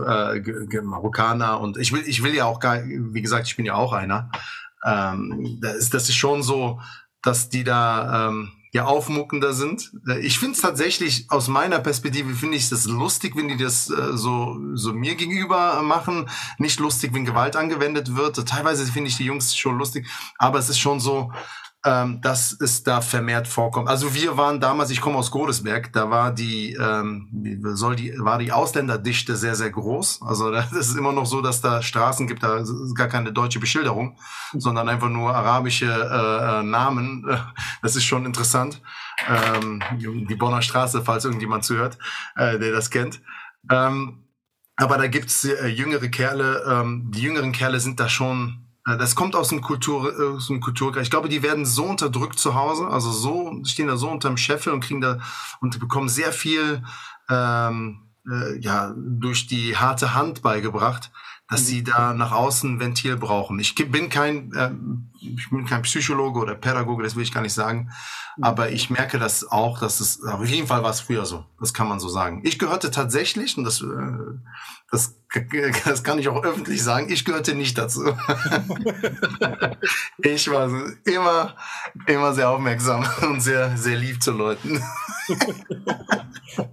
Marokkaner. 0.84 1.60
Und 1.60 1.78
ich 1.78 1.92
will, 1.92 2.04
ich 2.06 2.22
will 2.22 2.36
ja 2.36 2.46
auch 2.46 2.60
gar, 2.60 2.80
wie 2.86 3.22
gesagt, 3.24 3.48
ich 3.48 3.56
bin 3.56 3.66
ja 3.66 3.74
auch 3.74 3.92
einer. 3.92 4.30
Ähm, 4.86 5.60
das, 5.62 5.76
ist, 5.76 5.94
das 5.94 6.10
ist 6.10 6.16
schon 6.16 6.44
so, 6.44 6.80
dass 7.22 7.50
die 7.50 7.64
da 7.64 8.30
ähm, 8.30 8.52
ja 8.72 8.86
aufmuckender 8.86 9.54
sind. 9.54 9.92
Ich 10.22 10.38
finde 10.38 10.56
es 10.56 10.62
tatsächlich 10.62 11.26
aus 11.30 11.48
meiner 11.48 11.80
Perspektive 11.80 12.34
finde 12.36 12.58
ich 12.58 12.70
das 12.70 12.86
lustig, 12.86 13.36
wenn 13.36 13.48
die 13.48 13.58
das 13.58 13.90
äh, 13.90 14.16
so 14.16 14.60
so 14.74 14.94
mir 14.94 15.16
gegenüber 15.16 15.82
machen. 15.82 16.30
Nicht 16.60 16.80
lustig, 16.80 17.14
wenn 17.14 17.26
Gewalt 17.26 17.56
angewendet 17.56 18.16
wird. 18.16 18.48
Teilweise 18.48 18.86
finde 18.86 19.10
ich 19.10 19.18
die 19.18 19.26
Jungs 19.26 19.56
schon 19.58 19.78
lustig, 19.78 20.08
aber 20.38 20.60
es 20.60 20.70
ist 20.70 20.80
schon 20.80 21.00
so 21.00 21.32
ähm, 21.86 22.20
dass 22.22 22.52
es 22.60 22.84
da 22.84 23.00
vermehrt 23.00 23.48
vorkommt. 23.48 23.88
Also 23.88 24.14
wir 24.14 24.36
waren 24.36 24.60
damals, 24.60 24.90
ich 24.90 25.00
komme 25.00 25.18
aus 25.18 25.32
Godesberg, 25.32 25.94
da 25.94 26.10
war 26.10 26.34
die, 26.34 26.74
ähm, 26.74 27.62
soll 27.74 27.96
die, 27.96 28.14
war 28.18 28.38
die 28.38 28.52
Ausländerdichte 28.52 29.38
sehr, 29.38 29.56
sehr 29.56 29.70
groß. 29.70 30.22
Also 30.22 30.52
das 30.52 30.72
ist 30.72 30.98
immer 30.98 31.14
noch 31.14 31.26
so, 31.26 31.42
dass 31.42 31.62
da 31.62 31.82
Straßen 31.82 32.28
gibt, 32.28 32.44
da 32.44 32.58
ist 32.58 32.96
gar 32.96 33.08
keine 33.08 33.32
deutsche 33.32 33.60
Beschilderung, 33.60 34.18
sondern 34.54 34.90
einfach 34.90 35.10
nur 35.10 35.34
arabische 35.34 35.86
äh, 35.86 36.60
äh 36.60 36.64
Namen. 36.64 37.26
Das 37.82 37.96
ist 37.96 38.04
schon 38.04 38.26
interessant. 38.26 38.82
Ähm, 39.28 39.82
die 39.98 40.36
Bonner 40.36 40.62
Straße, 40.62 41.02
falls 41.04 41.24
irgendjemand 41.24 41.64
zuhört, 41.64 41.98
äh, 42.36 42.60
der 42.60 42.72
das 42.72 42.90
kennt. 42.90 43.22
Ähm, 43.72 44.26
aber 44.76 44.98
da 44.98 45.08
gibt's 45.08 45.46
äh, 45.46 45.68
jüngere 45.68 46.10
Kerle, 46.10 46.64
ähm, 46.68 47.12
die 47.12 47.22
jüngeren 47.22 47.52
Kerle 47.52 47.80
sind 47.80 48.00
da 48.00 48.10
schon 48.10 48.69
das 48.98 49.16
kommt 49.16 49.36
aus 49.36 49.50
dem 49.50 49.62
Kultur, 49.62 50.18
äh, 50.18 50.36
aus 50.36 50.48
dem 50.48 50.62
Kulturkreis. 50.62 51.04
Ich 51.04 51.12
glaube, 51.12 51.30
die 51.30 51.44
werden 51.44 51.66
so 51.66 51.86
unterdrückt 51.86 52.40
zu 52.40 52.56
Hause, 52.56 52.88
also 52.88 53.12
so 53.12 53.62
stehen 53.66 53.88
da 53.88 53.98
so 53.98 54.10
unterm 54.10 54.38
Scheffel 54.38 54.74
und 54.74 54.82
kriegen 54.82 55.02
da 55.02 55.20
und 55.60 55.80
bekommen 55.80 56.10
sehr 56.10 56.32
viel 56.32 56.84
ähm, 57.30 58.02
äh, 58.30 58.60
ja 58.60 58.94
durch 58.96 59.48
die 59.48 59.78
harte 59.78 60.14
Hand 60.14 60.42
beigebracht, 60.42 61.12
dass 61.50 61.66
sie 61.66 61.84
da 61.84 62.14
nach 62.14 62.32
außen 62.32 62.80
Ventil 62.80 63.18
brauchen. 63.18 63.60
Ich 63.60 63.76
bin 63.76 64.10
kein 64.10 64.54
äh, 64.54 64.72
ich 65.20 65.50
bin 65.50 65.66
kein 65.66 65.82
Psychologe 65.82 66.40
oder 66.40 66.56
Pädagoge, 66.56 67.04
das 67.04 67.16
will 67.16 67.24
ich 67.24 67.34
gar 67.34 67.42
nicht 67.42 67.54
sagen, 67.54 67.92
aber 68.42 68.72
ich 68.72 68.90
merke 68.90 69.20
das 69.20 69.46
auch, 69.46 69.80
dass 69.80 70.00
es 70.00 70.24
auf 70.24 70.46
jeden 70.46 70.68
Fall 70.68 70.84
war 70.84 70.92
es 70.92 71.02
früher 71.02 71.26
so. 71.26 71.46
Das 71.60 71.74
kann 71.74 71.90
man 71.90 72.00
so 72.00 72.08
sagen. 72.08 72.42
Ich 72.46 72.60
gehörte 72.60 72.92
tatsächlich 72.92 73.58
und 73.58 73.64
das 73.64 73.82
äh, 73.82 73.86
das, 74.92 75.19
das 75.86 76.04
kann 76.04 76.18
ich 76.18 76.28
auch 76.28 76.44
öffentlich 76.44 76.84
sagen. 76.84 77.12
Ich 77.12 77.24
gehörte 77.24 77.54
nicht 77.54 77.78
dazu. 77.78 78.02
ich 80.18 80.50
war 80.50 80.70
immer, 81.06 81.56
immer 82.08 82.34
sehr 82.34 82.50
aufmerksam 82.50 83.08
und 83.22 83.42
sehr, 83.42 83.78
sehr 83.78 83.96
lieb 83.96 84.24
zu 84.24 84.32
Leuten. 84.32 84.82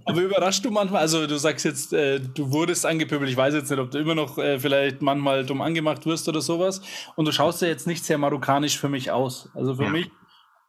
Aber 0.05 0.21
überrascht 0.21 0.65
du 0.65 0.71
manchmal, 0.71 1.01
also 1.01 1.27
du 1.27 1.37
sagst 1.37 1.65
jetzt, 1.65 1.93
äh, 1.93 2.19
du 2.19 2.51
wurdest 2.51 2.85
angepöbelt, 2.85 3.29
ich 3.29 3.37
weiß 3.37 3.53
jetzt 3.53 3.69
nicht, 3.69 3.79
ob 3.79 3.91
du 3.91 3.99
immer 3.99 4.15
noch 4.15 4.39
äh, 4.39 4.59
vielleicht 4.59 5.03
manchmal 5.03 5.45
dumm 5.45 5.61
angemacht 5.61 6.05
wirst 6.07 6.27
oder 6.27 6.41
sowas. 6.41 6.81
Und 7.15 7.25
du 7.25 7.31
schaust 7.31 7.61
ja 7.61 7.67
jetzt 7.67 7.85
nicht 7.85 8.03
sehr 8.03 8.17
marokkanisch 8.17 8.79
für 8.79 8.89
mich 8.89 9.11
aus. 9.11 9.49
Also 9.53 9.75
für 9.75 9.83
ja. 9.83 9.89
mich 9.89 10.09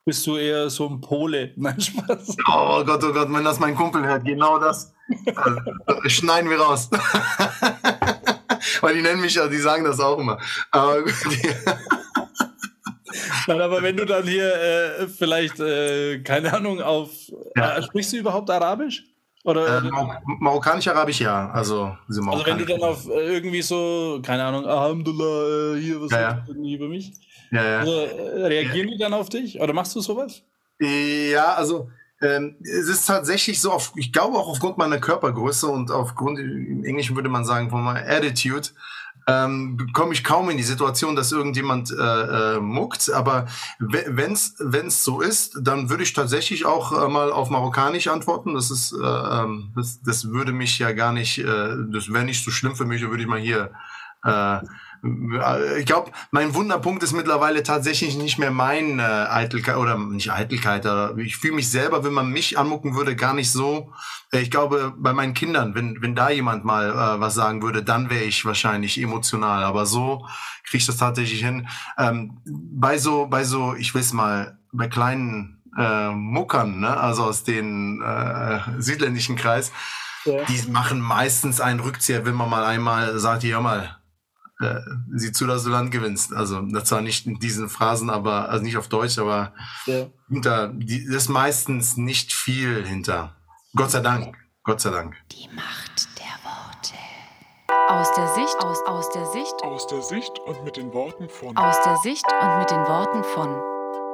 bist 0.09 0.26
du 0.26 0.38
eher 0.38 0.70
so 0.70 0.88
ein 0.88 1.02
Pole. 1.02 1.52
Nein, 1.56 1.78
Spaß. 1.78 2.38
Oh 2.50 2.82
Gott, 2.82 3.04
oh 3.04 3.12
Gott, 3.12 3.28
wenn 3.30 3.44
das 3.44 3.61
mein 3.61 3.74
Kumpel 3.74 4.06
hört, 4.06 4.24
genau 4.24 4.59
das. 4.59 4.94
Also, 5.36 5.61
schneiden 6.09 6.48
wir 6.48 6.59
raus. 6.59 6.88
Weil 8.80 8.94
die 8.94 9.02
nennen 9.02 9.20
mich 9.20 9.34
ja, 9.34 9.46
die 9.48 9.59
sagen 9.59 9.84
das 9.84 10.00
auch 10.00 10.18
immer. 10.18 10.38
Aber 10.70 11.04
Nein, 13.46 13.61
aber 13.61 13.82
wenn 13.82 13.98
du 13.98 14.06
dann 14.06 14.26
hier 14.26 14.50
äh, 14.54 15.09
vielleicht, 15.09 15.61
äh, 15.61 16.20
keine 16.20 16.54
Ahnung, 16.54 16.80
auf. 16.80 17.11
Ja. 17.54 17.76
Äh, 17.76 17.82
sprichst 17.82 18.14
du 18.14 18.16
überhaupt 18.16 18.48
Arabisch? 18.48 19.04
Oder, 19.44 19.82
äh, 19.84 19.90
Marokkanisch-Arabisch, 20.40 21.20
ja. 21.20 21.50
Also, 21.50 21.94
also 22.09 22.46
wenn 22.46 22.59
du 22.59 22.64
dann 22.64 22.82
auf 22.82 23.06
äh, 23.09 23.34
irgendwie 23.34 23.61
so, 23.61 24.20
keine 24.22 24.44
Ahnung, 24.44 24.64
Alhamdulillah, 24.64 25.76
äh, 25.76 25.80
hier, 25.80 26.00
was 26.00 26.11
ja, 26.12 26.20
ja. 26.20 26.46
über 26.48 26.88
mich? 26.88 27.12
Ja, 27.51 27.64
ja. 27.64 27.78
Also, 27.78 27.92
reagieren 28.46 28.88
ja. 28.88 28.94
die 28.94 28.99
dann 28.99 29.14
auf 29.14 29.28
dich? 29.28 29.61
Oder 29.61 29.72
machst 29.72 29.94
du 29.94 30.01
sowas? 30.01 30.42
Ja, 30.80 31.55
also 31.55 31.90
ähm, 32.20 32.57
es 32.62 32.88
ist 32.88 33.07
tatsächlich 33.07 33.61
so, 33.61 33.72
auf, 33.72 33.92
ich 33.96 34.12
glaube 34.12 34.36
auch 34.38 34.49
aufgrund 34.49 34.76
meiner 34.76 34.99
Körpergröße 34.99 35.66
und 35.66 35.90
aufgrund, 35.90 36.38
im 36.38 36.84
Englischen 36.84 37.16
würde 37.16 37.28
man 37.28 37.44
sagen, 37.44 37.70
von 37.70 37.82
meiner 37.82 38.09
Attitude, 38.09 38.68
ähm, 39.28 39.90
komme 39.92 40.14
ich 40.14 40.24
kaum 40.24 40.49
in 40.49 40.57
die 40.57 40.62
Situation, 40.62 41.14
dass 41.14 41.32
irgendjemand 41.32 41.90
äh, 41.90 42.57
äh, 42.57 42.61
muckt. 42.61 43.12
Aber 43.12 43.46
wenn's 43.78 44.57
wenn's 44.59 45.05
so 45.05 45.20
ist, 45.20 45.59
dann 45.61 45.90
würde 45.90 46.03
ich 46.03 46.14
tatsächlich 46.14 46.64
auch 46.64 46.92
äh, 46.92 47.09
mal 47.09 47.30
auf 47.30 47.51
Marokkanisch 47.51 48.09
antworten. 48.09 48.55
Das 48.55 48.70
ist, 48.70 48.92
äh, 48.92 48.96
ähm, 49.05 49.72
das, 49.76 50.01
das 50.03 50.30
würde 50.30 50.53
mich 50.53 50.78
ja 50.78 50.92
gar 50.92 51.12
nicht, 51.12 51.38
äh, 51.38 51.76
das 51.92 52.11
wäre 52.11 52.24
nicht 52.24 52.42
so 52.42 52.51
schlimm 52.51 52.74
für 52.74 52.86
mich, 52.86 53.03
würde 53.03 53.22
ich 53.22 53.28
mal 53.28 53.38
hier 53.38 53.70
äh, 54.24 54.61
ich 55.78 55.86
glaube, 55.86 56.11
mein 56.30 56.55
Wunderpunkt 56.55 57.03
ist 57.03 57.12
mittlerweile 57.12 57.62
tatsächlich 57.62 58.16
nicht 58.16 58.38
mehr 58.38 58.51
mein 58.51 58.99
äh, 58.99 59.03
Eitelkeit 59.03 59.76
oder 59.76 59.96
nicht 59.99 60.32
Eitelkeit. 60.32 60.86
Aber 60.86 61.16
ich 61.18 61.36
fühle 61.36 61.55
mich 61.55 61.70
selber, 61.70 62.05
wenn 62.05 62.12
man 62.12 62.30
mich 62.30 62.59
anmucken 62.59 62.96
würde, 62.96 63.16
gar 63.16 63.34
nicht 63.34 63.51
so. 63.51 63.92
Äh, 64.32 64.40
ich 64.40 64.51
glaube, 64.51 64.94
bei 64.96 65.12
meinen 65.12 65.34
Kindern, 65.34 65.74
wenn, 65.74 66.01
wenn 66.03 66.14
da 66.14 66.30
jemand 66.30 66.64
mal 66.64 66.90
äh, 66.90 67.20
was 67.20 67.34
sagen 67.34 67.62
würde, 67.62 67.82
dann 67.82 68.11
wäre 68.11 68.24
ich 68.24 68.44
wahrscheinlich 68.44 69.01
emotional. 69.01 69.62
Aber 69.64 69.86
so 69.86 70.26
kriege 70.64 70.78
ich 70.78 70.86
das 70.86 70.96
tatsächlich 70.96 71.44
hin. 71.44 71.68
Ähm, 71.96 72.38
bei 72.44 72.99
so, 72.99 73.26
bei 73.26 73.44
so, 73.44 73.74
ich 73.74 73.94
weiß 73.94 74.12
mal, 74.12 74.59
bei 74.72 74.88
kleinen 74.88 75.62
äh, 75.76 76.11
Muckern, 76.11 76.80
ne? 76.80 76.96
also 76.96 77.24
aus 77.24 77.44
den 77.44 78.03
äh, 78.03 78.61
südländischen 78.78 79.36
Kreis, 79.36 79.72
ja. 80.24 80.44
die 80.44 80.70
machen 80.70 81.01
meistens 81.01 81.61
einen 81.61 81.80
Rückzieher, 81.80 82.26
wenn 82.26 82.34
man 82.34 82.51
mal 82.51 82.64
einmal 82.64 83.18
sagt, 83.18 83.44
ja 83.44 83.61
mal, 83.61 83.97
äh, 84.61 84.80
sieh 85.14 85.32
zu, 85.32 85.46
dass 85.46 85.64
du 85.64 85.70
Land 85.70 85.90
gewinnst. 85.90 86.32
Also 86.32 86.61
das 86.62 86.84
zwar 86.84 87.00
nicht 87.00 87.26
in 87.26 87.38
diesen 87.38 87.68
Phrasen, 87.68 88.11
aber 88.11 88.48
also 88.48 88.64
nicht 88.64 88.76
auf 88.76 88.88
Deutsch, 88.88 89.18
aber 89.18 89.52
ja. 89.86 90.06
hinter 90.28 90.68
die, 90.68 91.04
das 91.06 91.24
ist 91.24 91.28
meistens 91.28 91.96
nicht 91.96 92.32
viel 92.32 92.84
hinter. 92.84 93.36
Gott 93.74 93.90
sei 93.90 94.00
Dank. 94.00 94.36
Gott 94.64 94.80
sei 94.80 94.90
Dank. 94.90 95.16
Die 95.32 95.48
Macht 95.54 96.09
der 96.18 96.26
Worte. 96.44 96.94
Aus 97.88 98.12
der 98.14 98.28
Sicht, 98.34 98.56
aus, 98.61 98.78
aus 98.86 99.11
der 99.11 99.26
Sicht. 99.26 99.54
Aus 99.62 99.86
der 99.86 100.02
Sicht 100.02 100.38
und 100.46 100.64
mit 100.64 100.76
den 100.76 100.92
Worten 100.92 101.28
von. 101.28 101.56
Aus 101.56 101.82
der 101.84 101.96
Sicht 101.98 102.24
und 102.42 102.59
mit 102.59 102.70
den 102.70 102.80
Worten 102.80 103.24
von. 103.24 103.62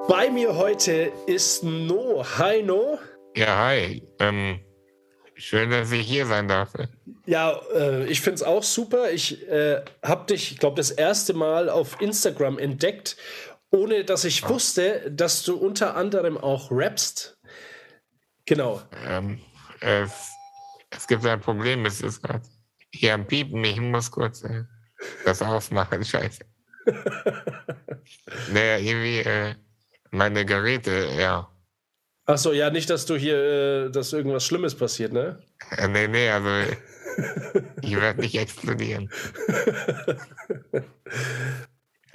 Bei 0.09 0.31
mir 0.31 0.55
heute 0.55 1.13
ist 1.27 1.65
No. 1.65 2.25
Hi 2.39 2.63
No. 2.63 2.99
Ja, 3.35 3.57
hi. 3.57 4.07
Ähm, 4.21 4.61
schön, 5.35 5.71
dass 5.71 5.91
ich 5.91 6.07
hier 6.07 6.27
sein 6.27 6.47
darf. 6.47 6.73
Ja, 7.27 7.59
äh, 7.75 8.05
ich 8.07 8.21
finde 8.21 8.37
es 8.37 8.43
auch 8.43 8.63
super. 8.63 9.11
Ich 9.11 9.49
äh, 9.49 9.83
habe 10.03 10.27
dich, 10.27 10.53
ich 10.53 10.59
glaube, 10.59 10.77
das 10.77 10.91
erste 10.91 11.33
Mal 11.33 11.71
auf 11.71 12.01
Instagram 12.01 12.59
entdeckt, 12.59 13.17
ohne 13.71 14.05
dass 14.05 14.25
ich 14.25 14.47
wusste, 14.49 15.11
dass 15.11 15.43
du 15.43 15.57
unter 15.57 15.97
anderem 15.97 16.37
auch 16.37 16.71
rappst. 16.71 17.39
Genau. 18.47 18.83
Ähm, 19.07 19.41
es, 19.81 20.13
es, 20.91 21.07
gibt 21.07 21.25
ein 21.25 21.41
Problem, 21.41 21.87
es 21.87 22.03
ist 22.03 22.23
gerade 22.23 22.43
hier 22.93 23.15
am 23.15 23.27
Piepen. 23.27 23.65
Ich 23.65 23.81
muss 23.81 24.11
kurz 24.11 24.45
äh, 24.45 24.65
das 25.25 25.41
ausmachen, 25.41 26.05
scheiße. 26.05 26.45
naja, 28.53 28.77
irgendwie 28.77 29.21
äh, 29.21 29.55
meine 30.11 30.45
Geräte, 30.45 31.09
ja. 31.19 31.49
Achso, 32.27 32.53
ja, 32.53 32.71
nicht, 32.71 32.91
dass 32.91 33.07
du 33.07 33.17
hier, 33.17 33.87
äh, 33.87 33.91
dass 33.91 34.13
irgendwas 34.13 34.45
Schlimmes 34.45 34.75
passiert, 34.75 35.13
ne? 35.13 35.43
Äh, 35.71 35.89
nee, 35.89 36.07
nee, 36.07 36.29
also 36.29 36.49
ich 37.83 37.97
werde 37.97 38.21
nicht 38.21 38.37
explodieren. 38.37 39.11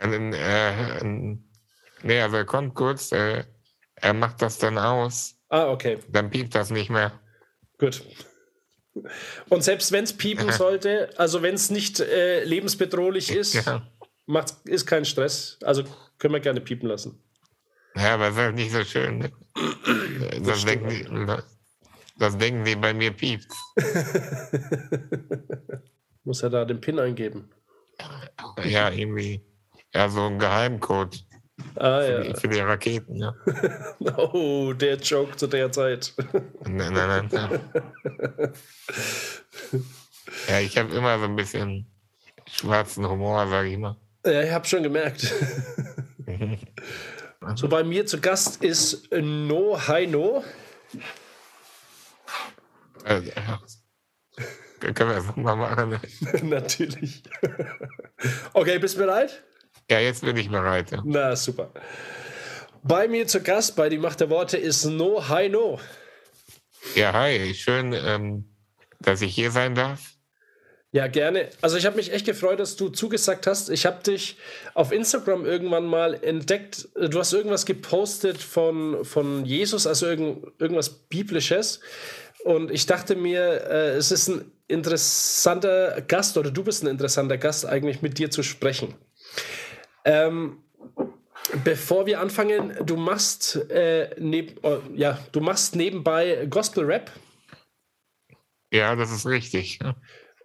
Und, 0.01 0.33
äh, 0.33 1.03
nee, 2.03 2.21
also 2.21 2.37
er 2.37 2.45
kommt 2.45 2.73
kurz, 2.75 3.11
äh, 3.11 3.43
er 3.95 4.13
macht 4.13 4.41
das 4.41 4.57
dann 4.57 4.77
aus. 4.77 5.35
Ah, 5.49 5.67
okay. 5.67 5.99
Dann 6.09 6.29
piept 6.29 6.55
das 6.55 6.69
nicht 6.69 6.89
mehr. 6.89 7.19
Gut. 7.77 8.03
Und 9.49 9.63
selbst 9.63 9.91
wenn 9.91 10.03
es 10.03 10.13
piepen 10.13 10.51
sollte, 10.53 11.09
also 11.17 11.41
wenn 11.41 11.55
es 11.55 11.69
nicht 11.69 11.99
äh, 11.99 12.43
lebensbedrohlich 12.43 13.31
ist, 13.31 13.53
ja. 13.53 13.87
macht, 14.25 14.55
ist 14.65 14.85
kein 14.85 15.05
Stress. 15.05 15.57
Also 15.63 15.83
können 16.17 16.33
wir 16.33 16.41
gerne 16.41 16.61
piepen 16.61 16.87
lassen. 16.87 17.21
Ja, 17.95 18.13
aber 18.13 18.27
es 18.27 18.33
ist 18.33 18.39
halt 18.39 18.55
nicht 18.55 18.71
so 18.71 18.83
schön. 18.83 19.19
Ne? 19.19 19.31
Das, 20.31 20.41
das 20.43 20.65
denken 20.65 20.89
die, 20.89 21.03
das 22.19 22.37
denken 22.37 22.65
die 22.65 22.75
bei 22.75 22.93
mir 22.93 23.11
piept. 23.11 23.51
Muss 26.23 26.43
er 26.43 26.49
da 26.49 26.65
den 26.65 26.81
PIN 26.81 26.99
eingeben? 26.99 27.49
Ja, 28.63 28.89
irgendwie. 28.91 29.41
Ja, 29.93 30.09
so 30.09 30.25
ein 30.25 30.37
Geheimcode. 30.37 31.25
Ah, 31.75 32.01
für, 32.01 32.11
ja. 32.11 32.21
die, 32.21 32.39
für 32.39 32.47
die 32.47 32.59
Raketen, 32.59 33.15
ja. 33.15 33.33
oh, 34.17 34.73
der 34.73 34.95
Joke 34.97 35.35
zu 35.35 35.47
der 35.47 35.71
Zeit. 35.71 36.13
nein, 36.63 36.93
nein, 36.93 37.29
nein. 37.31 37.59
ja, 40.47 40.59
ich 40.59 40.77
habe 40.77 40.95
immer 40.95 41.19
so 41.19 41.25
ein 41.25 41.35
bisschen 41.35 41.85
schwarzen 42.45 43.07
Humor, 43.09 43.47
sag 43.47 43.65
ich 43.65 43.77
mal. 43.77 43.97
Ja, 44.25 44.41
ich 44.41 44.51
habe 44.51 44.65
schon 44.65 44.83
gemerkt. 44.83 45.21
so 47.55 47.67
bei 47.67 47.83
mir 47.83 48.05
zu 48.05 48.19
Gast 48.21 48.63
ist 48.63 49.09
No 49.11 49.77
Hi 49.87 50.07
Äh, 53.05 53.21
ja. 53.21 53.59
Können 54.79 55.09
wir 55.09 55.15
das 55.15 55.35
mal 55.35 55.55
machen? 55.55 55.99
Natürlich. 56.49 57.23
okay, 58.53 58.79
bist 58.79 58.95
du 58.95 58.99
bereit? 58.99 59.43
Ja, 59.89 59.99
jetzt 59.99 60.21
bin 60.21 60.37
ich 60.37 60.49
bereit. 60.49 60.91
Ja. 60.91 61.01
Na, 61.03 61.35
super. 61.35 61.71
Bei 62.83 63.07
mir 63.07 63.27
zu 63.27 63.41
Gast 63.41 63.75
bei 63.75 63.89
Die 63.89 63.97
Macht 63.97 64.21
der 64.21 64.29
Worte 64.29 64.57
ist 64.57 64.85
No 64.85 65.27
Hi 65.27 65.49
No. 65.49 65.79
Ja, 66.95 67.11
hi. 67.13 67.53
Schön, 67.53 67.93
ähm, 67.93 68.55
dass 68.99 69.21
ich 69.21 69.35
hier 69.35 69.51
sein 69.51 69.75
darf. 69.75 69.99
Ja, 70.91 71.05
gerne. 71.05 71.49
Also 71.61 71.77
ich 71.77 71.85
habe 71.85 71.97
mich 71.97 72.11
echt 72.11 72.25
gefreut, 72.25 72.59
dass 72.59 72.75
du 72.75 72.89
zugesagt 72.89 73.45
hast. 73.45 73.69
Ich 73.69 73.85
habe 73.85 74.01
dich 74.01 74.37
auf 74.73 74.91
Instagram 74.91 75.45
irgendwann 75.45 75.85
mal 75.85 76.15
entdeckt. 76.23 76.87
Du 76.95 77.19
hast 77.19 77.31
irgendwas 77.31 77.67
gepostet 77.67 78.39
von, 78.39 79.05
von 79.05 79.45
Jesus, 79.45 79.85
also 79.85 80.07
irgend, 80.07 80.47
irgendwas 80.59 80.89
Biblisches. 80.89 81.81
Und 82.43 82.71
ich 82.71 82.85
dachte 82.85 83.15
mir, 83.15 83.41
äh, 83.69 83.89
es 83.91 84.11
ist 84.11 84.29
ein 84.29 84.51
interessanter 84.67 86.01
Gast 86.01 86.37
oder 86.37 86.51
du 86.51 86.63
bist 86.63 86.83
ein 86.83 86.87
interessanter 86.87 87.37
Gast, 87.37 87.65
eigentlich 87.65 88.01
mit 88.01 88.17
dir 88.17 88.31
zu 88.31 88.43
sprechen. 88.43 88.95
Ähm, 90.05 90.63
bevor 91.63 92.05
wir 92.05 92.21
anfangen, 92.21 92.77
du 92.85 92.95
machst, 92.95 93.55
äh, 93.69 94.15
neb 94.19 94.59
oh, 94.61 94.79
ja, 94.95 95.19
du 95.31 95.41
machst 95.41 95.75
nebenbei 95.75 96.45
Gospel 96.49 96.85
Rap. 96.85 97.11
Ja, 98.71 98.95
das 98.95 99.11
ist 99.11 99.25
richtig. 99.25 99.79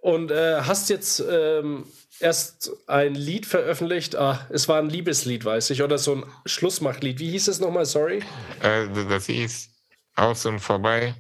Und 0.01 0.31
äh, 0.31 0.61
hast 0.63 0.91
jetzt 0.91 1.23
ähm, 1.31 1.85
erst 2.21 2.73
ein 2.87 3.15
Lied 3.15 3.47
veröffentlicht. 3.47 4.17
Ah, 4.17 4.47
es 4.51 4.69
war 4.69 4.79
ein 4.79 4.89
Liebeslied, 4.89 5.45
weiß 5.45 5.71
ich, 5.71 5.83
oder 5.83 5.99
so 5.99 6.17
ein 6.17 6.25
Schlussmachlied. 6.47 7.19
Wie 7.21 7.31
hieß 7.31 7.49
es 7.49 7.61
nochmal? 7.61 7.85
Sorry. 7.87 8.23
Äh, 8.63 8.89
das 9.09 9.27
hieß 9.27 9.71
Aus 10.17 10.47
und 10.47 10.61
Vorbei. 10.61 11.15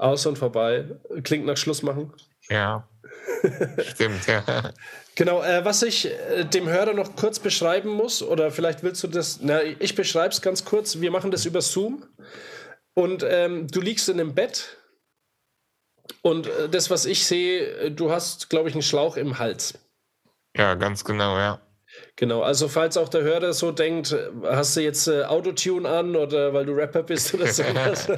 Aus 0.00 0.24
und 0.24 0.38
vorbei. 0.38 0.86
Klingt 1.24 1.44
nach 1.44 1.58
Schluss 1.58 1.82
machen. 1.82 2.12
Ja. 2.48 2.88
Stimmt, 3.82 4.26
ja. 4.26 4.72
Genau, 5.14 5.42
äh, 5.42 5.62
was 5.62 5.82
ich 5.82 6.06
äh, 6.06 6.44
dem 6.44 6.68
Hörer 6.68 6.94
noch 6.94 7.16
kurz 7.16 7.38
beschreiben 7.38 7.90
muss, 7.90 8.22
oder 8.22 8.50
vielleicht 8.50 8.82
willst 8.82 9.02
du 9.02 9.08
das, 9.08 9.40
na, 9.42 9.62
ich 9.62 9.94
beschreibe 9.94 10.30
es 10.30 10.40
ganz 10.40 10.64
kurz. 10.64 11.00
Wir 11.00 11.10
machen 11.10 11.30
das 11.30 11.44
über 11.44 11.60
Zoom 11.60 12.06
und 12.94 13.22
ähm, 13.28 13.68
du 13.68 13.82
liegst 13.82 14.08
in 14.08 14.18
einem 14.18 14.34
Bett 14.34 14.78
und 16.22 16.46
äh, 16.46 16.70
das, 16.70 16.88
was 16.88 17.04
ich 17.04 17.26
sehe, 17.26 17.66
äh, 17.66 17.90
du 17.90 18.10
hast, 18.10 18.48
glaube 18.48 18.70
ich, 18.70 18.74
einen 18.74 18.82
Schlauch 18.82 19.18
im 19.18 19.38
Hals. 19.38 19.78
Ja, 20.56 20.76
ganz 20.76 21.04
genau, 21.04 21.36
ja. 21.36 21.60
Genau, 22.16 22.42
also 22.42 22.68
falls 22.68 22.96
auch 22.96 23.08
der 23.08 23.22
Hörer 23.22 23.52
so 23.52 23.72
denkt, 23.72 24.14
hast 24.44 24.76
du 24.76 24.80
jetzt 24.80 25.08
äh, 25.08 25.24
Autotune 25.24 25.88
an 25.88 26.16
oder 26.16 26.52
weil 26.52 26.66
du 26.66 26.72
Rapper 26.72 27.02
bist 27.02 27.32
oder 27.34 27.46
sowas. 27.46 28.08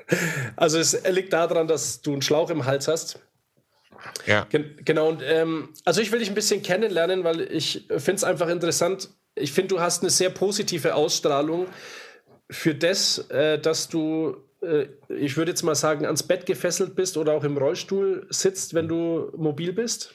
also 0.56 0.78
es 0.78 1.02
liegt 1.08 1.32
daran, 1.32 1.66
dass 1.66 2.02
du 2.02 2.12
einen 2.12 2.22
Schlauch 2.22 2.50
im 2.50 2.66
Hals 2.66 2.86
hast. 2.86 3.18
Ja. 4.26 4.46
Gen 4.50 4.76
genau, 4.84 5.08
und 5.08 5.22
ähm, 5.24 5.70
also 5.84 6.00
ich 6.00 6.12
will 6.12 6.18
dich 6.18 6.28
ein 6.28 6.34
bisschen 6.34 6.62
kennenlernen, 6.62 7.24
weil 7.24 7.40
ich 7.40 7.86
finde 7.88 8.14
es 8.14 8.24
einfach 8.24 8.48
interessant. 8.48 9.10
Ich 9.34 9.52
finde, 9.52 9.68
du 9.68 9.80
hast 9.80 10.02
eine 10.02 10.10
sehr 10.10 10.30
positive 10.30 10.94
Ausstrahlung 10.94 11.66
für 12.50 12.74
das, 12.74 13.18
äh, 13.30 13.58
dass 13.58 13.88
du, 13.88 14.36
äh, 14.62 14.86
ich 15.08 15.36
würde 15.36 15.52
jetzt 15.52 15.62
mal 15.62 15.74
sagen, 15.74 16.04
ans 16.06 16.22
Bett 16.22 16.46
gefesselt 16.46 16.94
bist 16.94 17.16
oder 17.16 17.32
auch 17.32 17.44
im 17.44 17.56
Rollstuhl 17.56 18.26
sitzt, 18.30 18.74
wenn 18.74 18.88
du 18.88 19.32
mobil 19.36 19.72
bist. 19.72 20.14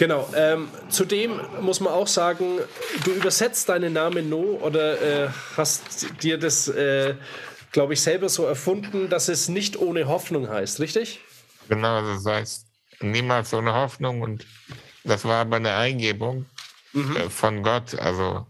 Genau. 0.00 0.26
Ähm, 0.34 0.70
zudem 0.88 1.42
muss 1.60 1.78
man 1.80 1.92
auch 1.92 2.06
sagen, 2.06 2.60
du 3.04 3.10
übersetzt 3.10 3.68
deinen 3.68 3.92
Namen 3.92 4.30
No 4.30 4.58
oder 4.62 5.26
äh, 5.26 5.28
hast 5.58 6.22
dir 6.22 6.38
das, 6.38 6.68
äh, 6.68 7.16
glaube 7.70 7.92
ich, 7.92 8.00
selber 8.00 8.30
so 8.30 8.46
erfunden, 8.46 9.10
dass 9.10 9.28
es 9.28 9.50
nicht 9.50 9.78
ohne 9.78 10.08
Hoffnung 10.08 10.48
heißt, 10.48 10.80
richtig? 10.80 11.20
Genau, 11.68 12.00
das 12.00 12.24
heißt 12.24 12.66
niemals 13.02 13.52
ohne 13.52 13.74
Hoffnung 13.74 14.22
und 14.22 14.46
das 15.04 15.26
war 15.26 15.42
aber 15.42 15.56
eine 15.56 15.74
Eingebung 15.74 16.46
mhm. 16.94 17.16
äh, 17.16 17.28
von 17.28 17.62
Gott. 17.62 17.94
Also 17.98 18.46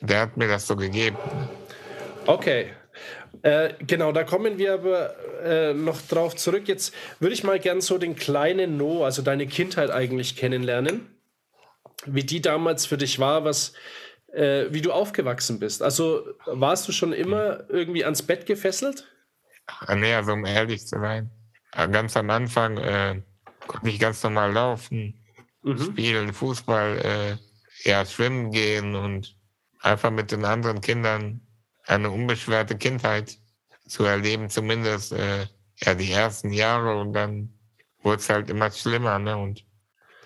der 0.00 0.22
hat 0.22 0.36
mir 0.36 0.48
das 0.48 0.66
so 0.66 0.74
gegeben. 0.74 1.16
Okay. 2.26 2.72
Äh, 3.42 3.74
genau, 3.86 4.12
da 4.12 4.24
kommen 4.24 4.58
wir 4.58 4.74
aber 4.74 5.14
äh, 5.44 5.74
noch 5.74 6.00
drauf 6.02 6.34
zurück. 6.36 6.66
Jetzt 6.68 6.94
würde 7.20 7.34
ich 7.34 7.44
mal 7.44 7.58
gern 7.58 7.80
so 7.80 7.98
den 7.98 8.16
kleinen 8.16 8.76
No, 8.76 9.04
also 9.04 9.22
deine 9.22 9.46
Kindheit 9.46 9.90
eigentlich 9.90 10.36
kennenlernen. 10.36 11.06
Wie 12.06 12.24
die 12.24 12.40
damals 12.40 12.86
für 12.86 12.96
dich 12.96 13.18
war, 13.18 13.44
was, 13.44 13.72
äh, 14.32 14.66
wie 14.70 14.80
du 14.82 14.92
aufgewachsen 14.92 15.58
bist. 15.58 15.82
Also 15.82 16.24
warst 16.46 16.86
du 16.88 16.92
schon 16.92 17.12
immer 17.12 17.68
irgendwie 17.68 18.04
ans 18.04 18.22
Bett 18.22 18.46
gefesselt? 18.46 19.06
Nee, 19.94 20.14
also 20.14 20.32
um 20.32 20.44
ehrlich 20.46 20.86
zu 20.86 20.98
sein. 20.98 21.30
äh, 21.74 21.88
Ganz 21.88 22.16
am 22.16 22.30
Anfang 22.30 22.76
äh, 22.78 23.22
konnte 23.66 23.90
ich 23.90 23.98
ganz 23.98 24.22
normal 24.22 24.52
laufen, 24.52 25.14
Mhm. 25.62 25.78
spielen, 25.78 26.32
Fußball, 26.32 27.36
ja, 27.82 28.06
schwimmen 28.06 28.52
gehen 28.52 28.94
und 28.94 29.36
einfach 29.80 30.10
mit 30.12 30.30
den 30.30 30.44
anderen 30.44 30.80
Kindern 30.80 31.40
eine 31.88 32.10
unbeschwerte 32.10 32.76
Kindheit 32.76 33.38
zu 33.86 34.04
erleben, 34.04 34.50
zumindest 34.50 35.12
äh, 35.12 35.46
ja, 35.76 35.94
die 35.94 36.12
ersten 36.12 36.52
Jahre 36.52 36.98
und 37.00 37.12
dann 37.14 37.52
wurde 38.02 38.20
es 38.20 38.28
halt 38.28 38.50
immer 38.50 38.70
schlimmer. 38.70 39.18
Ne? 39.18 39.36
Und 39.36 39.64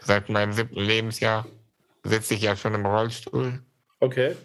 seit 0.01 0.29
meinem 0.29 0.53
siebten 0.53 0.81
Lebensjahr 0.81 1.47
sitze 2.03 2.35
ich 2.35 2.43
ja 2.43 2.57
schon 2.57 2.75
im 2.75 2.85
Rollstuhl. 2.85 3.63
Okay. 4.01 4.37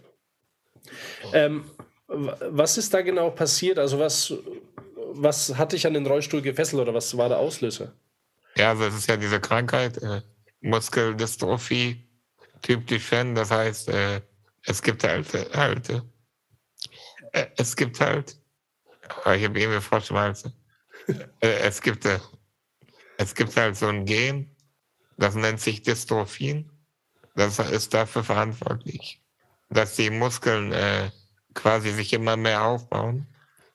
Ähm, 1.33 1.65
was 2.07 2.77
ist 2.77 2.93
da 2.93 3.01
genau 3.01 3.31
passiert? 3.31 3.79
Also 3.79 3.99
was, 3.99 4.33
was 5.11 5.57
hat 5.57 5.73
dich 5.73 5.85
an 5.87 5.95
den 5.95 6.05
Rollstuhl 6.05 6.41
gefesselt 6.41 6.81
oder 6.81 6.93
was 6.93 7.17
war 7.17 7.29
der 7.29 7.39
Auslöser? 7.39 7.93
Ja, 8.55 8.69
also 8.69 8.85
es 8.85 8.95
ist 8.95 9.09
ja 9.09 9.17
diese 9.17 9.39
Krankheit, 9.39 9.97
äh, 9.97 10.21
Muskeldystrophie, 10.61 12.03
Typ 12.61 12.87
Duchenne, 12.87 13.33
das 13.33 13.51
heißt, 13.51 13.89
äh, 13.89 14.21
es 14.63 14.81
gibt 14.81 15.03
halt, 15.03 15.27
halt 15.55 16.01
es 17.31 17.75
gibt 17.75 17.99
halt, 17.99 18.37
ich 19.03 19.43
habe 19.45 19.59
irgendwie 19.59 19.81
Froschschmalze, 19.81 20.53
äh, 21.07 21.47
es 21.59 21.81
gibt, 21.81 22.05
äh, 22.05 22.19
es 23.17 23.33
gibt 23.33 23.55
halt 23.55 23.75
so 23.75 23.87
ein 23.87 24.05
Gen, 24.05 24.55
das 25.17 25.35
nennt 25.35 25.59
sich 25.59 25.81
Dystrophin, 25.81 26.69
das 27.35 27.59
ist 27.59 27.93
dafür 27.93 28.23
verantwortlich, 28.23 29.21
dass 29.69 29.95
die 29.95 30.09
Muskeln 30.09 30.71
äh, 30.71 31.11
quasi 31.53 31.91
sich 31.91 32.13
immer 32.13 32.37
mehr 32.37 32.63
aufbauen. 32.63 33.27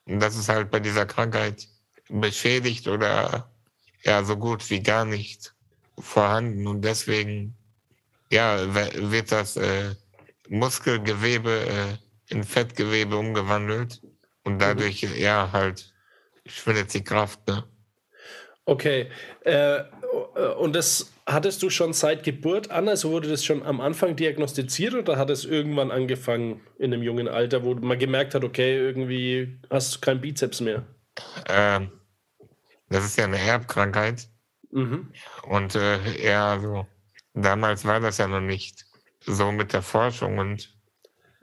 Und 0.05 0.19
das 0.19 0.35
ist 0.35 0.49
halt 0.49 0.71
bei 0.71 0.79
dieser 0.79 1.05
Krankheit 1.05 1.67
beschädigt 2.09 2.87
oder 2.87 3.49
ja 4.03 4.23
so 4.23 4.37
gut 4.37 4.69
wie 4.69 4.81
gar 4.81 5.05
nicht 5.05 5.53
vorhanden. 5.97 6.67
Und 6.67 6.81
deswegen 6.81 7.55
ja 8.31 8.73
wird 8.73 9.31
das 9.31 9.55
äh, 9.57 9.95
Muskelgewebe 10.49 11.65
äh, 11.65 11.97
in 12.29 12.43
Fettgewebe 12.43 13.17
umgewandelt 13.17 14.01
und 14.43 14.59
dadurch 14.59 15.01
ja 15.01 15.51
halt 15.51 15.93
schwindet 16.45 16.93
die 16.93 17.03
Kraft. 17.03 17.47
Ne? 17.47 17.63
Okay. 18.65 19.09
Äh, 19.43 19.83
und 20.59 20.75
das 20.75 21.11
hattest 21.25 21.61
du 21.63 21.69
schon 21.69 21.93
seit 21.93 22.23
Geburt 22.23 22.71
an? 22.71 22.87
Also 22.87 23.11
wurde 23.11 23.29
das 23.29 23.43
schon 23.43 23.63
am 23.63 23.81
Anfang 23.81 24.15
diagnostiziert 24.15 24.93
oder 24.93 25.17
hat 25.17 25.29
es 25.29 25.45
irgendwann 25.45 25.91
angefangen 25.91 26.61
in 26.77 26.93
einem 26.93 27.03
jungen 27.03 27.27
Alter, 27.27 27.63
wo 27.63 27.73
man 27.75 27.99
gemerkt 27.99 28.35
hat, 28.35 28.43
okay, 28.43 28.77
irgendwie 28.77 29.59
hast 29.69 29.95
du 29.95 29.99
keinen 29.99 30.21
Bizeps 30.21 30.61
mehr? 30.61 30.83
Ähm, 31.47 31.91
das 32.89 33.05
ist 33.05 33.17
ja 33.17 33.25
eine 33.25 33.39
Erbkrankheit 33.39 34.27
Mhm. 34.71 35.11
und 35.49 35.75
äh, 35.75 35.99
ja 36.25 36.53
also 36.53 36.87
damals 37.35 37.85
war 37.85 37.99
das 37.99 38.17
ja 38.17 38.27
noch 38.27 38.41
nicht 38.41 38.87
so 39.23 39.51
mit 39.51 39.71
der 39.71 39.83
Forschung 39.83 40.39
und 40.39 40.75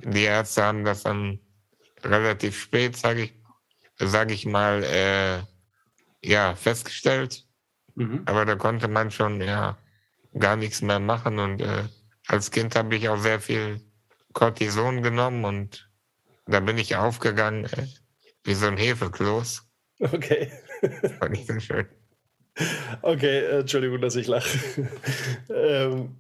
die 0.05 0.25
Ärzte 0.25 0.65
haben 0.65 0.85
das 0.85 1.03
dann 1.03 1.41
relativ 2.03 2.61
spät, 2.61 2.97
sage 2.97 3.23
ich, 3.23 3.35
sag 3.99 4.31
ich 4.31 4.47
mal, 4.47 4.83
äh, 4.85 5.41
ja, 6.23 6.55
festgestellt. 6.55 7.47
Mhm. 7.95 8.23
Aber 8.27 8.45
da 8.45 8.57
konnte 8.57 8.89
man 8.89 9.11
schon 9.11 9.41
ja 9.41 9.79
gar 10.39 10.57
nichts 10.57 10.83
mehr 10.83 11.01
machen. 11.01 11.39
Und 11.39 11.61
äh, 11.61 11.85
als 12.27 12.51
Kind 12.51 12.77
habe 12.77 12.97
ich 12.97 13.09
auch 13.09 13.19
sehr 13.19 13.41
viel 13.41 13.81
Cortison 14.33 15.03
genommen 15.03 15.45
und 15.45 15.91
da 16.47 16.61
bin 16.61 16.79
ich 16.79 16.97
aufgegangen 16.97 17.65
äh, 17.65 17.87
wie 18.45 18.55
so 18.55 18.67
ein 18.67 18.77
Hefekloß. 18.77 19.63
Okay. 20.01 20.51
War 21.19 21.29
nicht 21.29 21.47
so 21.47 21.61
schön. 21.61 21.87
Okay, 23.03 23.39
äh, 23.41 23.61
Entschuldigung, 23.61 24.01
dass 24.01 24.17
ich 24.17 24.27
lache. 24.27 24.89
ähm, 25.55 26.17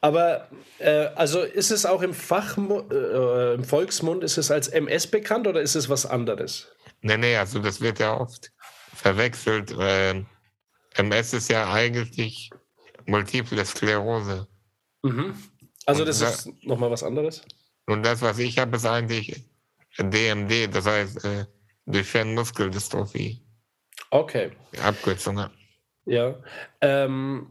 aber 0.00 0.48
äh, 0.78 1.06
also 1.16 1.40
ist 1.42 1.70
es 1.70 1.86
auch 1.86 2.02
im 2.02 2.14
Fachmund, 2.14 2.92
äh, 2.92 3.54
im 3.54 3.64
Volksmund, 3.64 4.22
ist 4.24 4.38
es 4.38 4.50
als 4.50 4.68
MS 4.68 5.06
bekannt 5.08 5.46
oder 5.46 5.60
ist 5.60 5.74
es 5.74 5.88
was 5.88 6.06
anderes? 6.06 6.68
Nee, 7.02 7.16
nee, 7.16 7.36
also 7.36 7.58
das 7.58 7.80
wird 7.80 7.98
ja 7.98 8.16
oft 8.18 8.52
verwechselt. 8.94 9.72
MS 10.96 11.32
ist 11.34 11.50
ja 11.50 11.72
eigentlich 11.72 12.50
Multiple 13.06 13.64
Sklerose. 13.64 14.46
Mhm. 15.02 15.34
Also 15.86 16.04
das 16.04 16.20
da- 16.20 16.28
ist 16.30 16.48
nochmal 16.64 16.90
was 16.90 17.02
anderes? 17.02 17.42
Und 17.86 18.04
das, 18.04 18.22
was 18.22 18.38
ich 18.38 18.58
habe, 18.58 18.76
ist 18.76 18.86
eigentlich 18.86 19.44
DMD, 19.98 20.68
das 20.74 20.86
heißt 20.86 21.24
äh, 21.24 21.44
Duchenne 21.86 22.32
Muskeldystrophie. 22.32 23.42
Okay, 24.10 24.52
Die 24.72 24.78
Abkürzung. 24.78 25.44
Ja. 26.06 26.28
ja. 26.28 26.34
Ähm, 26.80 27.46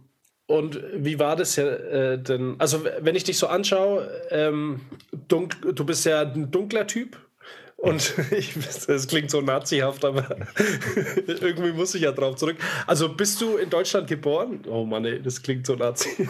und 0.45 0.79
wie 0.93 1.19
war 1.19 1.35
das 1.35 1.55
ja 1.55 1.65
äh, 1.65 2.21
denn? 2.21 2.55
Also, 2.59 2.85
wenn 2.99 3.15
ich 3.15 3.23
dich 3.23 3.37
so 3.37 3.47
anschaue, 3.47 4.09
ähm, 4.29 4.81
du 5.11 5.85
bist 5.85 6.05
ja 6.05 6.21
ein 6.21 6.51
dunkler 6.51 6.85
Typ. 6.85 7.17
Und 7.77 8.13
ich, 8.31 8.53
das 8.87 9.07
klingt 9.07 9.29
so 9.29 9.41
nazihaft, 9.41 10.05
aber 10.05 10.37
irgendwie 11.27 11.73
muss 11.73 11.95
ich 11.95 12.03
ja 12.03 12.11
drauf 12.11 12.35
zurück. 12.35 12.57
Also 12.87 13.09
bist 13.09 13.41
du 13.41 13.57
in 13.57 13.69
Deutschland 13.69 14.07
geboren? 14.07 14.63
Oh 14.67 14.85
Mann, 14.85 15.03
ey, 15.05 15.21
das 15.21 15.41
klingt 15.41 15.65
so 15.65 15.75
nazi. 15.75 16.29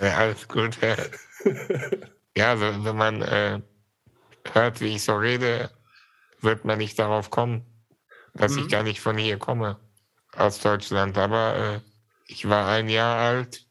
Ja, 0.00 0.16
alles 0.18 0.46
gut. 0.46 0.76
ja, 2.36 2.50
also, 2.50 2.84
wenn 2.84 2.96
man 2.96 3.22
äh, 3.22 3.60
hört, 4.52 4.80
wie 4.80 4.94
ich 4.96 5.04
so 5.04 5.16
rede, 5.16 5.70
wird 6.40 6.64
man 6.64 6.78
nicht 6.78 6.98
darauf 6.98 7.30
kommen, 7.30 7.64
dass 8.34 8.56
ich 8.56 8.68
gar 8.68 8.82
nicht 8.82 9.00
von 9.00 9.16
hier 9.16 9.38
komme, 9.38 9.78
aus 10.36 10.60
Deutschland. 10.60 11.16
Aber 11.18 11.56
äh, 11.56 11.80
ich 12.26 12.48
war 12.48 12.68
ein 12.68 12.88
Jahr 12.88 13.18
alt, 13.18 13.66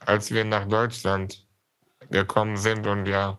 als 0.00 0.30
wir 0.30 0.44
nach 0.44 0.66
Deutschland 0.68 1.46
gekommen 2.10 2.56
sind 2.56 2.86
und 2.86 3.06
ja, 3.06 3.38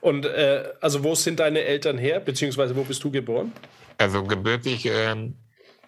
Und 0.00 0.24
äh, 0.26 0.72
also 0.80 1.04
wo 1.04 1.14
sind 1.14 1.38
deine 1.40 1.62
Eltern 1.62 1.98
her? 1.98 2.20
Beziehungsweise 2.20 2.74
wo 2.76 2.82
bist 2.84 3.02
du 3.04 3.10
geboren? 3.10 3.52
also 3.98 4.24
gebürtig 4.24 4.84
ähm, 4.86 5.36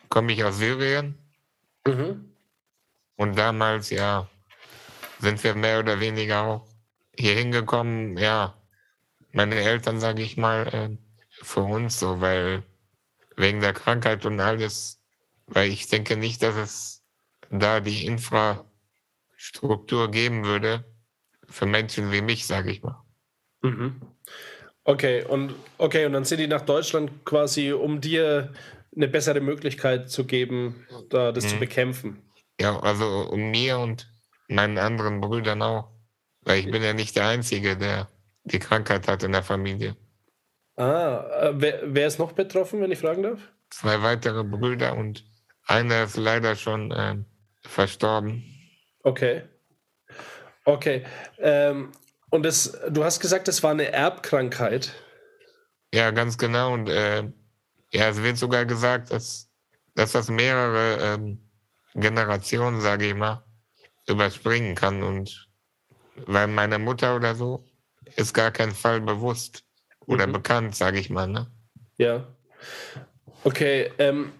komme 0.09 0.33
ich 0.33 0.43
aus 0.45 0.59
Syrien 0.59 1.19
Mhm. 1.87 2.33
und 3.17 3.39
damals, 3.39 3.91
ja, 3.91 4.29
sind 5.19 5.43
wir 5.45 5.55
mehr 5.55 5.81
oder 5.81 6.01
weniger 6.01 6.43
auch 6.43 6.69
hier 7.19 7.35
hingekommen, 7.35 8.17
ja, 8.19 8.55
meine 9.33 9.57
Eltern, 9.57 10.01
sage 10.01 10.23
ich 10.23 10.37
mal, 10.37 10.67
äh, 10.69 10.91
für 11.43 11.61
uns 11.63 11.99
so, 11.99 12.21
weil 12.21 12.63
wegen 13.39 13.61
der 13.61 13.73
Krankheit 13.73 14.27
und 14.27 14.41
alles, 14.41 15.01
weil 15.47 15.71
ich 15.71 15.89
denke 15.89 16.17
nicht, 16.17 16.43
dass 16.43 16.57
es 16.57 17.03
da 17.51 17.81
die 17.81 18.07
Infrastruktur 18.07 20.11
geben 20.11 20.45
würde 20.45 20.85
für 21.49 21.67
Menschen 21.67 22.13
wie 22.13 22.21
mich, 22.21 22.47
sage 22.47 22.71
ich 22.71 22.83
mal. 22.83 23.03
Mhm. 23.63 24.01
Okay, 24.85 25.25
und 25.25 25.55
okay, 25.79 26.07
und 26.07 26.13
dann 26.13 26.25
sind 26.25 26.39
die 26.39 26.47
nach 26.47 26.63
Deutschland 26.63 27.25
quasi, 27.25 27.73
um 27.73 28.01
dir 28.01 28.53
eine 28.95 29.09
bessere 29.09 29.41
Möglichkeit 29.41 30.11
zu 30.11 30.25
geben, 30.25 30.87
da 31.11 31.33
das 31.33 31.49
zu 31.49 31.59
bekämpfen. 31.59 32.23
Ja, 32.61 32.79
also 32.81 33.29
um 33.31 33.51
mir 33.51 33.79
und 33.79 34.11
meinen 34.49 34.79
anderen 34.79 35.21
Brüdern 35.21 35.63
auch, 35.63 35.91
weil 36.43 36.61
ich 36.61 36.71
bin 36.71 36.83
ja 36.83 36.95
nicht 36.95 37.17
der 37.17 37.29
Einzige, 37.29 37.77
der 37.77 38.09
die 38.45 38.59
Krankheit 38.59 39.07
hat 39.07 39.23
in 39.23 39.33
der 39.33 39.43
Familie. 39.43 39.95
Ah, 40.79 41.27
äh, 41.41 41.53
wer, 41.55 41.81
wer 41.83 42.07
ist 42.07 42.21
noch 42.21 42.33
betroffen, 42.33 42.81
wenn 42.81 42.93
ich 42.93 43.01
fragen 43.01 43.25
darf? 43.25 43.41
Zwei 43.71 44.01
weitere 44.01 44.45
Brüder 44.45 44.97
und 44.97 45.25
einer 45.67 46.05
ist 46.05 46.17
leider 46.17 46.55
schon 46.55 46.95
ähm, 46.97 47.25
verstorben. 47.63 48.45
Okay. 49.03 49.43
Okay. 50.65 51.05
Ähm, 51.39 51.91
und 52.31 52.45
das, 52.45 52.79
du 52.91 53.03
hast 53.03 53.19
gesagt, 53.19 53.49
das 53.49 53.61
war 53.65 53.73
eine 53.73 53.91
Erbkrankheit. 53.91 54.93
Ja, 55.93 56.13
ganz 56.13 56.39
genau. 56.39 56.75
Und 56.75 56.89
äh, 56.89 57.25
ja, 57.93 58.09
es 58.09 58.23
wird 58.23 58.37
sogar 58.37 58.65
gesagt, 58.65 59.11
dass, 59.11 59.51
dass 59.97 60.13
das 60.13 60.29
mehrere 60.31 61.15
ähm, 61.15 61.51
Generationen, 61.95 62.81
sage 62.81 63.09
ich 63.09 63.15
mal, 63.15 63.45
überspringen 64.07 64.77
kann. 64.77 65.03
Und 65.03 65.49
weil 66.27 66.47
meine 66.47 66.79
Mutter 66.79 67.17
oder 67.17 67.35
so 67.35 67.67
ist 68.15 68.33
gar 68.33 68.53
kein 68.53 68.71
Fall 68.71 69.01
bewusst 69.01 69.65
oder 70.09 70.27
bekannt, 70.27 70.75
sage 70.75 70.99
ich 70.99 71.11
mal. 71.11 71.29
Ne? 71.29 71.47
Ja. 71.99 72.27
Okay, 73.45 73.93
ähm, 73.99 74.33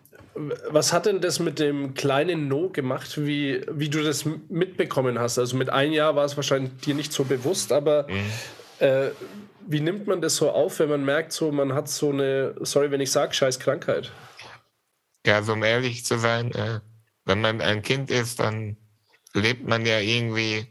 was 0.69 0.93
hat 0.93 1.07
denn 1.07 1.21
das 1.21 1.39
mit 1.39 1.59
dem 1.59 1.95
kleinen 1.95 2.49
No 2.49 2.69
gemacht, 2.71 3.25
wie, 3.25 3.61
wie 3.71 3.89
du 3.89 4.03
das 4.03 4.25
mitbekommen 4.49 5.19
hast? 5.19 5.39
Also 5.39 5.57
mit 5.57 5.71
einem 5.71 5.93
Jahr 5.93 6.17
war 6.17 6.25
es 6.25 6.37
wahrscheinlich 6.37 6.77
dir 6.79 6.95
nicht 6.95 7.13
so 7.13 7.25
bewusst, 7.25 7.73
aber 7.73 8.09
äh, 8.79 9.11
wie 9.67 9.81
nimmt 9.81 10.07
man 10.07 10.21
das 10.21 10.37
so 10.37 10.51
auf, 10.51 10.79
wenn 10.79 10.89
man 10.89 11.05
merkt, 11.05 11.33
so 11.33 11.53
man 11.53 11.75
hat 11.75 11.89
so 11.89 12.11
eine, 12.11 12.55
sorry, 12.61 12.91
wenn 12.91 13.01
ich 13.01 13.11
sage, 13.11 13.35
scheiß 13.35 13.59
Krankheit? 13.59 14.11
Ja, 15.27 15.43
so 15.43 15.53
um 15.53 15.63
ehrlich 15.63 16.05
zu 16.05 16.19
sein, 16.19 16.53
äh, 16.53 16.81
wenn 17.25 17.41
man 17.41 17.61
ein 17.61 17.83
Kind 17.83 18.11
ist, 18.11 18.41
dann 18.41 18.77
lebt 19.35 19.67
man 19.67 19.85
ja 19.85 19.99
irgendwie 19.99 20.67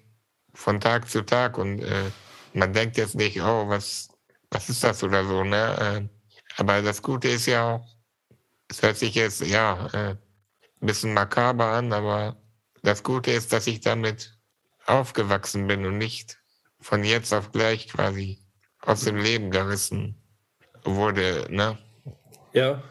von 0.54 0.80
Tag 0.80 1.10
zu 1.10 1.22
Tag 1.22 1.58
und 1.58 1.84
äh, 1.84 2.12
man 2.54 2.74
denkt 2.74 2.98
jetzt 2.98 3.16
nicht, 3.16 3.40
oh, 3.42 3.68
was, 3.68 4.10
was 4.52 4.70
ist 4.70 4.84
das 4.84 5.04
oder 5.04 5.26
so, 5.26 5.44
ne? 5.44 5.76
Äh, 5.80 6.18
aber 6.58 6.82
das 6.82 7.02
Gute 7.02 7.30
ist 7.30 7.46
ja 7.46 7.76
auch, 7.76 7.88
es 8.70 8.82
hört 8.82 8.98
sich 8.98 9.16
jetzt, 9.16 9.42
ja, 9.46 9.88
äh, 9.94 10.10
ein 10.10 10.88
bisschen 10.88 11.14
makaber 11.14 11.66
an, 11.66 11.94
aber 11.94 12.38
das 12.84 13.04
Gute 13.04 13.32
ist, 13.32 13.54
dass 13.54 13.68
ich 13.68 13.82
damit 13.82 14.38
aufgewachsen 14.86 15.68
bin 15.68 15.86
und 15.86 15.98
nicht 15.98 16.38
von 16.80 17.04
jetzt 17.04 17.34
auf 17.34 17.52
gleich 17.52 17.90
quasi 17.90 18.40
aus 18.82 19.02
dem 19.02 19.18
Leben 19.18 19.52
gerissen 19.52 20.16
wurde, 20.84 21.48
ne? 21.50 21.78
Ja. 22.54 22.82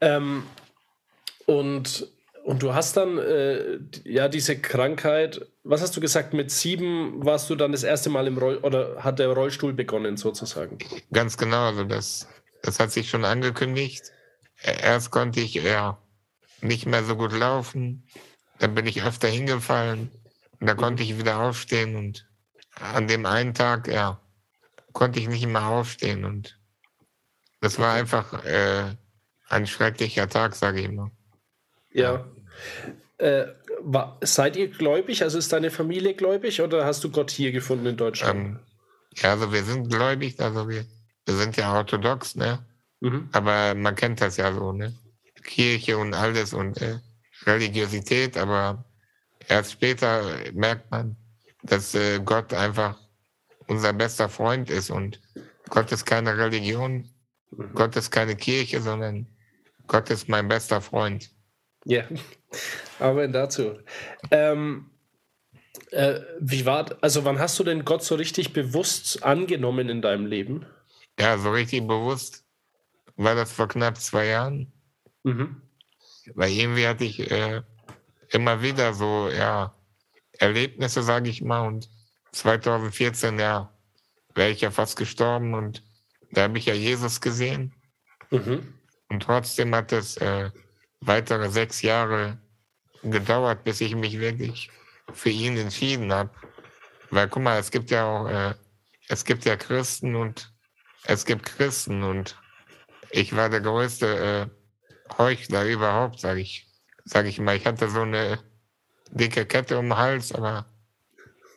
Ähm, 0.00 0.44
und, 1.46 2.08
und 2.44 2.62
du 2.62 2.74
hast 2.74 2.96
dann 2.96 3.18
äh, 3.18 3.78
ja 4.04 4.28
diese 4.28 4.58
Krankheit, 4.58 5.46
was 5.64 5.80
hast 5.80 5.96
du 5.96 6.00
gesagt, 6.00 6.34
mit 6.34 6.50
sieben 6.50 7.24
warst 7.24 7.48
du 7.48 7.54
dann 7.54 7.72
das 7.72 7.82
erste 7.84 8.10
Mal 8.10 8.26
im 8.26 8.38
Roll 8.38 8.58
oder 8.58 9.02
hat 9.02 9.18
der 9.18 9.28
Rollstuhl 9.28 9.72
begonnen 9.72 10.16
sozusagen? 10.16 10.78
Ganz 11.12 11.36
genau, 11.36 11.66
also 11.66 11.84
das, 11.84 12.28
das 12.62 12.80
hat 12.80 12.90
sich 12.90 13.08
schon 13.08 13.24
angekündigt. 13.24 14.12
Erst 14.62 15.10
konnte 15.10 15.40
ich 15.40 15.54
ja 15.54 15.98
nicht 16.60 16.86
mehr 16.86 17.04
so 17.04 17.16
gut 17.16 17.32
laufen, 17.32 18.04
dann 18.58 18.74
bin 18.74 18.86
ich 18.86 19.02
öfter 19.02 19.28
hingefallen 19.28 20.10
und 20.60 20.66
da 20.66 20.74
konnte 20.74 21.02
ich 21.02 21.18
wieder 21.18 21.40
aufstehen 21.40 21.96
und 21.96 22.28
an 22.74 23.08
dem 23.08 23.26
einen 23.26 23.54
Tag, 23.54 23.88
ja, 23.88 24.20
konnte 24.92 25.18
ich 25.18 25.28
nicht 25.28 25.46
mehr 25.46 25.66
aufstehen 25.66 26.24
und 26.24 26.58
das 27.60 27.78
war 27.78 27.94
einfach 27.94 28.44
äh, 28.44 28.94
ein 29.48 29.66
schrecklicher 29.66 30.28
Tag, 30.28 30.54
sage 30.54 30.80
ich 30.80 30.86
immer. 30.86 31.10
Ja. 31.92 32.26
Äh, 33.22 33.54
war, 33.82 34.18
seid 34.22 34.56
ihr 34.56 34.68
gläubig? 34.68 35.22
Also 35.22 35.38
ist 35.38 35.52
deine 35.52 35.70
Familie 35.70 36.14
gläubig 36.14 36.60
oder 36.60 36.84
hast 36.84 37.04
du 37.04 37.10
Gott 37.10 37.30
hier 37.30 37.52
gefunden 37.52 37.86
in 37.86 37.96
Deutschland? 37.96 38.36
Ähm, 38.36 38.58
ja, 39.14 39.30
also 39.30 39.52
wir 39.52 39.62
sind 39.62 39.88
gläubig, 39.88 40.40
also 40.40 40.68
wir, 40.68 40.84
wir 41.24 41.34
sind 41.36 41.56
ja 41.56 41.72
orthodox, 41.72 42.34
ne? 42.34 42.66
Mhm. 42.98 43.28
Aber 43.30 43.76
man 43.76 43.94
kennt 43.94 44.20
das 44.20 44.38
ja 44.38 44.52
so, 44.52 44.72
ne? 44.72 44.92
Kirche 45.44 45.98
und 45.98 46.14
alles 46.14 46.52
und 46.52 46.82
äh, 46.82 46.98
Religiosität, 47.46 48.36
aber 48.36 48.84
erst 49.46 49.70
später 49.70 50.24
merkt 50.52 50.90
man, 50.90 51.16
dass 51.62 51.94
äh, 51.94 52.18
Gott 52.24 52.52
einfach 52.52 52.98
unser 53.68 53.92
bester 53.92 54.28
Freund 54.28 54.68
ist 54.68 54.90
und 54.90 55.20
Gott 55.68 55.92
ist 55.92 56.06
keine 56.06 56.36
Religion, 56.36 57.08
mhm. 57.52 57.72
Gott 57.72 57.94
ist 57.94 58.10
keine 58.10 58.34
Kirche, 58.34 58.80
sondern 58.80 59.28
Gott 59.86 60.10
ist 60.10 60.28
mein 60.28 60.48
bester 60.48 60.80
Freund. 60.80 61.30
Ja, 61.84 62.04
aber 62.98 63.26
dazu. 63.28 63.78
Ähm, 64.30 64.90
äh, 65.90 66.20
wie 66.40 66.64
war, 66.64 66.96
also 67.00 67.24
wann 67.24 67.38
hast 67.38 67.58
du 67.58 67.64
denn 67.64 67.84
Gott 67.84 68.02
so 68.02 68.14
richtig 68.14 68.52
bewusst 68.52 69.22
angenommen 69.22 69.88
in 69.88 70.02
deinem 70.02 70.26
Leben? 70.26 70.66
Ja, 71.18 71.38
so 71.38 71.50
richtig 71.50 71.86
bewusst 71.86 72.44
war 73.16 73.34
das 73.34 73.52
vor 73.52 73.68
knapp 73.68 73.98
zwei 73.98 74.26
Jahren. 74.26 74.72
Mhm. 75.22 75.62
Weil 76.34 76.52
irgendwie 76.52 76.86
hatte 76.86 77.04
ich 77.04 77.30
äh, 77.30 77.62
immer 78.30 78.62
wieder 78.62 78.94
so, 78.94 79.28
ja, 79.28 79.74
Erlebnisse, 80.38 81.02
sage 81.02 81.28
ich 81.28 81.42
mal. 81.42 81.66
Und 81.66 81.90
2014, 82.32 83.38
ja, 83.38 83.72
wäre 84.34 84.50
ich 84.50 84.60
ja 84.60 84.70
fast 84.70 84.96
gestorben 84.96 85.54
und 85.54 85.82
da 86.30 86.44
habe 86.44 86.58
ich 86.58 86.66
ja 86.66 86.74
Jesus 86.74 87.20
gesehen. 87.20 87.74
Mhm. 88.30 88.74
Und 89.10 89.22
trotzdem 89.22 89.74
hat 89.74 89.92
es 89.92 90.16
äh, 90.16 90.50
weitere 91.02 91.50
sechs 91.50 91.82
Jahre 91.82 92.38
gedauert, 93.02 93.64
bis 93.64 93.80
ich 93.80 93.94
mich 93.94 94.18
wirklich 94.18 94.70
für 95.12 95.30
ihn 95.30 95.56
entschieden 95.56 96.12
habe. 96.12 96.30
Weil 97.10 97.28
guck 97.28 97.42
mal, 97.42 97.58
es 97.58 97.70
gibt 97.70 97.90
ja 97.90 98.06
auch, 98.06 98.28
äh, 98.28 98.54
es 99.08 99.24
gibt 99.24 99.44
ja 99.44 99.56
Christen 99.56 100.14
und 100.14 100.52
es 101.04 101.24
gibt 101.24 101.44
Christen 101.44 102.02
und 102.02 102.38
ich 103.10 103.36
war 103.36 103.50
der 103.50 103.60
größte 103.60 104.50
äh, 104.50 105.16
Heuchler 105.18 105.66
überhaupt, 105.66 106.20
sage 106.20 106.40
ich, 106.40 106.66
sag 107.04 107.26
ich 107.26 107.38
mal. 107.38 107.56
Ich 107.56 107.66
hatte 107.66 107.90
so 107.90 108.02
eine 108.02 108.38
dicke 109.10 109.44
Kette 109.44 109.78
um 109.78 109.90
den 109.90 109.98
Hals, 109.98 110.32
aber 110.32 110.66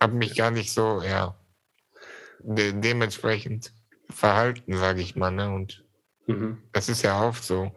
habe 0.02 0.14
mich 0.14 0.36
gar 0.36 0.52
nicht 0.52 0.74
so, 0.74 1.02
ja, 1.02 1.36
de 2.40 2.74
dementsprechend 2.74 3.72
verhalten, 4.10 4.78
sage 4.78 5.02
ich 5.02 5.16
mal. 5.16 5.32
Ne? 5.32 5.50
Und 5.50 5.86
mhm. 6.28 6.62
das 6.74 6.90
ist 6.90 7.04
ja 7.04 7.24
oft 7.24 7.44
so. 7.44 7.72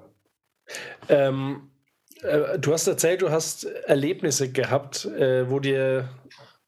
Ähm, 1.08 1.70
äh, 2.22 2.58
du 2.58 2.72
hast 2.72 2.86
erzählt, 2.86 3.22
du 3.22 3.30
hast 3.30 3.64
Erlebnisse 3.64 4.50
gehabt, 4.50 5.04
äh, 5.04 5.48
wo 5.48 5.60
dir 5.60 6.08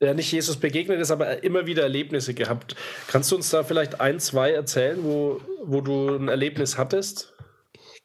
ja 0.00 0.14
nicht 0.14 0.32
Jesus 0.32 0.56
begegnet 0.56 1.00
ist, 1.00 1.10
aber 1.10 1.42
immer 1.42 1.66
wieder 1.66 1.82
Erlebnisse 1.82 2.34
gehabt. 2.34 2.74
Kannst 3.08 3.30
du 3.30 3.36
uns 3.36 3.50
da 3.50 3.64
vielleicht 3.64 4.00
ein, 4.00 4.18
zwei 4.20 4.52
erzählen, 4.52 5.02
wo, 5.02 5.40
wo 5.64 5.80
du 5.80 6.16
ein 6.16 6.28
Erlebnis 6.28 6.78
hattest? 6.78 7.34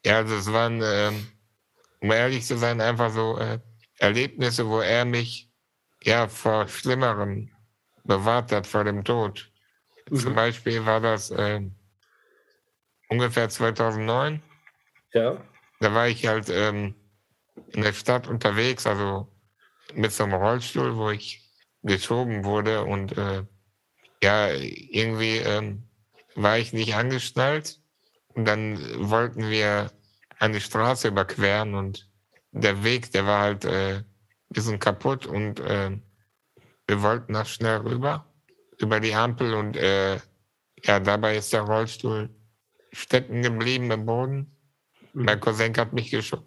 Ja, 0.05 0.17
also 0.17 0.36
es 0.36 0.51
waren, 0.51 0.81
ähm, 0.83 1.27
um 2.01 2.11
ehrlich 2.11 2.45
zu 2.45 2.57
sein, 2.57 2.81
einfach 2.81 3.11
so 3.11 3.38
äh, 3.38 3.59
Erlebnisse, 3.99 4.67
wo 4.67 4.81
er 4.81 5.05
mich 5.05 5.49
ja 6.03 6.27
vor 6.27 6.67
Schlimmerem 6.67 7.49
bewahrt 8.03 8.51
hat, 8.51 8.67
vor 8.67 8.83
dem 8.83 9.03
Tod. 9.03 9.49
Mhm. 10.09 10.15
Zum 10.17 10.36
Beispiel 10.36 10.86
war 10.86 10.99
das 10.99 11.31
äh, 11.31 11.61
ungefähr 13.09 13.49
2009. 13.49 14.43
Ja 15.13 15.41
da 15.86 15.93
war 15.93 16.07
ich 16.07 16.25
halt 16.25 16.49
ähm, 16.49 16.95
in 17.67 17.83
der 17.83 17.93
Stadt 17.93 18.27
unterwegs, 18.27 18.88
also 18.88 19.31
mit 19.93 20.11
so 20.11 20.23
einem 20.23 20.33
Rollstuhl, 20.33 20.97
wo 20.97 21.11
ich 21.11 21.47
geschoben 21.83 22.43
wurde 22.43 22.83
und 22.83 23.15
äh, 23.15 23.43
ja, 24.23 24.49
irgendwie 24.49 25.38
ähm, 25.38 25.83
war 26.33 26.57
ich 26.57 26.73
nicht 26.73 26.95
angeschnallt. 26.95 27.79
Und 28.29 28.45
dann 28.45 28.79
wollten 29.11 29.51
wir 29.51 29.91
eine 30.39 30.59
Straße 30.59 31.09
überqueren 31.09 31.75
und 31.75 32.09
der 32.51 32.83
Weg, 32.83 33.11
der 33.11 33.27
war 33.27 33.41
halt 33.41 33.65
äh, 33.65 33.97
ein 33.97 34.05
bisschen 34.49 34.79
kaputt 34.79 35.27
und 35.27 35.59
äh, 35.59 35.91
wir 36.88 37.01
wollten 37.03 37.33
da 37.33 37.45
schnell 37.45 37.77
rüber 37.81 38.25
über 38.79 38.99
die 38.99 39.13
Ampel 39.13 39.53
und 39.53 39.77
äh, 39.77 40.15
ja, 40.83 40.99
dabei 40.99 41.38
ist 41.38 41.53
der 41.53 41.61
Rollstuhl 41.61 42.31
stecken 42.91 43.43
geblieben 43.43 43.91
im 43.91 44.07
Boden 44.07 44.55
mein 45.16 45.39
Cousin 45.39 45.76
hat 45.78 45.93
mich, 45.93 46.11
gescho 46.11 46.43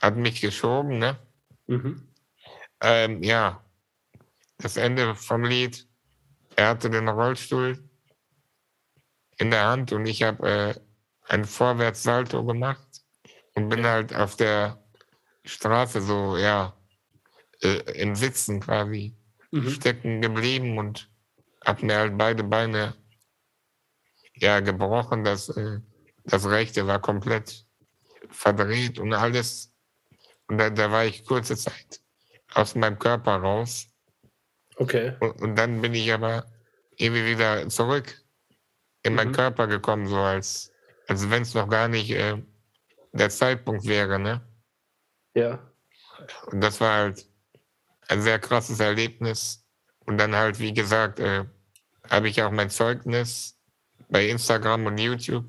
hat 0.00 0.16
mich 0.16 0.40
geschoben, 0.40 0.98
ne? 0.98 1.18
Mhm. 1.66 2.08
Ähm, 2.80 3.22
ja, 3.22 3.62
das 4.58 4.76
Ende 4.76 5.14
vom 5.14 5.44
Lied. 5.44 5.86
Er 6.56 6.68
hatte 6.68 6.90
den 6.90 7.08
Rollstuhl 7.08 7.78
in 9.38 9.50
der 9.50 9.66
Hand 9.66 9.92
und 9.92 10.06
ich 10.06 10.22
habe 10.22 10.48
äh, 10.48 10.74
ein 11.28 11.44
Vorwärtssalto 11.44 12.44
gemacht 12.44 13.02
und 13.54 13.68
bin 13.68 13.86
halt 13.86 14.14
auf 14.14 14.36
der 14.36 14.82
Straße 15.44 16.00
so, 16.00 16.36
ja, 16.36 16.74
äh, 17.62 18.00
im 18.00 18.14
Sitzen 18.14 18.60
quasi 18.60 19.14
mhm. 19.50 19.70
stecken 19.70 20.20
geblieben 20.20 20.78
und 20.78 21.10
habe 21.64 21.86
mir 21.86 21.96
halt 21.96 22.18
beide 22.18 22.44
Beine 22.44 22.94
ja 24.34 24.60
gebrochen. 24.60 25.24
Das, 25.24 25.48
äh, 25.50 25.80
das 26.24 26.46
rechte 26.46 26.86
war 26.86 27.00
komplett 27.00 27.66
verdreht 28.30 28.98
und 28.98 29.12
alles. 29.12 29.72
Und 30.48 30.58
da, 30.58 30.70
da 30.70 30.90
war 30.90 31.04
ich 31.04 31.24
kurze 31.24 31.56
Zeit 31.56 32.00
aus 32.54 32.74
meinem 32.74 32.98
Körper 32.98 33.36
raus. 33.36 33.88
Okay. 34.76 35.14
Und, 35.20 35.40
und 35.42 35.56
dann 35.56 35.80
bin 35.80 35.94
ich 35.94 36.12
aber 36.12 36.46
irgendwie 36.96 37.26
wieder 37.26 37.68
zurück 37.68 38.22
in 39.02 39.14
meinen 39.14 39.28
mhm. 39.28 39.36
Körper 39.36 39.66
gekommen, 39.66 40.06
so 40.06 40.18
als, 40.18 40.72
als 41.06 41.28
wenn 41.30 41.42
es 41.42 41.54
noch 41.54 41.68
gar 41.68 41.88
nicht 41.88 42.10
äh, 42.10 42.42
der 43.12 43.30
Zeitpunkt 43.30 43.86
wäre, 43.86 44.18
ne? 44.18 44.40
Ja. 45.34 45.58
Und 46.46 46.60
das 46.60 46.80
war 46.80 46.94
halt 46.94 47.26
ein 48.08 48.22
sehr 48.22 48.38
krasses 48.38 48.80
Erlebnis. 48.80 49.64
Und 50.06 50.18
dann 50.18 50.34
halt, 50.34 50.58
wie 50.58 50.74
gesagt, 50.74 51.20
äh, 51.20 51.44
habe 52.08 52.28
ich 52.28 52.42
auch 52.42 52.50
mein 52.50 52.70
Zeugnis 52.70 53.58
bei 54.08 54.28
Instagram 54.28 54.86
und 54.86 54.98
YouTube 54.98 55.46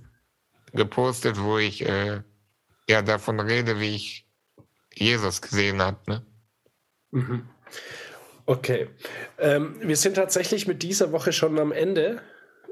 gepostet, 0.71 1.39
wo 1.39 1.57
ich 1.57 1.85
äh, 1.85 2.21
ja 2.89 3.01
davon 3.01 3.39
rede, 3.39 3.79
wie 3.79 3.95
ich 3.95 4.27
Jesus 4.93 5.41
gesehen 5.41 5.81
habe. 5.81 5.97
Ne? 6.07 6.25
Mhm. 7.11 7.49
Okay. 8.45 8.89
Ähm, 9.37 9.75
wir 9.81 9.95
sind 9.95 10.15
tatsächlich 10.15 10.67
mit 10.67 10.83
dieser 10.83 11.11
Woche 11.11 11.31
schon 11.31 11.57
am 11.59 11.71
Ende. 11.71 12.21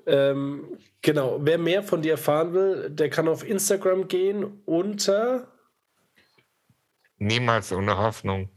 Ähm, 0.06 0.78
genau. 1.02 1.40
Wer 1.42 1.58
mehr 1.58 1.84
von 1.84 2.02
dir 2.02 2.12
erfahren 2.14 2.54
will, 2.54 2.90
der 2.90 3.10
kann 3.10 3.28
auf 3.28 3.48
Instagram 3.48 4.08
gehen 4.08 4.62
unter. 4.66 5.48
Niemals 7.18 7.72
ohne 7.72 7.98
Hoffnung. 7.98 8.50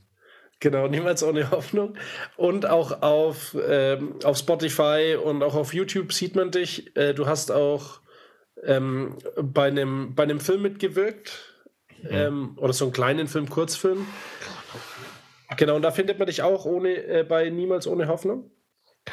Genau, 0.61 0.87
niemals 0.87 1.25
ohne 1.25 1.51
Hoffnung. 1.51 1.99
Und 2.37 2.67
auch 2.67 3.03
auf, 3.03 3.57
ähm, 3.69 4.15
auf 4.23 4.39
Spotify 4.39 5.17
und 5.23 5.43
auch 5.43 5.57
auf 5.57 5.75
YouTube 5.75 6.13
sieht 6.13 6.37
man 6.37 6.53
dich. 6.53 6.97
Äh, 6.97 7.15
du 7.15 7.27
hast 7.27 7.51
auch 7.51 8.02
ähm, 8.65 9.17
bei, 9.37 9.69
einem, 9.69 10.15
bei 10.15 10.23
einem 10.25 10.41
Film 10.41 10.63
mitgewirkt. 10.63 11.49
Ähm, 12.09 12.59
oder 12.59 12.73
so 12.73 12.87
einen 12.87 12.93
kleinen 12.93 13.29
Film, 13.29 13.49
Kurzfilm. 13.49 14.07
Genau, 15.57 15.77
und 15.77 15.83
da 15.83 15.93
findet 15.93 16.19
man 16.19 16.27
dich 16.27 16.43
auch 16.43 16.65
ohne, 16.65 16.95
äh, 16.95 17.23
bei 17.23 17.49
Niemals 17.49 17.87
ohne 17.87 18.09
Hoffnung. 18.09 18.51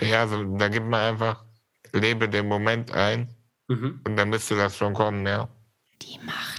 Ja, 0.02 0.22
also, 0.22 0.43
da 0.58 0.70
gibt 0.70 0.88
man 0.88 1.02
einfach, 1.02 1.45
lebe 1.93 2.30
den 2.30 2.47
Moment 2.47 2.91
ein 2.91 3.36
Mhm. 3.68 4.02
und 4.04 4.16
dann 4.18 4.30
müsste 4.30 4.56
das 4.56 4.76
schon 4.76 4.95
kommen, 4.95 5.28
ja. 5.28 5.47
Die 6.02 6.18
Macht. 6.26 6.59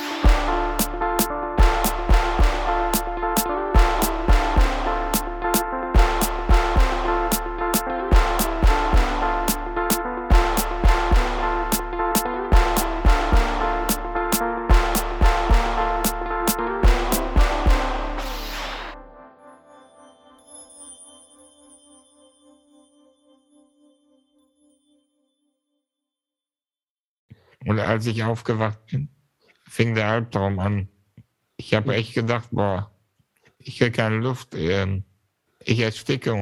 Und 27.65 27.79
als 27.79 28.05
ich 28.05 28.23
aufgewacht 28.23 28.85
bin, 28.87 29.09
fing 29.67 29.95
der 29.95 30.07
Albtraum 30.07 30.59
an. 30.59 30.89
Ich 31.57 31.73
habe 31.73 31.93
echt 31.93 32.13
gedacht, 32.13 32.49
boah, 32.51 32.91
ich 33.57 33.77
kriege 33.77 33.91
keine 33.91 34.17
Luft, 34.17 34.55
ähm, 34.55 35.03
ich 35.63 35.79
ersticke. 35.79 36.39